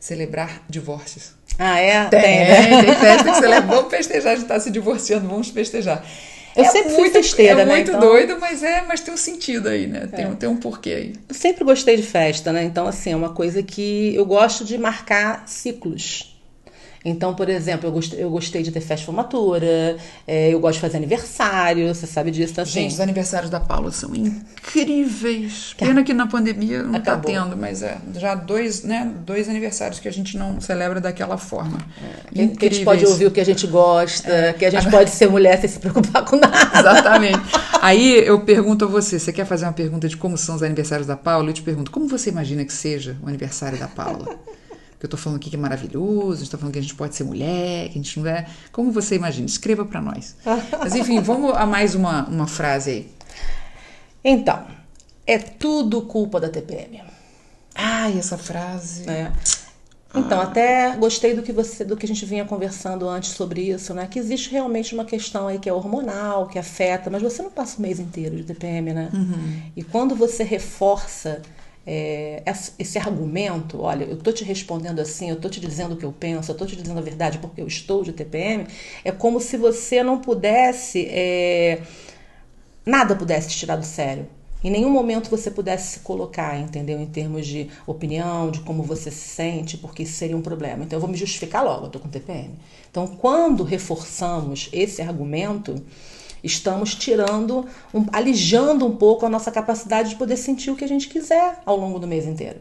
celebrar 0.01 0.63
divórcios. 0.67 1.33
Ah, 1.59 1.79
é? 1.79 2.05
Tem, 2.09 2.21
tem, 2.21 2.39
né? 2.39 2.83
tem 2.83 2.95
festa 2.95 3.33
que 3.33 3.47
leva. 3.47 3.67
Vamos 3.67 3.91
festejar, 3.91 4.33
a 4.33 4.35
gente 4.35 4.45
está 4.45 4.59
se 4.59 4.71
divorciando, 4.71 5.29
vamos 5.29 5.49
festejar. 5.49 6.03
Eu 6.55 6.63
é 6.63 6.67
sempre 6.67 6.91
muito, 6.91 7.01
fui 7.01 7.09
festeira, 7.11 7.61
é 7.61 7.65
né? 7.65 7.75
muito 7.75 7.91
então... 7.91 8.01
doido, 8.01 8.37
mas 8.39 8.63
é, 8.63 8.81
mas 8.81 8.99
tem 8.99 9.13
um 9.13 9.17
sentido 9.17 9.69
aí, 9.69 9.87
né? 9.87 10.07
Tem, 10.07 10.25
é. 10.25 10.29
tem 10.31 10.49
um 10.49 10.57
porquê 10.57 10.89
aí. 10.89 11.13
Eu 11.29 11.35
sempre 11.35 11.63
gostei 11.63 11.95
de 11.95 12.03
festa, 12.03 12.51
né? 12.51 12.63
Então, 12.63 12.87
assim, 12.87 13.11
é 13.11 13.15
uma 13.15 13.29
coisa 13.29 13.63
que 13.63 14.13
eu 14.15 14.25
gosto 14.25 14.65
de 14.65 14.77
marcar 14.77 15.43
ciclos. 15.47 16.30
Então, 17.03 17.33
por 17.33 17.49
exemplo, 17.49 17.87
eu 17.87 17.91
gostei, 17.91 18.23
eu 18.23 18.29
gostei 18.29 18.61
de 18.61 18.71
ter 18.71 18.79
festa 18.79 18.97
de 18.97 19.05
formatura, 19.05 19.97
é, 20.27 20.53
eu 20.53 20.59
gosto 20.59 20.75
de 20.75 20.81
fazer 20.81 20.97
aniversário, 20.97 21.87
você 21.93 22.05
sabe 22.05 22.29
disso 22.29 22.61
assim. 22.61 22.81
Gente, 22.81 22.93
os 22.93 22.99
aniversários 22.99 23.49
da 23.49 23.59
Paula 23.59 23.91
são 23.91 24.13
incríveis. 24.15 25.73
Pena 25.79 26.03
que 26.03 26.13
na 26.13 26.27
pandemia 26.27 26.83
não 26.83 26.99
está 26.99 27.17
tendo, 27.17 27.57
mas 27.57 27.81
é 27.81 27.97
já 28.15 28.35
dois, 28.35 28.83
né, 28.83 29.11
dois 29.25 29.49
aniversários 29.49 29.99
que 29.99 30.07
a 30.07 30.13
gente 30.13 30.37
não 30.37 30.61
celebra 30.61 31.01
daquela 31.01 31.37
forma. 31.37 31.79
É. 32.35 32.47
Que 32.47 32.67
a 32.67 32.69
gente 32.69 32.85
pode 32.85 33.05
ouvir 33.05 33.25
o 33.25 33.31
que 33.31 33.39
a 33.39 33.45
gente 33.45 33.65
gosta, 33.65 34.31
é. 34.31 34.53
que 34.53 34.65
a 34.65 34.69
gente 34.69 34.89
pode 34.91 35.09
ser 35.09 35.27
mulher 35.27 35.59
sem 35.59 35.69
se 35.69 35.79
preocupar 35.79 36.23
com 36.23 36.35
nada. 36.35 36.79
Exatamente. 36.79 37.41
Aí 37.81 38.19
eu 38.27 38.41
pergunto 38.41 38.85
a 38.85 38.87
você, 38.87 39.17
você 39.17 39.33
quer 39.33 39.45
fazer 39.45 39.65
uma 39.65 39.73
pergunta 39.73 40.07
de 40.07 40.15
como 40.15 40.37
são 40.37 40.55
os 40.55 40.61
aniversários 40.61 41.07
da 41.07 41.17
Paula? 41.17 41.49
Eu 41.49 41.53
te 41.53 41.63
pergunto, 41.63 41.89
como 41.89 42.07
você 42.07 42.29
imagina 42.29 42.63
que 42.63 42.73
seja 42.73 43.17
o 43.23 43.27
aniversário 43.27 43.79
da 43.79 43.87
Paula? 43.87 44.39
Que 45.01 45.05
eu 45.05 45.07
estou 45.07 45.19
falando 45.19 45.37
aqui 45.37 45.49
que 45.49 45.55
é 45.55 45.59
maravilhoso, 45.59 46.43
estou 46.43 46.59
falando 46.59 46.73
que 46.73 46.79
a 46.79 46.81
gente 46.81 46.93
pode 46.93 47.15
ser 47.15 47.23
mulher, 47.23 47.85
que 47.85 47.97
a 47.97 48.01
gente 48.03 48.19
não 48.19 48.27
é. 48.27 48.45
Como 48.71 48.91
você 48.91 49.15
imagina? 49.15 49.47
Escreva 49.47 49.83
para 49.83 49.99
nós. 49.99 50.35
Mas 50.79 50.93
enfim, 50.93 51.19
vamos 51.19 51.55
a 51.55 51.65
mais 51.65 51.95
uma, 51.95 52.27
uma 52.27 52.45
frase 52.45 52.91
aí. 52.91 53.11
Então, 54.23 54.63
é 55.25 55.39
tudo 55.39 56.03
culpa 56.03 56.39
da 56.39 56.49
TPM. 56.49 57.01
Ai, 57.73 58.19
essa 58.19 58.37
frase. 58.37 59.09
É. 59.09 59.31
Então, 60.13 60.39
ah. 60.39 60.43
até 60.43 60.95
gostei 60.95 61.33
do 61.33 61.41
que 61.41 61.51
você, 61.51 61.83
do 61.83 61.97
que 61.97 62.05
a 62.05 62.07
gente 62.07 62.23
vinha 62.23 62.45
conversando 62.45 63.09
antes 63.09 63.31
sobre 63.31 63.71
isso, 63.71 63.95
né? 63.95 64.05
Que 64.05 64.19
existe 64.19 64.51
realmente 64.51 64.93
uma 64.93 65.05
questão 65.05 65.47
aí 65.47 65.57
que 65.57 65.67
é 65.67 65.73
hormonal, 65.73 66.45
que 66.45 66.59
afeta, 66.59 67.09
mas 67.09 67.23
você 67.23 67.41
não 67.41 67.49
passa 67.49 67.79
o 67.79 67.81
mês 67.81 67.99
inteiro 67.99 68.35
de 68.35 68.43
TPM, 68.43 68.93
né? 68.93 69.09
Uhum. 69.11 69.61
E 69.75 69.81
quando 69.81 70.13
você 70.13 70.43
reforça 70.43 71.41
é, 71.85 72.43
esse 72.77 72.97
argumento, 72.99 73.81
olha, 73.81 74.05
eu 74.05 74.13
estou 74.13 74.31
te 74.31 74.43
respondendo 74.43 74.99
assim, 74.99 75.29
eu 75.29 75.35
estou 75.35 75.49
te 75.49 75.59
dizendo 75.59 75.93
o 75.93 75.97
que 75.97 76.05
eu 76.05 76.11
penso, 76.11 76.51
eu 76.51 76.53
estou 76.53 76.67
te 76.67 76.75
dizendo 76.75 76.99
a 76.99 77.01
verdade 77.01 77.39
porque 77.39 77.61
eu 77.61 77.67
estou 77.67 78.03
de 78.03 78.13
TPM, 78.13 78.67
é 79.03 79.11
como 79.11 79.39
se 79.39 79.57
você 79.57 80.03
não 80.03 80.19
pudesse, 80.19 81.07
é, 81.09 81.81
nada 82.85 83.15
pudesse 83.15 83.49
te 83.49 83.57
tirar 83.57 83.77
do 83.77 83.85
sério. 83.85 84.27
em 84.63 84.69
nenhum 84.69 84.91
momento 84.91 85.29
você 85.29 85.49
pudesse 85.49 85.93
se 85.93 85.99
colocar, 86.01 86.55
entendeu? 86.59 86.99
Em 86.99 87.07
termos 87.07 87.47
de 87.47 87.67
opinião, 87.87 88.51
de 88.51 88.59
como 88.61 88.83
você 88.83 89.09
se 89.09 89.29
sente, 89.29 89.77
porque 89.77 90.03
isso 90.03 90.13
seria 90.13 90.37
um 90.37 90.41
problema. 90.41 90.83
Então 90.83 90.97
eu 90.97 91.01
vou 91.01 91.09
me 91.09 91.17
justificar 91.17 91.63
logo, 91.63 91.87
eu 91.87 91.89
tô 91.89 91.99
com 91.99 92.07
TPM. 92.09 92.51
Então, 92.91 93.07
quando 93.07 93.63
reforçamos 93.63 94.69
esse 94.71 95.01
argumento, 95.01 95.81
estamos 96.43 96.95
tirando, 96.95 97.65
um, 97.93 98.05
alijando 98.11 98.85
um 98.85 98.95
pouco 98.95 99.25
a 99.25 99.29
nossa 99.29 99.51
capacidade 99.51 100.09
de 100.09 100.15
poder 100.15 100.37
sentir 100.37 100.71
o 100.71 100.75
que 100.75 100.83
a 100.83 100.87
gente 100.87 101.07
quiser 101.07 101.59
ao 101.65 101.75
longo 101.77 101.99
do 101.99 102.07
mês 102.07 102.25
inteiro. 102.25 102.57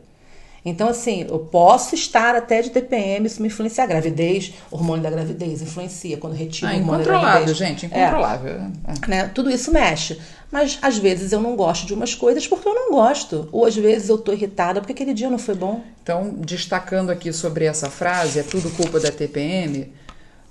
Então, 0.63 0.89
assim, 0.91 1.25
eu 1.27 1.39
posso 1.39 1.95
estar 1.95 2.35
até 2.35 2.61
de 2.61 2.69
TPM, 2.69 3.27
isso 3.27 3.41
me 3.41 3.49
influencia. 3.49 3.83
A 3.83 3.87
gravidez, 3.87 4.53
o 4.71 4.77
hormônio 4.77 5.03
da 5.03 5.09
gravidez 5.09 5.63
influencia 5.63 6.19
quando 6.19 6.35
retira 6.35 6.71
Ah, 6.71 6.75
o 6.75 6.77
hormônio 6.81 6.99
da 6.99 7.11
incontrolável, 7.13 7.33
gravidez. 7.47 7.57
gente, 7.57 7.87
É. 7.87 7.89
incontrolável. 8.03 8.53
É. 8.55 9.09
Né? 9.09 9.31
Tudo 9.35 9.51
isso 9.51 9.73
mexe. 9.73 10.21
Mas 10.53 10.79
às 10.83 10.99
vezes 10.99 11.33
eu 11.33 11.41
não 11.41 11.57
gosto 11.57 11.87
de 11.87 11.95
umas 11.95 12.15
coisas 12.15 12.47
porque 12.47 12.69
eu 12.69 12.75
não 12.75 12.91
gosto. 12.91 13.49
Ou 13.53 13.65
às 13.65 13.75
vezes 13.75 14.11
eu 14.11 14.19
tô 14.19 14.33
irritada 14.35 14.81
porque 14.83 14.93
aquele 14.93 15.15
dia 15.15 15.31
não 15.31 15.39
foi 15.39 15.55
bom. 15.55 15.81
Então, 16.03 16.35
destacando 16.41 17.09
aqui 17.09 17.33
sobre 17.33 17.65
essa 17.65 17.89
frase, 17.89 18.39
é 18.41 18.43
tudo 18.43 18.69
culpa 18.71 19.01
da 19.01 19.11
TPM. 19.11 19.91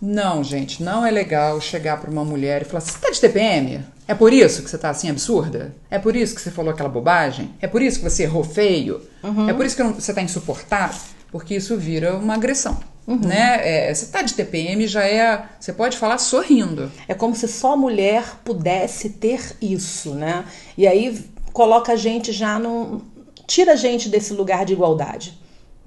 Não, 0.02 0.44
gente, 0.44 0.82
não 0.82 1.06
é 1.06 1.12
legal 1.12 1.60
chegar 1.60 2.00
para 2.00 2.10
uma 2.10 2.24
mulher 2.24 2.62
e 2.62 2.66
falar: 2.66 2.82
você 2.82 2.98
tá 2.98 3.12
de 3.12 3.20
TPM? 3.20 3.84
É 4.08 4.16
por 4.16 4.34
isso 4.34 4.64
que 4.64 4.70
você 4.70 4.78
tá 4.78 4.90
assim 4.90 5.10
absurda? 5.10 5.76
É 5.90 6.00
por 6.00 6.16
isso 6.16 6.34
que 6.34 6.42
você 6.42 6.50
falou 6.50 6.72
aquela 6.72 6.90
bobagem? 6.90 7.54
É 7.62 7.68
por 7.68 7.82
isso 7.82 8.00
que 8.00 8.10
você 8.10 8.24
errou 8.24 8.44
feio? 8.44 9.02
É 9.48 9.54
por 9.54 9.66
isso 9.66 9.76
que 9.76 9.84
você 9.84 10.14
tá 10.14 10.22
insuportável? 10.22 11.00
Porque 11.32 11.56
isso 11.56 11.78
vira 11.78 12.16
uma 12.16 12.34
agressão. 12.34 12.80
Né? 13.08 13.88
É, 13.90 13.94
você 13.94 14.06
tá 14.06 14.22
de 14.22 14.34
TPM 14.34 14.88
já 14.88 15.04
é. 15.04 15.44
Você 15.60 15.74
pode 15.74 15.98
falar 15.98 16.18
sorrindo. 16.20 16.92
É 17.08 17.14
como 17.14 17.36
se 17.36 17.48
só 17.48 17.76
mulher 17.76 18.24
pudesse 18.44 19.10
ter 19.10 19.56
isso, 19.62 20.14
né? 20.14 20.46
E 20.78 20.88
aí 20.88 21.20
coloca 21.52 21.94
a 21.94 21.96
gente 21.96 22.32
já 22.32 22.58
no. 22.60 23.02
tira 23.48 23.74
a 23.74 23.76
gente 23.76 24.10
desse 24.10 24.34
lugar 24.34 24.64
de 24.64 24.74
igualdade. 24.74 25.40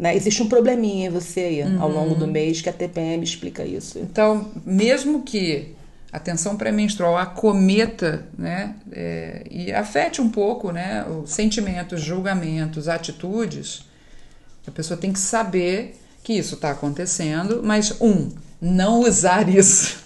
Né? 0.02 0.16
Existe 0.16 0.42
um 0.42 0.48
probleminha 0.48 1.06
em 1.06 1.10
você 1.10 1.40
aí 1.42 1.62
ao 1.78 1.88
longo 1.88 2.16
do 2.16 2.26
mês 2.26 2.60
que 2.60 2.68
a 2.68 2.72
TPM 2.72 3.22
explica 3.22 3.64
isso. 3.64 4.00
Então, 4.00 4.50
mesmo 4.66 5.22
que 5.22 5.76
a 6.10 6.18
tensão 6.18 6.56
pré-menstrual 6.56 7.16
acometa 7.16 8.26
né, 8.36 8.74
é, 8.90 9.44
e 9.48 9.72
afete 9.72 10.20
um 10.20 10.28
pouco 10.28 10.72
né, 10.72 11.06
os 11.06 11.30
sentimentos, 11.30 12.00
julgamentos, 12.00 12.88
atitudes, 12.88 13.84
a 14.66 14.72
pessoa 14.72 14.98
tem 14.98 15.12
que 15.12 15.20
saber 15.20 15.96
que 16.24 16.32
isso 16.32 16.56
está 16.56 16.72
acontecendo, 16.72 17.60
mas, 17.62 17.94
um, 18.00 18.28
não 18.60 19.02
usar 19.02 19.48
isso 19.48 20.01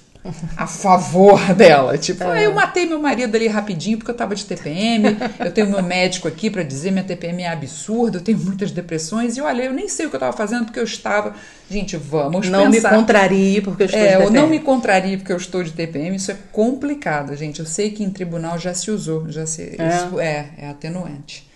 a 0.56 0.66
favor 0.66 1.54
dela. 1.54 1.96
Tipo, 1.98 2.24
ah, 2.24 2.40
eu 2.40 2.54
matei 2.54 2.86
meu 2.86 3.00
marido 3.00 3.34
ali 3.34 3.48
rapidinho 3.48 3.98
porque 3.98 4.10
eu 4.10 4.14
tava 4.16 4.34
de 4.34 4.44
TPM, 4.44 5.16
eu 5.40 5.52
tenho 5.52 5.68
meu 5.70 5.82
médico 5.82 6.28
aqui 6.28 6.50
para 6.50 6.62
dizer 6.62 6.90
minha 6.90 7.04
TPM 7.04 7.42
é 7.42 7.48
absurda, 7.48 8.18
eu 8.18 8.22
tenho 8.22 8.38
muitas 8.38 8.70
depressões 8.70 9.36
e 9.36 9.40
olha, 9.40 9.62
eu 9.64 9.72
nem 9.72 9.88
sei 9.88 10.06
o 10.06 10.10
que 10.10 10.16
eu 10.16 10.20
tava 10.20 10.36
fazendo 10.36 10.64
porque 10.66 10.78
eu 10.80 10.84
estava. 10.84 11.34
Gente, 11.70 11.96
vamos 11.96 12.48
Não 12.48 12.70
pensar. 12.70 12.90
me 12.92 12.96
contrarie 12.98 13.60
porque 13.60 13.82
eu 13.82 13.86
estou 13.86 14.00
É, 14.00 14.06
de 14.06 14.16
TPM. 14.18 14.36
não 14.36 14.46
me 14.48 14.60
contrarie 14.60 15.16
porque 15.16 15.32
eu 15.32 15.36
estou 15.36 15.62
de 15.64 15.72
TPM, 15.72 16.16
isso 16.16 16.30
é 16.30 16.36
complicado, 16.52 17.34
gente. 17.36 17.60
Eu 17.60 17.66
sei 17.66 17.90
que 17.90 18.04
em 18.04 18.10
tribunal 18.10 18.58
já 18.58 18.72
se 18.72 18.90
usou, 18.90 19.30
já 19.30 19.46
se, 19.46 19.62
isso 19.62 20.20
é, 20.20 20.50
é 20.58 20.68
atenuante. 20.68 21.46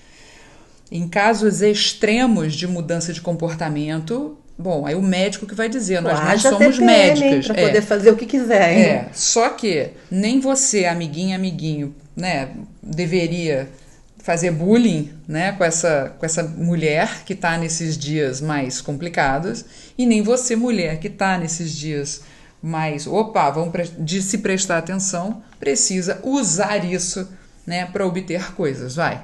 Em 0.93 1.09
casos 1.09 1.63
extremos 1.63 2.53
de 2.55 2.67
mudança 2.67 3.13
de 3.13 3.21
comportamento, 3.21 4.37
bom, 4.61 4.87
aí 4.87 4.95
o 4.95 5.03
médico 5.03 5.47
que 5.47 5.55
vai 5.55 5.69
dizer, 5.69 6.01
nós 6.01 6.19
não 6.19 6.27
Haja 6.27 6.51
somos 6.51 6.77
TPM, 6.77 6.87
médicas. 6.87 7.47
Para 7.47 7.61
é. 7.61 7.67
poder 7.67 7.83
fazer 7.83 8.11
o 8.11 8.17
que 8.17 8.27
quiser, 8.27 8.73
hein? 8.73 8.85
É, 8.85 9.09
só 9.13 9.49
que 9.49 9.91
nem 10.11 10.39
você, 10.41 10.85
amiguinha, 10.85 11.37
amiguinho, 11.37 11.95
né, 12.17 12.51
deveria 12.83 13.69
fazer 14.19 14.51
bullying, 14.51 15.11
né, 15.27 15.53
com 15.53 15.65
essa, 15.65 16.15
com 16.19 16.27
essa 16.27 16.43
mulher 16.43 17.25
que 17.25 17.35
tá 17.35 17.57
nesses 17.57 17.97
dias 17.97 18.41
mais 18.41 18.81
complicados 18.81 19.65
e 19.97 20.05
nem 20.05 20.23
você, 20.23 20.55
mulher, 20.55 20.99
que 20.99 21.09
tá 21.09 21.39
nesses 21.39 21.73
dias 21.73 22.23
mais, 22.63 23.07
opa, 23.07 23.51
vamos 23.51 23.73
de 23.99 24.21
se 24.21 24.39
prestar 24.39 24.79
atenção, 24.79 25.43
precisa 25.59 26.21
usar 26.23 26.85
isso, 26.85 27.29
né, 27.67 27.87
para 27.87 28.07
obter 28.07 28.53
coisas, 28.55 28.97
vai. 28.97 29.23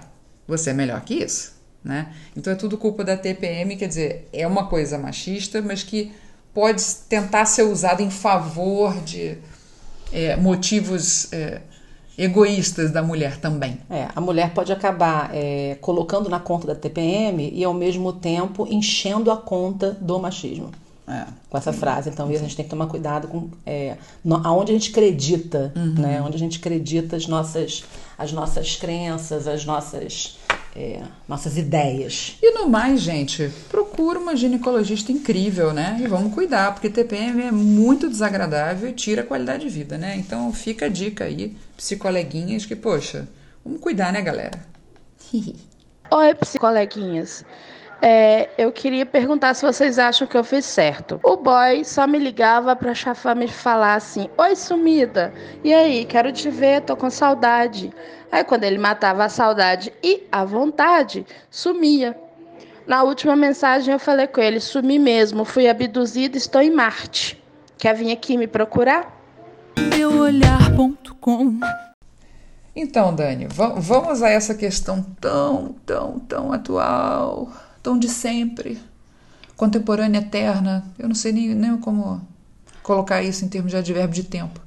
Você 0.48 0.70
é 0.70 0.72
melhor 0.72 1.00
que 1.02 1.14
isso, 1.14 1.55
né? 1.86 2.08
Então 2.36 2.52
é 2.52 2.56
tudo 2.56 2.76
culpa 2.76 3.04
da 3.04 3.16
TPM, 3.16 3.76
quer 3.76 3.86
dizer, 3.88 4.28
é 4.32 4.46
uma 4.46 4.66
coisa 4.66 4.98
machista, 4.98 5.62
mas 5.62 5.82
que 5.82 6.12
pode 6.52 6.82
tentar 7.08 7.44
ser 7.46 7.62
usada 7.62 8.02
em 8.02 8.10
favor 8.10 8.94
de 9.02 9.38
é, 10.12 10.36
motivos 10.36 11.32
é, 11.32 11.60
egoístas 12.18 12.90
da 12.90 13.02
mulher 13.02 13.38
também. 13.38 13.78
É, 13.88 14.08
a 14.14 14.20
mulher 14.20 14.52
pode 14.52 14.72
acabar 14.72 15.30
é, 15.34 15.76
colocando 15.80 16.28
na 16.28 16.40
conta 16.40 16.66
da 16.66 16.74
TPM 16.74 17.50
e 17.54 17.62
ao 17.62 17.74
mesmo 17.74 18.12
tempo 18.12 18.66
enchendo 18.70 19.30
a 19.30 19.36
conta 19.36 19.92
do 20.00 20.18
machismo. 20.18 20.70
É. 21.08 21.24
Com 21.48 21.56
essa 21.56 21.72
frase. 21.72 22.10
Então, 22.10 22.28
isso 22.32 22.40
a 22.40 22.42
gente 22.48 22.56
tem 22.56 22.64
que 22.64 22.70
tomar 22.70 22.86
cuidado 22.88 23.28
com 23.28 23.48
é, 23.64 23.96
no- 24.24 24.44
aonde 24.44 24.72
a 24.72 24.74
gente 24.74 24.90
acredita, 24.90 25.72
né? 25.76 26.20
Onde 26.20 26.34
a 26.34 26.38
gente 26.38 26.58
acredita 26.58 27.14
as 27.14 27.28
nossas, 27.28 27.84
as 28.18 28.32
nossas 28.32 28.74
crenças, 28.74 29.46
as 29.46 29.64
nossas, 29.64 30.36
é, 30.76 31.00
nossas 31.26 31.56
ideias. 31.56 32.36
E 32.42 32.52
no 32.52 32.68
mais, 32.68 33.00
gente, 33.00 33.50
procura 33.70 34.18
uma 34.18 34.36
ginecologista 34.36 35.10
incrível, 35.10 35.72
né? 35.72 35.96
E 36.00 36.06
vamos 36.06 36.34
cuidar, 36.34 36.72
porque 36.74 36.90
TPM 36.90 37.42
é 37.44 37.50
muito 37.50 38.08
desagradável 38.10 38.90
e 38.90 38.92
tira 38.92 39.22
a 39.22 39.24
qualidade 39.24 39.64
de 39.64 39.70
vida, 39.70 39.96
né? 39.96 40.16
Então 40.16 40.52
fica 40.52 40.86
a 40.86 40.88
dica 40.88 41.24
aí, 41.24 41.56
psicoleguinhas, 41.76 42.66
que, 42.66 42.76
poxa, 42.76 43.26
vamos 43.64 43.80
cuidar, 43.80 44.12
né, 44.12 44.20
galera? 44.20 44.60
Oi, 46.10 46.34
psicoleguinhas. 46.34 47.44
É, 48.02 48.50
eu 48.58 48.70
queria 48.70 49.06
perguntar 49.06 49.54
se 49.54 49.64
vocês 49.64 49.98
acham 49.98 50.26
que 50.26 50.36
eu 50.36 50.44
fiz 50.44 50.66
certo. 50.66 51.18
O 51.24 51.36
boy 51.38 51.82
só 51.82 52.06
me 52.06 52.18
ligava 52.18 52.76
pra 52.76 52.94
chafar 52.94 53.34
me 53.34 53.48
falar 53.48 53.94
assim: 53.94 54.28
Oi, 54.36 54.54
sumida. 54.54 55.32
E 55.64 55.72
aí, 55.72 56.04
quero 56.04 56.30
te 56.30 56.50
ver, 56.50 56.82
tô 56.82 56.94
com 56.94 57.08
saudade. 57.08 57.90
Aí, 58.30 58.44
quando 58.44 58.64
ele 58.64 58.78
matava 58.78 59.24
a 59.24 59.28
saudade 59.28 59.92
e 60.02 60.24
a 60.30 60.44
vontade, 60.44 61.24
sumia. 61.50 62.16
Na 62.86 63.02
última 63.02 63.34
mensagem, 63.34 63.92
eu 63.92 63.98
falei 63.98 64.26
com 64.26 64.40
ele: 64.40 64.60
Sumi 64.60 64.98
mesmo, 64.98 65.44
fui 65.44 65.68
abduzida, 65.68 66.36
estou 66.36 66.60
em 66.60 66.70
Marte. 66.70 67.42
Quer 67.78 67.94
vir 67.94 68.12
aqui 68.12 68.36
me 68.36 68.46
procurar? 68.46 69.14
Meuolhar.com 69.78 71.58
Então, 72.74 73.14
Dani, 73.14 73.46
va- 73.48 73.74
vamos 73.76 74.22
a 74.22 74.28
essa 74.28 74.54
questão 74.54 75.02
tão, 75.20 75.74
tão, 75.84 76.18
tão 76.20 76.52
atual, 76.52 77.50
tão 77.82 77.98
de 77.98 78.08
sempre, 78.08 78.78
contemporânea, 79.56 80.18
eterna. 80.20 80.84
Eu 80.98 81.08
não 81.08 81.14
sei 81.14 81.32
nem, 81.32 81.54
nem 81.54 81.76
como 81.78 82.20
colocar 82.82 83.22
isso 83.22 83.44
em 83.44 83.48
termos 83.48 83.70
de 83.72 83.76
advérbio 83.78 84.14
de 84.14 84.24
tempo. 84.24 84.60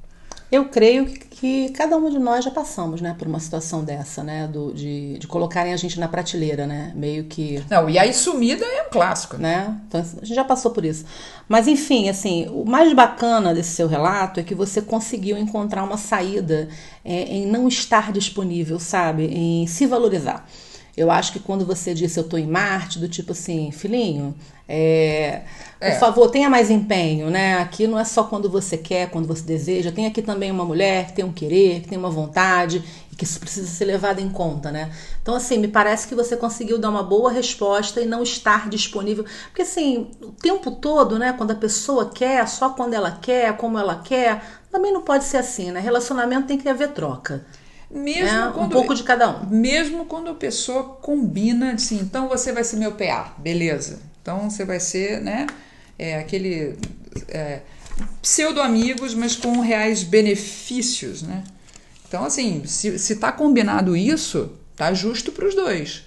Eu 0.51 0.65
creio 0.65 1.05
que, 1.05 1.69
cada 1.69 1.97
um 1.97 2.09
de 2.09 2.17
nós 2.17 2.45
já 2.45 2.51
passamos, 2.51 3.01
né, 3.01 3.15
por 3.17 3.27
uma 3.27 3.39
situação 3.39 3.83
dessa, 3.83 4.23
né, 4.23 4.47
do, 4.47 4.73
de, 4.73 5.17
de 5.17 5.27
colocarem 5.27 5.73
a 5.73 5.77
gente 5.77 5.99
na 5.99 6.07
prateleira, 6.07 6.65
né, 6.65 6.91
meio 6.95 7.25
que 7.25 7.63
Não, 7.69 7.89
e 7.89 7.99
aí 7.99 8.13
sumida 8.13 8.65
é 8.65 8.87
um 8.87 8.89
clássico, 8.89 9.37
né? 9.37 9.49
né? 9.49 9.81
Então, 9.87 10.01
a 10.01 10.25
gente 10.25 10.35
já 10.35 10.43
passou 10.43 10.71
por 10.71 10.85
isso. 10.85 11.05
Mas 11.47 11.67
enfim, 11.67 12.09
assim, 12.09 12.47
o 12.49 12.63
mais 12.65 12.93
bacana 12.93 13.53
desse 13.53 13.71
seu 13.71 13.87
relato 13.87 14.39
é 14.39 14.43
que 14.43 14.53
você 14.53 14.81
conseguiu 14.81 15.37
encontrar 15.37 15.83
uma 15.83 15.97
saída 15.97 16.69
é, 17.03 17.23
em 17.23 17.45
não 17.45 17.67
estar 17.67 18.11
disponível, 18.11 18.79
sabe? 18.79 19.25
Em 19.25 19.65
se 19.67 19.85
valorizar. 19.85 20.47
Eu 20.99 21.09
acho 21.09 21.31
que 21.31 21.39
quando 21.39 21.65
você 21.65 21.93
disse 21.93 22.19
eu 22.19 22.23
tô 22.23 22.37
em 22.37 22.45
Marte, 22.45 22.99
do 22.99 23.07
tipo 23.07 23.31
assim, 23.31 23.71
filhinho, 23.71 24.35
é, 24.67 25.43
É. 25.79 25.91
por 25.91 25.99
favor, 25.99 26.29
tenha 26.29 26.49
mais 26.49 26.69
empenho, 26.69 27.29
né? 27.29 27.57
Aqui 27.59 27.87
não 27.87 27.97
é 27.97 28.03
só 28.03 28.23
quando 28.23 28.49
você 28.49 28.77
quer, 28.77 29.09
quando 29.09 29.27
você 29.27 29.41
deseja. 29.43 29.91
Tem 29.91 30.05
aqui 30.05 30.21
também 30.21 30.51
uma 30.51 30.65
mulher 30.65 31.07
que 31.07 31.13
tem 31.13 31.25
um 31.25 31.31
querer, 31.31 31.81
que 31.81 31.87
tem 31.87 31.97
uma 31.97 32.09
vontade 32.09 32.83
e 33.11 33.15
que 33.15 33.23
isso 33.23 33.39
precisa 33.39 33.65
ser 33.67 33.85
levado 33.85 34.19
em 34.19 34.29
conta, 34.29 34.71
né? 34.71 34.91
Então, 35.21 35.33
assim, 35.35 35.57
me 35.57 35.67
parece 35.67 36.07
que 36.07 36.13
você 36.13 36.35
conseguiu 36.37 36.77
dar 36.77 36.89
uma 36.89 37.01
boa 37.01 37.31
resposta 37.31 38.01
e 38.01 38.05
não 38.05 38.21
estar 38.21 38.69
disponível. 38.69 39.25
Porque, 39.47 39.61
assim, 39.63 40.11
o 40.21 40.31
tempo 40.33 40.69
todo, 40.71 41.17
né? 41.17 41.33
Quando 41.37 41.51
a 41.51 41.55
pessoa 41.55 42.09
quer, 42.13 42.47
só 42.47 42.69
quando 42.71 42.93
ela 42.93 43.11
quer, 43.11 43.55
como 43.57 43.79
ela 43.79 43.95
quer, 44.03 44.43
também 44.71 44.91
não 44.93 45.01
pode 45.01 45.23
ser 45.23 45.37
assim, 45.37 45.71
né? 45.71 45.79
Relacionamento 45.79 46.47
tem 46.47 46.57
que 46.57 46.69
haver 46.69 46.89
troca. 46.89 47.45
Mesmo? 47.91 48.49
Um 48.49 48.53
quando, 48.53 48.71
pouco 48.71 48.93
de 48.93 49.03
cada 49.03 49.29
um. 49.29 49.49
Mesmo 49.49 50.05
quando 50.05 50.29
a 50.29 50.35
pessoa 50.35 50.83
combina 50.83 51.73
assim, 51.73 51.99
então 51.99 52.27
você 52.27 52.51
vai 52.51 52.63
ser 52.63 52.77
meu 52.77 52.91
PA, 52.91 53.33
beleza. 53.37 53.99
Então 54.21 54.49
você 54.49 54.63
vai 54.63 54.79
ser, 54.79 55.21
né, 55.21 55.47
é, 55.97 56.19
aquele 56.19 56.77
é, 57.27 57.61
pseudo-amigos, 58.21 59.13
mas 59.13 59.35
com 59.35 59.59
reais 59.59 60.03
benefícios, 60.03 61.21
né? 61.23 61.43
Então, 62.07 62.25
assim, 62.25 62.63
se, 62.65 62.97
se 62.97 63.15
tá 63.17 63.31
combinado 63.31 63.95
isso, 63.95 64.51
tá 64.75 64.93
justo 64.93 65.31
para 65.31 65.47
os 65.47 65.55
dois. 65.55 66.03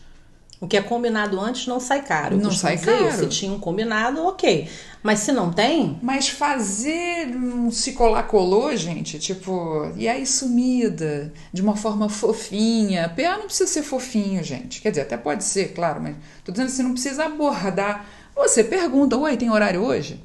O 0.63 0.69
que 0.69 0.77
é 0.77 0.81
combinado 0.81 1.41
antes 1.41 1.67
não 1.67 1.81
sai 1.81 2.03
caro. 2.03 2.37
Não 2.37 2.53
sai 2.53 2.77
dizer 2.77 2.97
caro. 2.97 3.19
Se 3.19 3.27
tinha 3.27 3.53
um 3.53 3.59
combinado, 3.59 4.25
ok. 4.25 4.69
Mas 5.03 5.19
se 5.19 5.33
não 5.33 5.53
tem, 5.53 5.99
Mas 6.01 6.29
fazer 6.29 7.27
um 7.35 7.69
se 7.69 7.95
colar 7.95 8.23
colou, 8.29 8.75
gente, 8.77 9.19
tipo, 9.19 9.91
e 9.97 10.07
aí 10.07 10.25
sumida, 10.25 11.33
de 11.53 11.61
uma 11.61 11.75
forma 11.75 12.09
fofinha. 12.09 13.09
PA 13.09 13.39
não 13.39 13.47
precisa 13.47 13.69
ser 13.69 13.83
fofinho, 13.83 14.45
gente. 14.45 14.81
Quer 14.81 14.91
dizer, 14.91 15.03
até 15.03 15.17
pode 15.17 15.43
ser, 15.43 15.73
claro, 15.73 16.01
mas 16.01 16.15
tô 16.45 16.53
dizendo 16.53 16.69
que 16.69 16.77
você 16.77 16.83
não 16.85 16.93
precisa 16.93 17.25
abordar. 17.25 18.07
Você 18.37 18.63
pergunta, 18.63 19.17
oi, 19.17 19.37
tem 19.37 19.51
horário 19.51 19.83
hoje? 19.83 20.21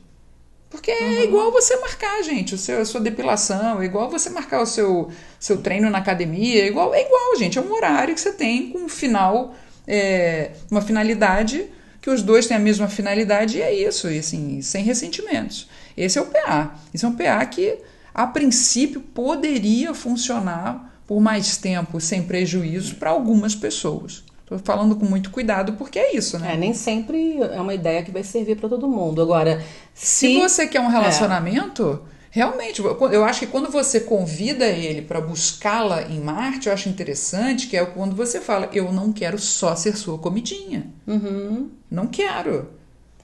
Porque 0.69 0.91
é 0.91 1.23
igual 1.23 1.51
você 1.51 1.77
marcar, 1.77 2.21
gente, 2.21 2.53
o 2.53 2.57
seu, 2.59 2.79
a 2.79 2.85
sua 2.85 3.01
depilação, 3.01 3.81
é 3.81 3.85
igual 3.85 4.07
você 4.07 4.29
marcar 4.29 4.61
o 4.61 4.65
seu, 4.67 5.09
seu 5.39 5.57
treino 5.63 5.89
na 5.89 5.97
academia, 5.97 6.61
é 6.61 6.67
igual, 6.67 6.93
é 6.93 7.03
igual, 7.03 7.35
gente, 7.37 7.57
é 7.57 7.61
um 7.61 7.73
horário 7.73 8.13
que 8.13 8.21
você 8.21 8.33
tem 8.33 8.69
com 8.69 8.79
um 8.79 8.89
final, 8.89 9.55
é, 9.87 10.51
uma 10.69 10.81
finalidade, 10.81 11.65
que 12.01 12.09
os 12.09 12.21
dois 12.21 12.45
têm 12.45 12.57
a 12.57 12.59
mesma 12.59 12.87
finalidade 12.87 13.57
e 13.57 13.61
é 13.61 13.73
isso, 13.73 14.09
e 14.09 14.19
assim, 14.19 14.61
sem 14.61 14.83
ressentimentos. 14.83 15.67
Esse 15.95 16.19
é 16.19 16.21
o 16.21 16.25
PA. 16.25 16.75
Esse 16.93 17.05
é 17.05 17.07
um 17.07 17.15
PA 17.15 17.45
que, 17.45 17.77
a 18.13 18.27
princípio, 18.27 19.01
poderia 19.01 19.93
funcionar 19.93 21.01
por 21.07 21.21
mais 21.21 21.57
tempo 21.57 22.01
sem 22.01 22.23
prejuízo 22.23 22.95
para 22.95 23.09
algumas 23.09 23.55
pessoas. 23.55 24.23
Estou 24.41 24.59
falando 24.59 24.95
com 24.95 25.05
muito 25.05 25.29
cuidado 25.29 25.73
porque 25.73 25.99
é 25.99 26.15
isso, 26.15 26.39
né? 26.39 26.53
é, 26.53 26.57
nem 26.57 26.73
sempre 26.73 27.37
é 27.37 27.59
uma 27.59 27.73
ideia 27.73 28.01
que 28.01 28.11
vai 28.11 28.23
servir 28.23 28.55
para 28.55 28.69
todo 28.69 28.87
mundo. 28.87 29.21
Agora, 29.21 29.61
Se 29.93 30.27
se, 30.27 30.37
você 30.37 30.67
quer 30.67 30.79
um 30.79 30.87
relacionamento, 30.87 32.01
realmente, 32.37 32.79
eu 32.79 33.25
acho 33.25 33.39
que 33.39 33.47
quando 33.47 33.71
você 33.71 33.99
convida 33.99 34.67
ele 34.67 35.01
para 35.01 35.19
buscá-la 35.19 36.03
em 36.03 36.19
Marte, 36.19 36.67
eu 36.67 36.73
acho 36.73 36.87
interessante 36.87 37.65
que 37.67 37.75
é 37.75 37.83
quando 37.83 38.15
você 38.15 38.39
fala: 38.39 38.69
Eu 38.71 38.91
não 38.91 39.11
quero 39.11 39.39
só 39.39 39.75
ser 39.75 39.97
sua 39.97 40.19
comidinha. 40.19 40.85
Uhum. 41.07 41.71
Não 41.89 42.05
quero. 42.05 42.69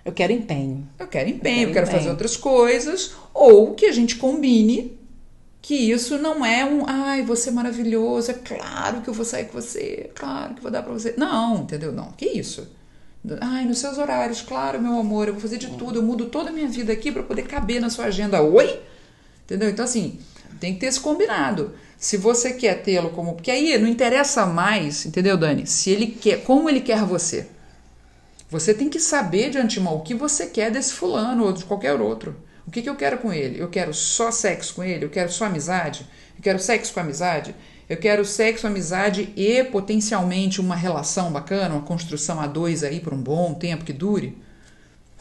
eu 0.04 0.12
quero 0.12 0.34
empenho. 0.34 0.88
Eu 0.98 1.08
quero 1.08 1.30
empenho, 1.30 1.70
eu 1.70 1.74
quero 1.74 1.74
quero 1.74 1.86
empenho. 1.86 2.00
fazer 2.00 2.10
outras 2.10 2.36
coisas. 2.36 3.14
Ou 3.34 3.76
que 3.76 3.86
a 3.86 3.92
gente 3.92 4.16
combine 4.16 4.98
que 5.62 5.76
isso 5.76 6.18
não 6.18 6.44
é 6.44 6.66
um, 6.66 6.84
ai, 6.88 7.22
você 7.22 7.50
é 7.50 7.52
maravilhoso, 7.54 8.32
é 8.32 8.34
claro 8.34 9.02
que 9.02 9.10
eu 9.10 9.14
vou 9.14 9.24
sair 9.24 9.46
com 9.46 9.62
você, 9.62 10.10
é 10.10 10.12
claro 10.14 10.56
que 10.56 10.60
eu 10.60 10.64
vou 10.64 10.72
dar 10.72 10.82
pra 10.82 10.92
você. 10.92 11.14
Não, 11.16 11.60
entendeu? 11.60 11.92
Não, 11.92 12.12
que 12.14 12.26
isso? 12.26 12.68
Ai, 13.40 13.64
nos 13.64 13.78
seus 13.78 13.98
horários, 13.98 14.42
claro, 14.42 14.82
meu 14.82 15.00
amor, 15.00 15.28
eu 15.28 15.34
vou 15.34 15.42
fazer 15.42 15.58
de 15.58 15.68
tudo, 15.78 16.00
eu 16.00 16.04
mudo 16.04 16.26
toda 16.26 16.50
a 16.50 16.52
minha 16.52 16.68
vida 16.68 16.92
aqui 16.92 17.12
pra 17.12 17.24
poder 17.24 17.44
caber 17.44 17.80
na 17.80 17.90
sua 17.90 18.06
agenda. 18.06 18.42
Oi? 18.42 18.82
Entendeu? 19.46 19.70
Então, 19.70 19.86
assim, 19.86 20.20
tem 20.60 20.74
que 20.74 20.80
ter 20.80 20.88
esse 20.88 21.00
combinado. 21.00 21.74
Se 21.98 22.18
você 22.18 22.54
quer 22.54 22.82
tê-lo 22.82 23.10
como. 23.10 23.34
Porque 23.34 23.52
aí 23.52 23.78
não 23.78 23.88
interessa 23.88 24.46
mais, 24.46 25.06
entendeu, 25.06 25.38
Dani? 25.38 25.66
Se 25.68 25.90
ele 25.90 26.08
quer. 26.08 26.44
Como 26.44 26.70
ele 26.70 26.82
quer 26.82 27.04
você. 27.04 27.48
Você 28.50 28.74
tem 28.74 28.90
que 28.90 29.00
saber 29.00 29.50
de 29.50 29.58
antemão 29.58 29.96
o 29.96 30.02
que 30.02 30.14
você 30.14 30.48
quer 30.48 30.70
desse 30.70 30.94
fulano 30.94 31.46
ou 31.46 31.54
de 31.54 31.66
qualquer 31.66 32.00
outro. 32.00 32.36
O 32.68 32.72
que, 32.72 32.82
que 32.82 32.90
eu 32.90 32.96
quero 32.96 33.18
com 33.18 33.34
ele? 33.34 33.60
Eu 33.60 33.70
quero 33.70 33.94
só 33.94 34.32
sexo 34.32 34.76
com 34.76 34.84
ele? 34.84 35.06
Eu 35.06 35.10
quero 35.10 35.32
só 35.32 35.46
amizade? 35.46 36.08
Eu 36.38 36.44
quero 36.44 36.60
sexo 36.60 36.94
com 36.94 37.00
amizade? 37.00 37.56
Eu 37.90 37.98
quero 37.98 38.24
sexo, 38.24 38.66
amizade 38.66 39.34
e 39.36 39.64
potencialmente 39.66 40.62
uma 40.62 40.76
relação 40.76 41.32
bacana, 41.32 41.76
uma 41.76 41.84
construção 41.84 42.40
a 42.40 42.48
dois 42.48 42.84
aí 42.84 43.00
por 43.00 43.14
um 43.14 43.22
bom 43.22 43.54
tempo 43.54 43.84
que 43.84 43.92
dure. 43.92 44.38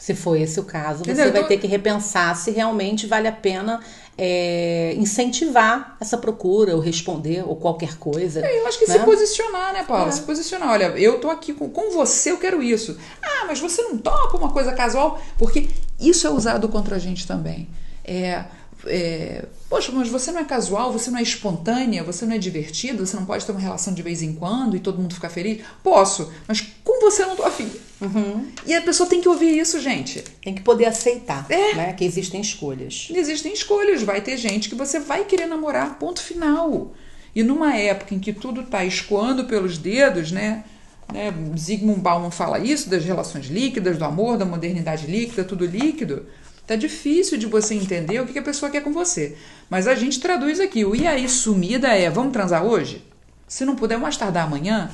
Se 0.03 0.13
for 0.13 0.35
esse 0.35 0.59
o 0.59 0.65
caso, 0.65 0.99
Entendeu? 1.03 1.15
você 1.27 1.31
vai 1.31 1.39
Então- 1.39 1.47
ter 1.47 1.57
que 1.59 1.65
repensar 1.65 2.35
se 2.35 2.51
realmente 2.51 3.07
vale 3.07 3.25
a 3.25 3.31
pena 3.31 3.79
é, 4.17 4.93
incentivar 4.97 5.95
essa 5.97 6.17
procura, 6.17 6.75
ou 6.75 6.81
responder, 6.81 7.41
ou 7.47 7.55
qualquer 7.55 7.97
coisa. 7.97 8.41
Eu 8.45 8.67
acho 8.67 8.79
que 8.79 8.85
né? 8.85 8.99
se 8.99 9.05
posicionar, 9.05 9.71
né, 9.71 9.85
Paula? 9.87 10.09
É. 10.09 10.11
Se 10.11 10.21
posicionar. 10.23 10.71
Olha, 10.71 10.87
eu 10.97 11.21
tô 11.21 11.29
aqui 11.29 11.53
com, 11.53 11.69
com 11.69 11.89
você, 11.91 12.31
eu 12.31 12.37
quero 12.37 12.61
isso. 12.61 12.97
Ah, 13.21 13.45
mas 13.47 13.61
você 13.61 13.81
não 13.81 13.97
topa 13.97 14.35
uma 14.35 14.51
coisa 14.51 14.73
casual? 14.73 15.21
Porque 15.37 15.69
isso 15.97 16.27
é 16.27 16.29
usado 16.29 16.67
contra 16.67 16.97
a 16.97 16.99
gente 16.99 17.25
também. 17.25 17.69
É, 18.03 18.43
é, 18.85 19.45
poxa, 19.69 19.91
mas 19.91 20.09
você 20.09 20.31
não 20.31 20.41
é 20.41 20.43
casual, 20.43 20.91
você 20.91 21.09
não 21.09 21.19
é 21.19 21.21
espontânea, 21.21 22.03
você 22.03 22.25
não 22.25 22.35
é 22.35 22.37
divertida, 22.37 23.05
você 23.05 23.15
não 23.15 23.25
pode 23.25 23.45
ter 23.45 23.51
uma 23.51 23.61
relação 23.61 23.93
de 23.93 24.01
vez 24.01 24.21
em 24.21 24.33
quando 24.33 24.75
e 24.75 24.79
todo 24.79 25.01
mundo 25.01 25.13
ficar 25.13 25.29
feliz? 25.29 25.61
Posso, 25.83 26.31
mas 26.47 26.61
com 26.83 26.99
você 27.01 27.23
eu 27.23 27.27
não 27.27 27.35
tô 27.35 27.43
afim. 27.43 27.69
Uhum. 28.01 28.47
E 28.65 28.73
a 28.73 28.81
pessoa 28.81 29.07
tem 29.07 29.21
que 29.21 29.29
ouvir 29.29 29.57
isso, 29.57 29.79
gente. 29.79 30.21
Tem 30.43 30.53
que 30.53 30.61
poder 30.61 30.85
aceitar 30.85 31.45
É. 31.49 31.73
né, 31.73 31.93
que 31.93 32.03
existem 32.03 32.41
escolhas. 32.41 33.07
Existem 33.13 33.53
escolhas, 33.53 34.03
vai 34.03 34.21
ter 34.21 34.37
gente 34.37 34.67
que 34.69 34.75
você 34.75 34.99
vai 34.99 35.23
querer 35.23 35.45
namorar, 35.45 35.97
ponto 35.97 36.21
final. 36.21 36.93
E 37.35 37.41
numa 37.41 37.75
época 37.75 38.13
em 38.13 38.19
que 38.19 38.33
tudo 38.33 38.61
está 38.61 38.83
escoando 38.83 39.45
pelos 39.45 39.77
dedos, 39.77 40.31
né? 40.31 40.63
né? 41.11 41.33
Zygmunt 41.57 41.99
Bauman 41.99 42.29
fala 42.31 42.59
isso 42.59 42.89
das 42.89 43.03
relações 43.03 43.47
líquidas, 43.47 43.97
do 43.97 44.05
amor, 44.05 44.37
da 44.37 44.45
modernidade 44.45 45.07
líquida, 45.07 45.43
tudo 45.43 45.65
líquido. 45.65 46.25
Tá 46.65 46.75
difícil 46.75 47.37
de 47.37 47.45
você 47.45 47.75
entender 47.75 48.21
o 48.21 48.25
que 48.25 48.33
que 48.33 48.39
a 48.39 48.43
pessoa 48.43 48.71
quer 48.71 48.81
com 48.81 48.93
você. 48.93 49.37
Mas 49.69 49.87
a 49.87 49.95
gente 49.95 50.19
traduz 50.19 50.59
aqui. 50.59 50.85
O 50.85 50.95
e 50.95 51.05
aí 51.05 51.27
sumida 51.27 51.89
é 51.89 52.09
vamos 52.09 52.31
transar 52.31 52.63
hoje? 52.63 53.05
Se 53.47 53.65
não 53.65 53.75
puder 53.75 53.97
mais 53.97 54.15
tardar 54.15 54.45
amanhã, 54.45 54.89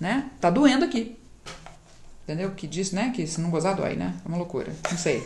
né? 0.00 0.30
Tá 0.40 0.48
doendo 0.48 0.84
aqui. 0.84 1.16
Entendeu? 2.24 2.50
Que 2.52 2.66
diz, 2.66 2.92
né? 2.92 3.12
Que 3.14 3.26
se 3.26 3.40
não 3.40 3.50
gozar, 3.50 3.74
dói, 3.74 3.96
né? 3.96 4.14
É 4.24 4.28
uma 4.28 4.38
loucura. 4.38 4.74
Não 4.90 4.98
sei. 4.98 5.22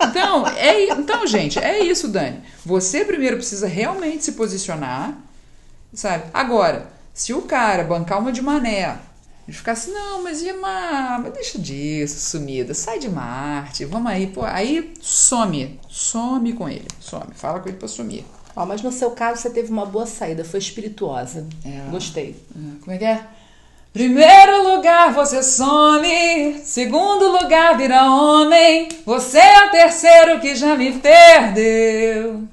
Então, 0.00 0.46
é, 0.48 0.84
então, 0.90 1.26
gente, 1.26 1.58
é 1.58 1.80
isso, 1.84 2.08
Dani. 2.08 2.40
Você 2.64 3.04
primeiro 3.04 3.36
precisa 3.36 3.68
realmente 3.68 4.24
se 4.24 4.32
posicionar, 4.32 5.16
sabe? 5.92 6.24
Agora, 6.34 6.90
se 7.14 7.32
o 7.32 7.42
cara 7.42 7.84
bancar 7.84 8.18
uma 8.18 8.32
de 8.32 8.42
mané, 8.42 8.98
e 9.46 9.52
ficar 9.52 9.72
assim, 9.72 9.92
não, 9.92 10.22
mas 10.22 10.40
uma. 10.42 11.18
Mas 11.18 11.32
deixa 11.32 11.58
disso, 11.58 12.30
sumida, 12.30 12.74
sai 12.74 12.98
de 12.98 13.08
Marte, 13.08 13.84
vamos 13.84 14.10
aí, 14.10 14.28
pô. 14.28 14.44
Aí 14.44 14.92
some, 15.00 15.80
some 15.88 16.52
com 16.52 16.68
ele, 16.68 16.86
some, 17.00 17.34
fala 17.34 17.58
com 17.60 17.68
ele 17.68 17.78
pra 17.78 17.88
sumir. 17.88 18.24
Ó, 18.54 18.64
mas 18.64 18.82
no 18.82 18.92
seu 18.92 19.10
caso 19.12 19.40
você 19.42 19.50
teve 19.50 19.72
uma 19.72 19.86
boa 19.86 20.06
saída, 20.06 20.44
foi 20.44 20.60
espirituosa. 20.60 21.46
É. 21.64 21.90
Gostei. 21.90 22.36
Ah, 22.54 22.76
Como 22.80 22.92
é 22.92 22.98
que 22.98 23.04
é? 23.04 23.26
Primeiro 23.92 24.74
lugar 24.74 25.12
você 25.12 25.42
some, 25.42 26.58
segundo 26.64 27.28
lugar 27.30 27.76
vira 27.76 28.10
homem, 28.10 28.88
você 29.04 29.38
é 29.38 29.66
o 29.66 29.70
terceiro 29.70 30.40
que 30.40 30.54
já 30.54 30.76
me 30.76 30.92
perdeu. 30.98 32.44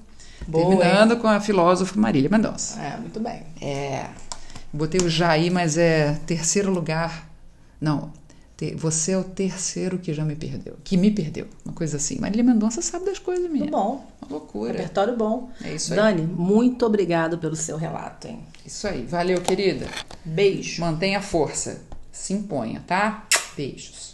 Boa, 0.45 0.67
Terminando 0.67 1.17
com 1.17 1.27
a 1.27 1.39
filósofa 1.39 1.97
Marília 1.97 2.29
Mendonça. 2.29 2.81
É, 2.81 2.97
muito 2.97 3.19
bem. 3.19 3.43
É. 3.61 4.05
Botei 4.71 5.01
o 5.01 5.25
aí, 5.25 5.49
mas 5.49 5.77
é 5.77 6.13
terceiro 6.25 6.71
lugar. 6.71 7.29
Não. 7.79 8.11
Você 8.75 9.13
é 9.13 9.17
o 9.17 9.23
terceiro 9.23 9.97
que 9.97 10.13
já 10.13 10.25
me 10.25 10.35
perdeu. 10.35 10.77
Que 10.83 10.97
me 10.97 11.09
perdeu. 11.09 11.47
Uma 11.63 11.73
coisa 11.73 11.95
assim. 11.95 12.19
Marília 12.19 12.43
Mendonça 12.43 12.81
sabe 12.81 13.05
das 13.05 13.17
coisas, 13.17 13.49
minha. 13.49 13.63
Muito 13.63 13.71
bom. 13.71 14.05
Uma 14.21 14.31
loucura. 14.37 14.73
Repertório 14.73 15.15
bom. 15.15 15.49
É 15.63 15.73
isso 15.73 15.93
aí. 15.93 15.99
Dani, 15.99 16.21
muito 16.23 16.85
obrigado 16.85 17.37
pelo 17.37 17.55
seu 17.55 17.77
relato, 17.77 18.27
hein? 18.27 18.43
Isso 18.65 18.85
aí. 18.85 19.05
Valeu, 19.05 19.39
querida. 19.41 19.87
Beijo. 20.25 20.81
Mantenha 20.81 21.19
a 21.19 21.21
força. 21.21 21.81
Se 22.11 22.33
imponha, 22.33 22.83
tá? 22.85 23.25
Beijos. 23.55 24.08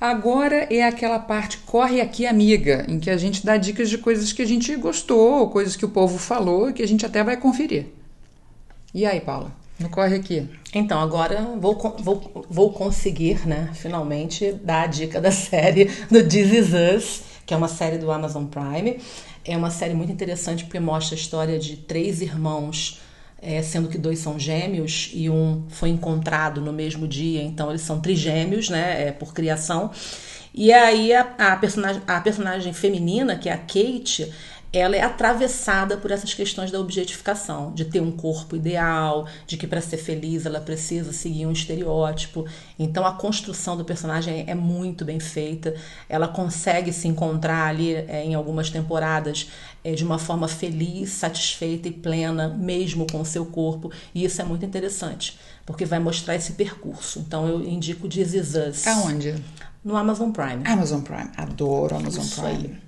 Agora 0.00 0.68
é 0.72 0.84
aquela 0.84 1.18
parte 1.18 1.58
corre 1.58 2.00
aqui, 2.00 2.24
amiga, 2.24 2.86
em 2.88 3.00
que 3.00 3.10
a 3.10 3.16
gente 3.16 3.44
dá 3.44 3.56
dicas 3.56 3.90
de 3.90 3.98
coisas 3.98 4.32
que 4.32 4.40
a 4.40 4.46
gente 4.46 4.74
gostou, 4.76 5.50
coisas 5.50 5.74
que 5.74 5.84
o 5.84 5.88
povo 5.88 6.18
falou, 6.18 6.72
que 6.72 6.82
a 6.82 6.86
gente 6.86 7.04
até 7.04 7.24
vai 7.24 7.36
conferir. 7.36 7.86
E 8.94 9.04
aí, 9.04 9.20
Paula? 9.20 9.52
No 9.78 9.88
corre 9.88 10.14
aqui. 10.14 10.48
Então, 10.72 11.00
agora 11.00 11.42
vou, 11.60 11.76
vou, 11.98 12.46
vou 12.48 12.72
conseguir, 12.72 13.46
né, 13.46 13.70
finalmente, 13.74 14.52
dar 14.52 14.82
a 14.82 14.86
dica 14.86 15.20
da 15.20 15.30
série 15.32 15.86
do 16.08 16.22
This 16.22 16.52
Is 16.52 16.68
Us, 16.96 17.22
que 17.44 17.52
é 17.52 17.56
uma 17.56 17.68
série 17.68 17.98
do 17.98 18.10
Amazon 18.12 18.44
Prime. 18.44 19.00
É 19.44 19.56
uma 19.56 19.70
série 19.70 19.94
muito 19.94 20.12
interessante 20.12 20.64
porque 20.64 20.78
mostra 20.78 21.16
a 21.16 21.18
história 21.18 21.58
de 21.58 21.76
três 21.76 22.20
irmãos, 22.20 23.00
é, 23.40 23.62
sendo 23.62 23.88
que 23.88 23.98
dois 23.98 24.18
são 24.18 24.38
gêmeos 24.38 25.10
e 25.14 25.30
um 25.30 25.64
foi 25.68 25.90
encontrado 25.90 26.60
no 26.60 26.72
mesmo 26.72 27.06
dia, 27.06 27.42
então 27.42 27.70
eles 27.70 27.82
são 27.82 28.00
trigêmeos, 28.00 28.68
né, 28.68 29.08
é, 29.08 29.12
por 29.12 29.32
criação. 29.32 29.90
E 30.52 30.72
aí 30.72 31.12
a, 31.12 31.20
a, 31.38 31.56
personagem, 31.56 32.02
a 32.06 32.20
personagem 32.20 32.72
feminina, 32.72 33.36
que 33.36 33.48
é 33.48 33.52
a 33.52 33.58
Kate, 33.58 34.32
ela 34.72 34.96
é 34.96 35.00
atravessada 35.00 35.96
por 35.96 36.10
essas 36.10 36.34
questões 36.34 36.70
da 36.70 36.78
objetificação, 36.78 37.72
de 37.72 37.86
ter 37.86 38.00
um 38.00 38.12
corpo 38.12 38.54
ideal, 38.54 39.26
de 39.46 39.56
que 39.56 39.66
para 39.66 39.80
ser 39.80 39.96
feliz 39.96 40.44
ela 40.44 40.60
precisa 40.60 41.12
seguir 41.12 41.46
um 41.46 41.52
estereótipo. 41.52 42.44
Então 42.78 43.06
a 43.06 43.12
construção 43.12 43.76
do 43.76 43.84
personagem 43.84 44.44
é 44.46 44.54
muito 44.54 45.04
bem 45.04 45.18
feita. 45.18 45.74
Ela 46.08 46.28
consegue 46.28 46.92
se 46.92 47.08
encontrar 47.08 47.68
ali 47.68 47.94
é, 47.94 48.24
em 48.24 48.34
algumas 48.34 48.68
temporadas 48.68 49.50
é, 49.82 49.94
de 49.94 50.04
uma 50.04 50.18
forma 50.18 50.46
feliz, 50.46 51.10
satisfeita 51.10 51.88
e 51.88 51.92
plena, 51.92 52.48
mesmo 52.48 53.06
com 53.10 53.20
o 53.20 53.26
seu 53.26 53.46
corpo. 53.46 53.90
E 54.14 54.24
isso 54.24 54.42
é 54.42 54.44
muito 54.44 54.66
interessante, 54.66 55.38
porque 55.64 55.86
vai 55.86 55.98
mostrar 55.98 56.34
esse 56.34 56.52
percurso. 56.52 57.20
Então 57.20 57.48
eu 57.48 57.64
indico 57.64 58.06
This 58.06 58.34
Is 58.34 58.54
Us 58.54 58.86
Aonde? 58.86 59.34
no 59.82 59.96
Amazon 59.96 60.30
Prime. 60.30 60.62
Amazon 60.66 61.00
Prime. 61.00 61.30
Adoro 61.36 61.96
Amazon 61.96 62.26
Prime. 62.26 62.87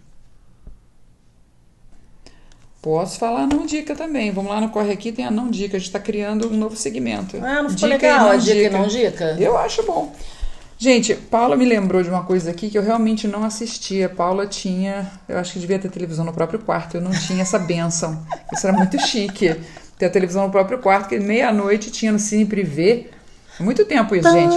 Posso 2.82 3.18
falar 3.18 3.46
não 3.46 3.66
dica 3.66 3.94
também. 3.94 4.30
Vamos 4.30 4.50
lá 4.50 4.60
no 4.60 4.70
Corre 4.70 4.92
Aqui, 4.92 5.12
tem 5.12 5.26
a 5.26 5.30
não 5.30 5.50
dica. 5.50 5.76
A 5.76 5.80
gente 5.80 5.88
está 5.88 5.98
criando 5.98 6.48
um 6.48 6.56
novo 6.56 6.74
segmento. 6.76 7.36
Ah, 7.36 7.62
não 7.62 7.70
ficou 7.70 7.88
Dica 7.88 8.06
legal 8.06 8.20
não 8.20 8.30
a 8.30 8.36
dica 8.36 8.60
e 8.60 8.70
não 8.70 8.86
dica? 8.86 9.36
Eu 9.38 9.58
acho 9.58 9.82
bom. 9.82 10.14
Gente, 10.78 11.14
Paula 11.14 11.56
me 11.56 11.66
lembrou 11.66 12.02
de 12.02 12.08
uma 12.08 12.24
coisa 12.24 12.50
aqui 12.50 12.70
que 12.70 12.78
eu 12.78 12.82
realmente 12.82 13.28
não 13.28 13.44
assistia. 13.44 14.08
Paula 14.08 14.46
tinha, 14.46 15.12
eu 15.28 15.36
acho 15.36 15.52
que 15.52 15.58
devia 15.58 15.78
ter 15.78 15.90
televisão 15.90 16.24
no 16.24 16.32
próprio 16.32 16.58
quarto. 16.58 16.96
Eu 16.96 17.02
não 17.02 17.10
tinha 17.10 17.42
essa 17.42 17.58
benção. 17.58 18.24
Isso 18.50 18.66
era 18.66 18.74
muito 18.74 18.98
chique. 18.98 19.54
Ter 19.98 20.06
a 20.06 20.10
televisão 20.10 20.46
no 20.46 20.50
próprio 20.50 20.78
quarto, 20.78 21.10
que 21.10 21.20
meia-noite 21.20 21.90
tinha 21.90 22.10
no 22.10 22.18
Cine 22.18 22.46
Privé. 22.46 23.08
Muito 23.60 23.84
tempo 23.84 24.16
isso, 24.16 24.30
gente. 24.30 24.54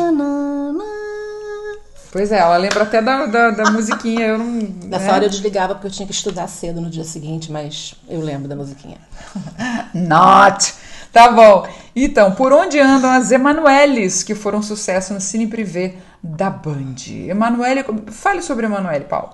Pois 2.14 2.32
é, 2.32 2.38
ela 2.38 2.58
lembra 2.58 2.84
até 2.84 3.02
da, 3.02 3.26
da, 3.26 3.50
da 3.50 3.72
musiquinha. 3.72 4.28
Eu 4.28 4.38
não. 4.38 4.46
Nessa 4.86 5.06
né? 5.06 5.14
hora 5.14 5.26
eu 5.26 5.30
desligava 5.32 5.74
porque 5.74 5.88
eu 5.88 5.92
tinha 5.92 6.06
que 6.06 6.14
estudar 6.14 6.48
cedo 6.48 6.80
no 6.80 6.88
dia 6.88 7.04
seguinte, 7.04 7.52
mas 7.52 7.96
eu 8.08 8.22
lembro 8.22 8.48
da 8.48 8.56
musiquinha. 8.56 8.98
Not! 9.96 10.76
Tá 11.12 11.32
bom. 11.32 11.68
Então, 11.96 12.32
por 12.34 12.54
onde 12.54 12.80
andam 12.80 13.10
as 13.10 13.32
Emanueles, 13.32 14.22
que 14.22 14.36
foram 14.36 14.62
sucesso 14.62 15.12
no 15.12 15.20
Cine 15.20 15.48
Privé 15.48 15.96
da 16.22 16.52
Band? 16.52 16.96
Emanuele, 17.28 17.84
fale 18.12 18.44
sobre 18.44 18.68
Emanuele, 18.68 19.06
Paulo. 19.06 19.32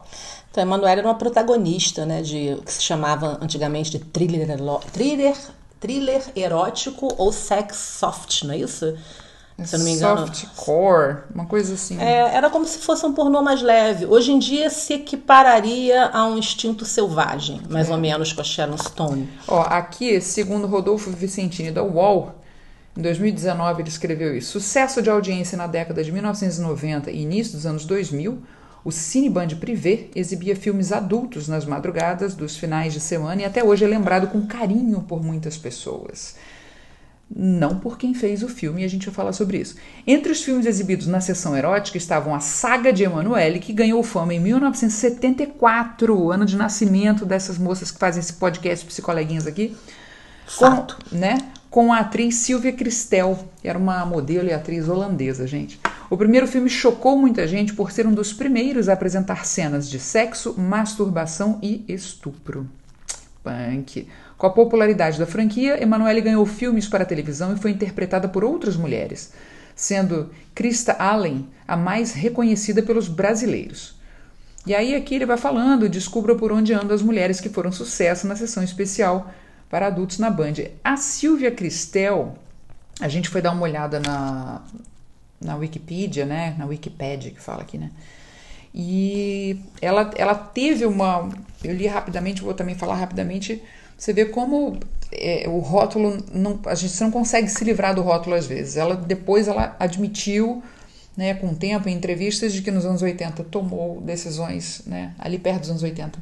Então, 0.50 0.64
a 0.64 0.66
Emanuela 0.66 1.00
era 1.00 1.06
uma 1.06 1.16
protagonista, 1.16 2.06
né, 2.06 2.22
de 2.22 2.56
o 2.58 2.62
que 2.62 2.72
se 2.72 2.82
chamava 2.82 3.38
antigamente 3.42 3.92
de 3.92 4.00
thriller, 4.00 4.48
thriller, 4.94 5.36
thriller 5.82 6.22
erótico 6.34 7.14
ou 7.18 7.34
sex 7.34 7.76
soft, 7.76 8.44
não 8.44 8.54
é 8.54 8.58
isso? 8.58 8.98
Se 9.66 9.76
eu 9.76 9.80
não 9.80 9.86
me 9.86 9.92
engano. 9.94 10.28
Softcore, 10.28 11.24
uma 11.34 11.46
coisa 11.46 11.74
assim. 11.74 12.00
É, 12.00 12.36
era 12.36 12.50
como 12.50 12.66
se 12.66 12.80
fosse 12.80 13.06
um 13.06 13.14
pornô 13.14 13.42
mais 13.42 13.62
leve. 13.62 14.06
Hoje 14.06 14.32
em 14.32 14.40
dia 14.40 14.70
se 14.70 14.94
equipararia 14.94 16.08
a 16.08 16.26
um 16.26 16.38
instinto 16.38 16.86
selvagem, 16.86 17.62
mais 17.70 17.90
ou 17.90 17.98
menos 17.98 18.34
com 18.34 18.42
a 18.42 18.44
Sharon 18.44 18.78
Stone. 18.78 19.30
Ó, 19.48 19.62
aqui, 19.62 20.20
segundo 20.22 20.68
Rodolfo 20.68 21.10
Vicentini 21.12 21.72
da 21.72 21.84
UOL, 21.84 22.36
em 22.98 23.02
2019 23.02 23.82
ele 23.82 23.90
escreveu 23.90 24.36
isso. 24.36 24.60
Sucesso 24.60 25.02
de 25.02 25.10
audiência 25.10 25.58
na 25.58 25.68
década 25.68 26.04
de 26.04 26.12
1990 26.12 27.12
e 27.12 27.22
início 27.22 27.54
dos 27.54 27.66
anos 27.66 27.86
2000, 27.86 28.42
o 28.84 28.92
Cineband 28.92 29.56
Privé 29.60 30.08
exibia 30.16 30.56
filmes 30.56 30.92
adultos 30.92 31.48
nas 31.48 31.66
madrugadas 31.66 32.34
dos 32.34 32.58
finais 32.58 32.94
de 32.94 33.00
semana 33.00 33.42
e 33.42 33.46
até 33.46 33.64
hoje 33.64 33.84
é 33.84 33.88
lembrado 33.88 34.28
com 34.28 34.46
carinho 34.48 35.02
por 35.02 35.22
muitas 35.22 35.58
pessoas. 35.58 36.36
Não 37.34 37.78
por 37.78 37.98
quem 37.98 38.14
fez 38.14 38.42
o 38.42 38.50
filme, 38.50 38.82
e 38.82 38.86
a 38.86 38.88
gente 38.90 39.06
vai 39.06 39.14
falar 39.14 39.34
sobre 39.34 39.60
isso. 39.60 39.76
Entre 40.06 40.32
os 40.32 40.42
filmes 40.42 40.66
exibidos 40.66 41.06
na 41.06 41.22
sessão 41.22 41.56
erótica 41.56 41.98
estavam 41.98 42.34
a 42.34 42.40
Saga 42.40 42.92
de 42.92 43.04
Emanuele, 43.04 43.60
que 43.60 43.72
ganhou 43.72 44.02
fama 44.02 44.34
em 44.34 44.40
1974, 44.40 46.32
ano 46.32 46.46
de 46.46 46.56
nascimento 46.58 47.26
dessas 47.26 47.58
moças 47.58 47.92
que 47.92 48.00
fazem 48.00 48.20
esse 48.20 48.34
podcast 48.34 48.86
psicoleguinhas 48.86 49.46
aqui. 49.46 49.78
Fato. 50.48 50.98
Com, 51.10 51.16
né, 51.16 51.38
com 51.70 51.94
a 51.94 52.00
atriz 52.00 52.36
Silvia 52.36 52.74
Christel, 52.74 53.38
que 53.62 53.68
era 53.68 53.78
uma 53.78 54.04
modelo 54.06 54.48
e 54.48 54.54
atriz 54.54 54.90
holandesa, 54.90 55.46
gente. 55.46 55.80
O 56.10 56.18
primeiro 56.18 56.48
filme 56.48 56.70
chocou 56.70 57.16
muita 57.16 57.48
gente 57.48 57.74
por 57.74 57.92
ser 57.92 58.08
um 58.08 58.12
dos 58.12 58.34
primeiros 58.34 58.90
a 58.90 58.94
apresentar 58.94 59.46
cenas 59.46 59.88
de 59.88 60.00
sexo, 60.00 60.56
masturbação 60.58 61.60
e 61.62 61.86
estupro. 61.88 62.68
Punk. 63.44 64.08
Com 64.40 64.48
a 64.48 64.50
popularidade 64.50 65.20
da 65.20 65.26
franquia, 65.26 65.84
Emanuele 65.84 66.22
ganhou 66.22 66.46
filmes 66.46 66.88
para 66.88 67.04
televisão 67.04 67.54
e 67.54 67.60
foi 67.60 67.72
interpretada 67.72 68.30
por 68.30 68.42
outras 68.42 68.78
mulheres, 68.78 69.34
sendo 69.76 70.32
Krista 70.56 70.94
Allen 70.94 71.46
a 71.68 71.76
mais 71.76 72.14
reconhecida 72.14 72.82
pelos 72.82 73.10
brasileiros. 73.10 74.00
E 74.66 74.74
aí 74.74 74.96
aqui 74.96 75.16
ele 75.16 75.26
vai 75.26 75.36
falando, 75.36 75.90
descubra 75.90 76.36
por 76.36 76.54
onde 76.54 76.74
andam 76.74 76.96
as 76.96 77.02
mulheres 77.02 77.42
que 77.42 77.50
foram 77.50 77.70
sucesso 77.70 78.26
na 78.28 78.36
sessão 78.38 78.64
especial 78.64 79.30
para 79.70 79.88
adultos 79.88 80.20
na 80.20 80.30
Band. 80.30 80.54
A 80.82 80.96
Silvia 80.96 81.52
Cristel, 81.52 82.38
a 83.02 83.10
gente 83.10 83.28
foi 83.28 83.42
dar 83.42 83.52
uma 83.52 83.64
olhada 83.64 84.00
na, 84.00 84.62
na 85.42 85.58
Wikipedia, 85.58 86.26
né? 86.26 86.56
Na 86.58 86.66
Wikipedia 86.66 87.32
que 87.32 87.42
fala 87.42 87.64
aqui, 87.64 87.78
né? 87.78 87.92
E 88.74 89.60
ela, 89.82 90.12
ela 90.16 90.34
teve 90.34 90.86
uma. 90.86 91.28
Eu 91.62 91.74
li 91.74 91.88
rapidamente, 91.88 92.42
vou 92.42 92.54
também 92.54 92.76
falar 92.76 92.96
rapidamente. 92.96 93.62
Você 94.00 94.14
vê 94.14 94.26
como 94.26 94.80
é, 95.12 95.44
o 95.48 95.60
rótulo. 95.60 96.18
Não, 96.34 96.58
a 96.66 96.74
gente 96.74 97.00
não 97.02 97.12
consegue 97.12 97.50
se 97.50 97.64
livrar 97.66 97.94
do 97.94 98.02
rótulo 98.02 98.36
às 98.36 98.48
vezes. 98.48 98.78
Ela 98.78 98.96
depois 98.96 99.50
ela 99.50 99.76
admitiu, 99.78 100.64
né, 101.18 101.34
com 101.34 101.48
o 101.48 101.56
tempo, 101.56 101.90
em 101.90 101.94
entrevistas, 101.94 102.54
de 102.54 102.62
que 102.62 102.72
nos 102.72 102.86
anos 102.86 103.02
80 103.02 103.44
tomou 103.44 104.00
decisões, 104.00 104.84
né, 104.88 105.14
ali 105.20 105.38
perto 105.38 105.62
dos 105.62 105.70
anos 105.72 105.84
80, 105.84 106.18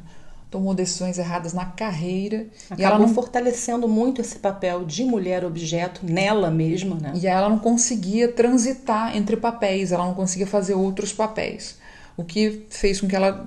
tomou 0.50 0.74
decisões 0.74 1.18
erradas 1.18 1.52
na 1.52 1.66
carreira. 1.66 2.46
Acabou 2.66 2.78
e 2.78 2.84
ela 2.84 2.98
não 2.98 3.14
fortalecendo 3.14 3.86
muito 3.86 4.20
esse 4.20 4.40
papel 4.40 4.84
de 4.84 5.04
mulher 5.04 5.44
objeto 5.44 6.00
nela 6.04 6.50
mesma, 6.50 6.96
né? 6.96 7.12
E 7.14 7.28
ela 7.28 7.48
não 7.48 7.60
conseguia 7.60 8.32
transitar 8.32 9.16
entre 9.16 9.36
papéis, 9.36 9.92
ela 9.92 10.04
não 10.04 10.14
conseguia 10.14 10.46
fazer 10.46 10.74
outros 10.74 11.12
papéis. 11.12 11.78
O 12.16 12.24
que 12.24 12.66
fez 12.68 13.00
com 13.00 13.06
que 13.06 13.14
ela. 13.14 13.46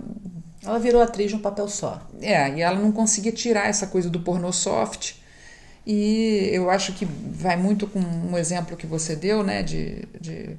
Ela 0.64 0.78
virou 0.78 1.02
atriz 1.02 1.32
num 1.32 1.40
papel 1.40 1.68
só. 1.68 2.02
É, 2.22 2.50
e 2.56 2.62
ela 2.62 2.80
não 2.80 2.92
conseguia 2.92 3.32
tirar 3.32 3.68
essa 3.68 3.88
coisa 3.88 4.10
do 4.10 4.20
pornô 4.20 4.52
soft. 4.52 5.16
E 5.86 6.50
eu 6.54 6.70
acho 6.70 6.94
que 6.94 7.06
vai 7.06 7.58
muito 7.58 7.88
com 7.88 8.00
um 8.00 8.38
exemplo 8.38 8.78
que 8.78 8.86
você 8.86 9.16
deu, 9.16 9.44
né, 9.44 9.64
de, 9.64 10.08
de, 10.20 10.56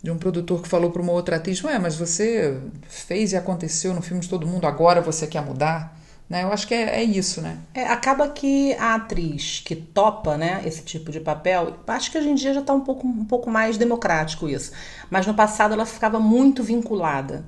de 0.00 0.10
um 0.10 0.16
produtor 0.16 0.62
que 0.62 0.68
falou 0.68 0.90
para 0.90 1.02
uma 1.02 1.12
outra 1.12 1.36
atriz: 1.36 1.62
Ué, 1.64 1.78
mas 1.78 1.96
você 1.96 2.60
fez 2.88 3.32
e 3.32 3.36
aconteceu 3.36 3.92
no 3.92 4.00
filme 4.00 4.22
de 4.22 4.28
todo 4.28 4.46
mundo, 4.46 4.66
agora 4.66 5.00
você 5.00 5.26
quer 5.26 5.42
mudar? 5.42 5.98
Né? 6.28 6.44
Eu 6.44 6.52
acho 6.52 6.68
que 6.68 6.74
é, 6.74 7.00
é 7.00 7.02
isso, 7.02 7.42
né? 7.42 7.58
É, 7.74 7.88
acaba 7.88 8.28
que 8.28 8.72
a 8.74 8.94
atriz 8.94 9.60
que 9.64 9.74
topa 9.74 10.36
né, 10.36 10.62
esse 10.64 10.82
tipo 10.82 11.10
de 11.10 11.18
papel, 11.18 11.74
acho 11.88 12.12
que 12.12 12.16
hoje 12.18 12.28
em 12.28 12.36
dia 12.36 12.54
já 12.54 12.60
está 12.60 12.72
um 12.72 12.82
pouco, 12.82 13.04
um 13.04 13.24
pouco 13.24 13.50
mais 13.50 13.76
democrático 13.76 14.48
isso. 14.48 14.70
Mas 15.10 15.26
no 15.26 15.34
passado 15.34 15.74
ela 15.74 15.84
ficava 15.84 16.20
muito 16.20 16.62
vinculada 16.62 17.44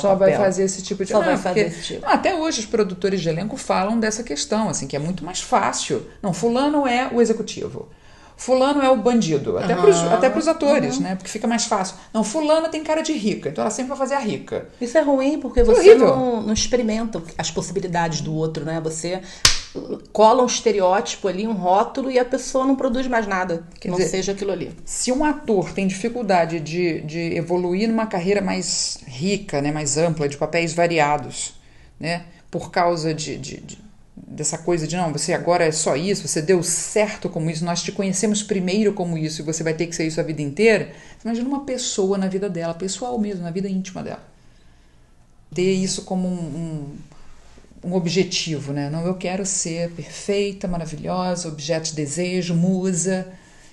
Só 0.00 0.10
papel. 0.12 0.28
vai 0.28 0.36
fazer 0.36 0.64
esse 0.64 0.82
tipo 0.82 1.04
de 1.04 1.10
Só 1.10 1.20
vai 1.20 1.34
Não, 1.34 1.38
fazer 1.38 1.64
porque- 1.64 1.76
esse 1.78 1.86
tipo. 1.94 2.06
Não, 2.06 2.12
Até 2.12 2.34
hoje 2.34 2.60
os 2.60 2.66
produtores 2.66 3.20
de 3.20 3.28
elenco 3.28 3.56
falam 3.56 3.98
dessa 3.98 4.22
questão, 4.22 4.68
assim, 4.68 4.86
que 4.86 4.96
é 4.96 4.98
muito 4.98 5.24
mais 5.24 5.40
fácil. 5.40 6.06
Não, 6.22 6.32
fulano 6.32 6.86
é 6.86 7.08
o 7.12 7.20
executivo. 7.20 7.88
Fulano 8.36 8.82
é 8.82 8.90
o 8.90 8.96
bandido, 8.96 9.56
até 9.58 9.74
pros, 9.76 9.96
até 10.02 10.28
pros 10.28 10.48
atores, 10.48 10.98
né? 10.98 11.14
Porque 11.14 11.30
fica 11.30 11.46
mais 11.46 11.64
fácil. 11.66 11.94
Não, 12.12 12.24
fulana 12.24 12.68
tem 12.68 12.82
cara 12.82 13.00
de 13.02 13.12
rica, 13.12 13.50
então 13.50 13.62
ela 13.62 13.70
sempre 13.70 13.90
vai 13.90 13.98
fazer 13.98 14.14
a 14.14 14.18
rica. 14.18 14.66
Isso 14.80 14.98
é 14.98 15.00
ruim 15.02 15.38
porque 15.38 15.62
você 15.62 15.90
horrível. 15.90 16.08
não, 16.16 16.42
não 16.42 16.52
experimenta 16.52 17.22
as 17.38 17.50
possibilidades 17.52 18.20
do 18.20 18.34
outro, 18.34 18.64
né? 18.64 18.80
Você 18.82 19.20
cola 20.12 20.42
um 20.42 20.46
estereótipo 20.46 21.28
ali, 21.28 21.46
um 21.46 21.52
rótulo, 21.52 22.10
e 22.10 22.18
a 22.18 22.24
pessoa 22.24 22.66
não 22.66 22.76
produz 22.76 23.06
mais 23.06 23.26
nada 23.26 23.66
que 23.78 23.80
Quer 23.82 23.88
não 23.88 23.96
dizer, 23.96 24.10
seja 24.10 24.32
aquilo 24.32 24.52
ali. 24.52 24.72
Se 24.84 25.10
um 25.12 25.24
ator 25.24 25.72
tem 25.72 25.86
dificuldade 25.86 26.60
de, 26.60 27.00
de 27.02 27.18
evoluir 27.36 27.88
numa 27.88 28.06
carreira 28.06 28.40
mais 28.40 28.98
rica, 29.06 29.62
né, 29.62 29.72
mais 29.72 29.96
ampla, 29.96 30.28
de 30.28 30.36
papéis 30.36 30.72
variados, 30.74 31.54
né, 31.98 32.24
por 32.50 32.70
causa 32.70 33.14
de, 33.14 33.36
de- 33.38 33.60
de- 33.60 33.78
dessa 34.14 34.58
coisa 34.58 34.86
de 34.86 34.96
não, 34.96 35.12
você 35.12 35.32
agora 35.32 35.64
é 35.64 35.72
só 35.72 35.96
isso, 35.96 36.28
você 36.28 36.42
deu 36.42 36.62
certo 36.62 37.28
como 37.28 37.50
isso, 37.50 37.64
nós 37.64 37.82
te 37.82 37.92
conhecemos 37.92 38.42
primeiro 38.42 38.92
como 38.92 39.16
isso 39.16 39.42
e 39.42 39.44
você 39.44 39.62
vai 39.62 39.74
ter 39.74 39.86
que 39.86 39.96
ser 39.96 40.06
isso 40.06 40.20
a 40.20 40.24
vida 40.24 40.42
inteira. 40.42 40.92
Imagina 41.24 41.48
uma 41.48 41.64
pessoa 41.64 42.18
na 42.18 42.28
vida 42.28 42.48
dela, 42.48 42.74
pessoal 42.74 43.18
mesmo, 43.18 43.42
na 43.42 43.50
vida 43.50 43.68
íntima 43.68 44.02
dela. 44.02 44.22
Ter 45.54 45.72
isso 45.72 46.02
como 46.04 46.26
um, 46.28 46.32
um, 46.32 46.96
um 47.84 47.94
objetivo, 47.94 48.72
né? 48.72 48.88
Não, 48.88 49.04
eu 49.04 49.14
quero 49.14 49.44
ser 49.44 49.90
perfeita, 49.90 50.68
maravilhosa, 50.68 51.48
objeto 51.48 51.90
de 51.90 51.94
desejo, 51.94 52.54
musa. 52.54 53.26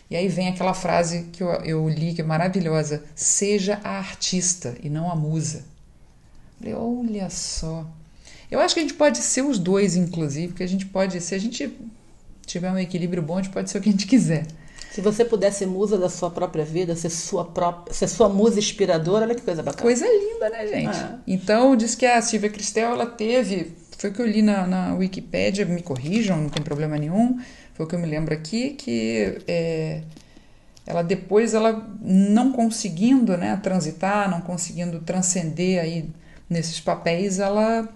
E 0.10 0.16
aí 0.16 0.28
vem 0.28 0.48
aquela 0.48 0.74
frase 0.74 1.26
que 1.32 1.44
eu, 1.44 1.50
eu 1.64 1.88
li 1.88 2.14
que 2.14 2.22
é 2.22 2.24
maravilhosa: 2.24 3.04
seja 3.14 3.80
a 3.84 3.98
artista 3.98 4.76
e 4.82 4.90
não 4.90 5.12
a 5.12 5.16
musa. 5.16 5.64
Falei, 6.58 6.74
olha 6.74 7.30
só. 7.30 7.86
Eu 8.50 8.60
acho 8.60 8.74
que 8.74 8.80
a 8.80 8.84
gente 8.84 8.96
pode 8.96 9.20
ser 9.20 9.44
os 9.44 9.60
dois, 9.60 9.96
inclusive, 9.96 10.50
porque 10.50 10.64
a 10.64 10.68
gente 10.68 10.86
pode, 10.88 11.22
se 11.22 11.36
a 11.36 11.38
gente 11.38 11.72
tiver 12.46 12.72
um 12.72 12.80
equilíbrio 12.80 13.22
bom, 13.22 13.38
a 13.38 13.42
gente 13.42 13.54
pode 13.54 13.70
ser 13.70 13.78
o 13.78 13.82
que 13.82 13.90
a 13.90 13.92
gente 13.92 14.08
quiser. 14.08 14.48
Se 14.92 15.02
você 15.02 15.24
puder 15.24 15.54
ser 15.54 15.68
musa 15.68 16.00
da 16.00 16.10
sua 16.10 16.32
própria 16.32 16.66
vida, 16.66 16.96
ser 16.96 17.12
sua 17.12 17.46
própria, 17.46 17.94
ser 17.94 18.08
sua 18.08 18.28
musa 18.28 18.58
inspiradora, 18.58 19.26
olha 19.26 19.36
que 19.36 19.44
coisa 19.44 19.62
bacana. 19.62 19.84
Coisa 19.84 20.06
linda, 20.06 20.50
né, 20.50 20.68
gente? 20.68 20.98
É. 20.98 21.16
Então, 21.28 21.76
diz 21.76 21.94
que 21.94 22.08
a 22.08 22.20
Silvia 22.24 22.50
Cristel, 22.50 22.92
ela 22.92 23.06
teve, 23.06 23.72
foi 24.00 24.10
o 24.10 24.14
que 24.14 24.22
eu 24.22 24.26
li 24.26 24.42
na, 24.42 24.66
na 24.66 24.94
Wikipédia, 24.96 25.66
me 25.66 25.84
corrijam, 25.84 26.38
não 26.38 26.50
tem 26.50 26.64
problema 26.64 26.98
nenhum, 26.98 27.38
foi 27.74 27.86
o 27.86 27.90
que 27.90 27.96
eu 27.96 28.00
me 28.00 28.08
lembro 28.08 28.34
aqui, 28.34 28.70
que 28.72 29.42
é, 29.46 30.02
ela 30.88 31.04
depois, 31.04 31.54
ela 31.54 31.86
não 32.02 32.54
conseguindo 32.54 33.38
né, 33.38 33.60
transitar, 33.62 34.32
não 34.32 34.40
conseguindo 34.40 35.02
transcender 35.02 35.82
aí 35.82 36.10
nesses 36.50 36.80
papéis, 36.80 37.40
ela 37.40 37.88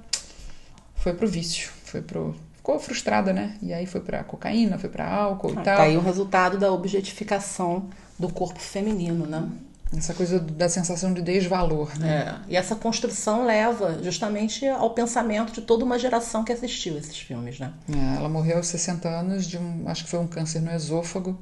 foi 0.95 1.13
pro 1.13 1.27
vício, 1.27 1.71
foi 1.85 2.01
pro... 2.01 2.35
Ficou 2.57 2.79
frustrada, 2.79 3.33
né? 3.33 3.57
E 3.61 3.73
aí 3.73 3.85
foi 3.85 3.99
pra 3.99 4.23
cocaína, 4.23 4.77
foi 4.77 4.89
pra 4.89 5.05
álcool 5.05 5.49
e 5.49 5.51
Ah, 5.51 5.55
tal. 5.55 5.77
Tá 5.77 5.83
aí 5.83 5.97
o 5.97 6.01
resultado 6.01 6.57
da 6.57 6.71
objetificação 6.71 7.89
do 8.17 8.29
corpo 8.29 8.59
feminino, 8.59 9.25
né? 9.25 9.49
Essa 9.97 10.13
coisa 10.13 10.39
da 10.39 10.67
sensação 10.67 11.13
de 11.13 11.21
desvalor, 11.21 11.97
né? 11.99 12.39
É. 12.47 12.51
E 12.53 12.57
essa 12.57 12.75
construção 12.75 13.45
leva 13.45 13.99
justamente 14.01 14.67
ao 14.67 14.89
pensamento 14.91 15.53
de 15.53 15.61
toda 15.61 15.85
uma 15.85 15.99
geração 15.99 16.43
que 16.43 16.51
assistiu 16.51 16.97
esses 16.97 17.17
filmes, 17.17 17.59
né? 17.59 17.71
É, 17.89 18.17
ela 18.17 18.29
morreu 18.29 18.57
aos 18.57 18.67
60 18.67 19.07
anos 19.07 19.45
de 19.45 19.57
um, 19.57 19.83
acho 19.87 20.03
que 20.03 20.09
foi 20.09 20.19
um 20.19 20.27
câncer 20.27 20.61
no 20.61 20.71
esôfago 20.71 21.37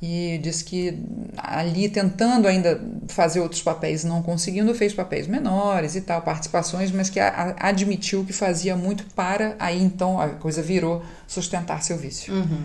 e 0.00 0.38
diz 0.42 0.62
que 0.62 0.98
ali 1.36 1.88
tentando 1.88 2.48
ainda 2.48 2.80
fazer 3.06 3.38
outros 3.38 3.62
papéis, 3.62 4.02
não 4.02 4.20
conseguindo, 4.20 4.74
fez 4.74 4.92
papéis 4.92 5.28
menores 5.28 5.94
e 5.94 6.00
tal, 6.00 6.22
participações, 6.22 6.90
mas 6.90 7.08
que 7.08 7.20
a, 7.20 7.28
a, 7.28 7.68
admitiu 7.68 8.24
que 8.24 8.32
fazia 8.32 8.74
muito 8.74 9.04
para 9.14 9.54
aí 9.60 9.80
então 9.80 10.20
a 10.20 10.30
coisa 10.30 10.60
virou 10.60 11.04
sustentar 11.28 11.82
seu 11.82 11.96
vício. 11.96 12.34
Uhum. 12.34 12.64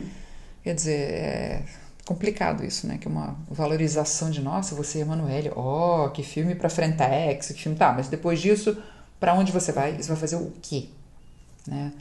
Quer 0.63 0.73
dizer, 0.73 0.99
é 0.99 1.63
complicado 2.07 2.63
isso, 2.63 2.87
né? 2.87 2.97
Que 2.97 3.07
é 3.07 3.11
uma 3.11 3.37
valorização 3.51 4.31
de 4.31 4.41
nossa, 4.41 4.73
você 4.73 4.99
é 4.99 5.01
Emanuele, 5.01 5.51
ó, 5.53 6.05
oh, 6.05 6.09
que 6.09 6.23
filme 6.23 6.55
para 6.55 6.69
Frentex, 6.69 7.47
que 7.47 7.61
filme 7.61 7.77
tá, 7.77 7.91
mas 7.91 8.07
depois 8.07 8.39
disso, 8.39 8.77
para 9.19 9.33
onde 9.33 9.51
você 9.51 9.73
vai? 9.73 9.97
Você 9.97 10.07
vai 10.07 10.17
fazer 10.17 10.37
o 10.37 10.53
quê? 10.61 10.85
Né? 11.67 11.91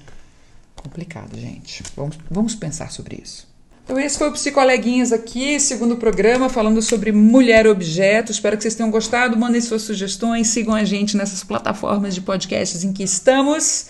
Complicado, 0.76 1.36
gente. 1.36 1.82
Vamos, 1.96 2.16
vamos 2.30 2.54
pensar 2.54 2.92
sobre 2.92 3.20
isso. 3.20 3.48
Então, 3.82 3.98
esse 3.98 4.18
foi 4.18 4.28
o 4.28 4.32
Psicoleguinhas 4.32 5.12
aqui, 5.12 5.59
segundo 5.59 5.96
programa, 5.96 6.48
falando 6.48 6.80
sobre 6.80 7.11
mulher 7.11 7.66
objeto. 7.66 8.30
Espero 8.30 8.57
que 8.57 8.62
vocês 8.62 8.74
tenham 8.74 8.90
gostado. 8.90 9.36
Mandem 9.36 9.61
suas 9.61 9.82
sugestões, 9.82 10.48
sigam 10.48 10.74
a 10.74 10.84
gente 10.84 11.16
nessas 11.16 11.42
plataformas 11.42 12.14
de 12.14 12.20
podcasts 12.20 12.84
em 12.84 12.92
que 12.92 13.02
estamos. 13.02 13.86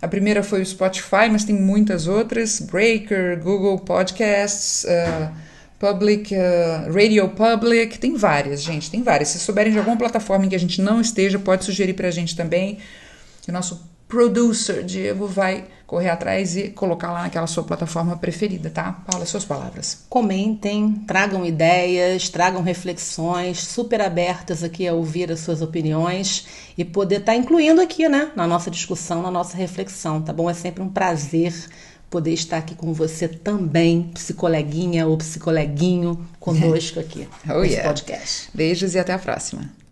A 0.00 0.08
primeira 0.08 0.42
foi 0.42 0.60
o 0.62 0.66
Spotify, 0.66 1.28
mas 1.30 1.44
tem 1.44 1.54
muitas 1.54 2.06
outras: 2.06 2.60
Breaker, 2.60 3.38
Google 3.42 3.78
Podcasts, 3.78 4.84
uh, 4.84 5.45
Public, 5.78 6.34
uh, 6.34 6.92
Radio 6.92 7.28
Public. 7.28 7.98
Tem 7.98 8.16
várias, 8.16 8.62
gente, 8.62 8.90
tem 8.90 9.02
várias. 9.02 9.28
Se 9.30 9.38
souberem 9.38 9.72
de 9.72 9.78
alguma 9.78 9.96
plataforma 9.96 10.46
em 10.46 10.48
que 10.48 10.56
a 10.56 10.60
gente 10.60 10.80
não 10.80 11.00
esteja, 11.00 11.38
pode 11.38 11.64
sugerir 11.64 11.94
para 11.94 12.08
a 12.08 12.10
gente 12.10 12.34
também. 12.34 12.78
O 13.48 13.52
nosso 13.52 13.88
producer, 14.08 14.84
Diego, 14.84 15.26
vai 15.26 15.64
correr 15.86 16.08
atrás 16.10 16.56
e 16.56 16.70
colocar 16.70 17.12
lá 17.12 17.22
naquela 17.22 17.46
sua 17.46 17.62
plataforma 17.62 18.16
preferida, 18.16 18.70
tá? 18.70 18.92
Paula, 19.06 19.24
suas 19.24 19.44
palavras. 19.44 20.04
Comentem, 20.08 21.04
tragam 21.06 21.44
ideias, 21.44 22.28
tragam 22.28 22.62
reflexões, 22.62 23.58
super 23.58 24.00
abertas 24.00 24.64
aqui 24.64 24.86
a 24.86 24.94
ouvir 24.94 25.30
as 25.30 25.40
suas 25.40 25.62
opiniões 25.62 26.46
e 26.76 26.84
poder 26.84 27.20
estar 27.20 27.32
tá 27.32 27.38
incluindo 27.38 27.80
aqui, 27.80 28.08
né, 28.08 28.32
na 28.34 28.46
nossa 28.46 28.70
discussão, 28.70 29.22
na 29.22 29.30
nossa 29.30 29.56
reflexão, 29.56 30.20
tá 30.20 30.32
bom? 30.32 30.50
É 30.50 30.54
sempre 30.54 30.82
um 30.82 30.88
prazer 30.88 31.52
poder 32.10 32.32
estar 32.32 32.58
aqui 32.58 32.74
com 32.74 32.92
você 32.92 33.28
também, 33.28 34.10
psicoleguinha 34.14 35.06
ou 35.06 35.16
psicoleguinho, 35.16 36.26
conosco 36.38 36.98
aqui 37.00 37.28
oh, 37.48 37.60
nesse 37.60 37.74
yeah. 37.74 37.88
podcast. 37.88 38.48
Beijos 38.54 38.94
e 38.94 38.98
até 38.98 39.12
a 39.12 39.18
próxima. 39.18 39.70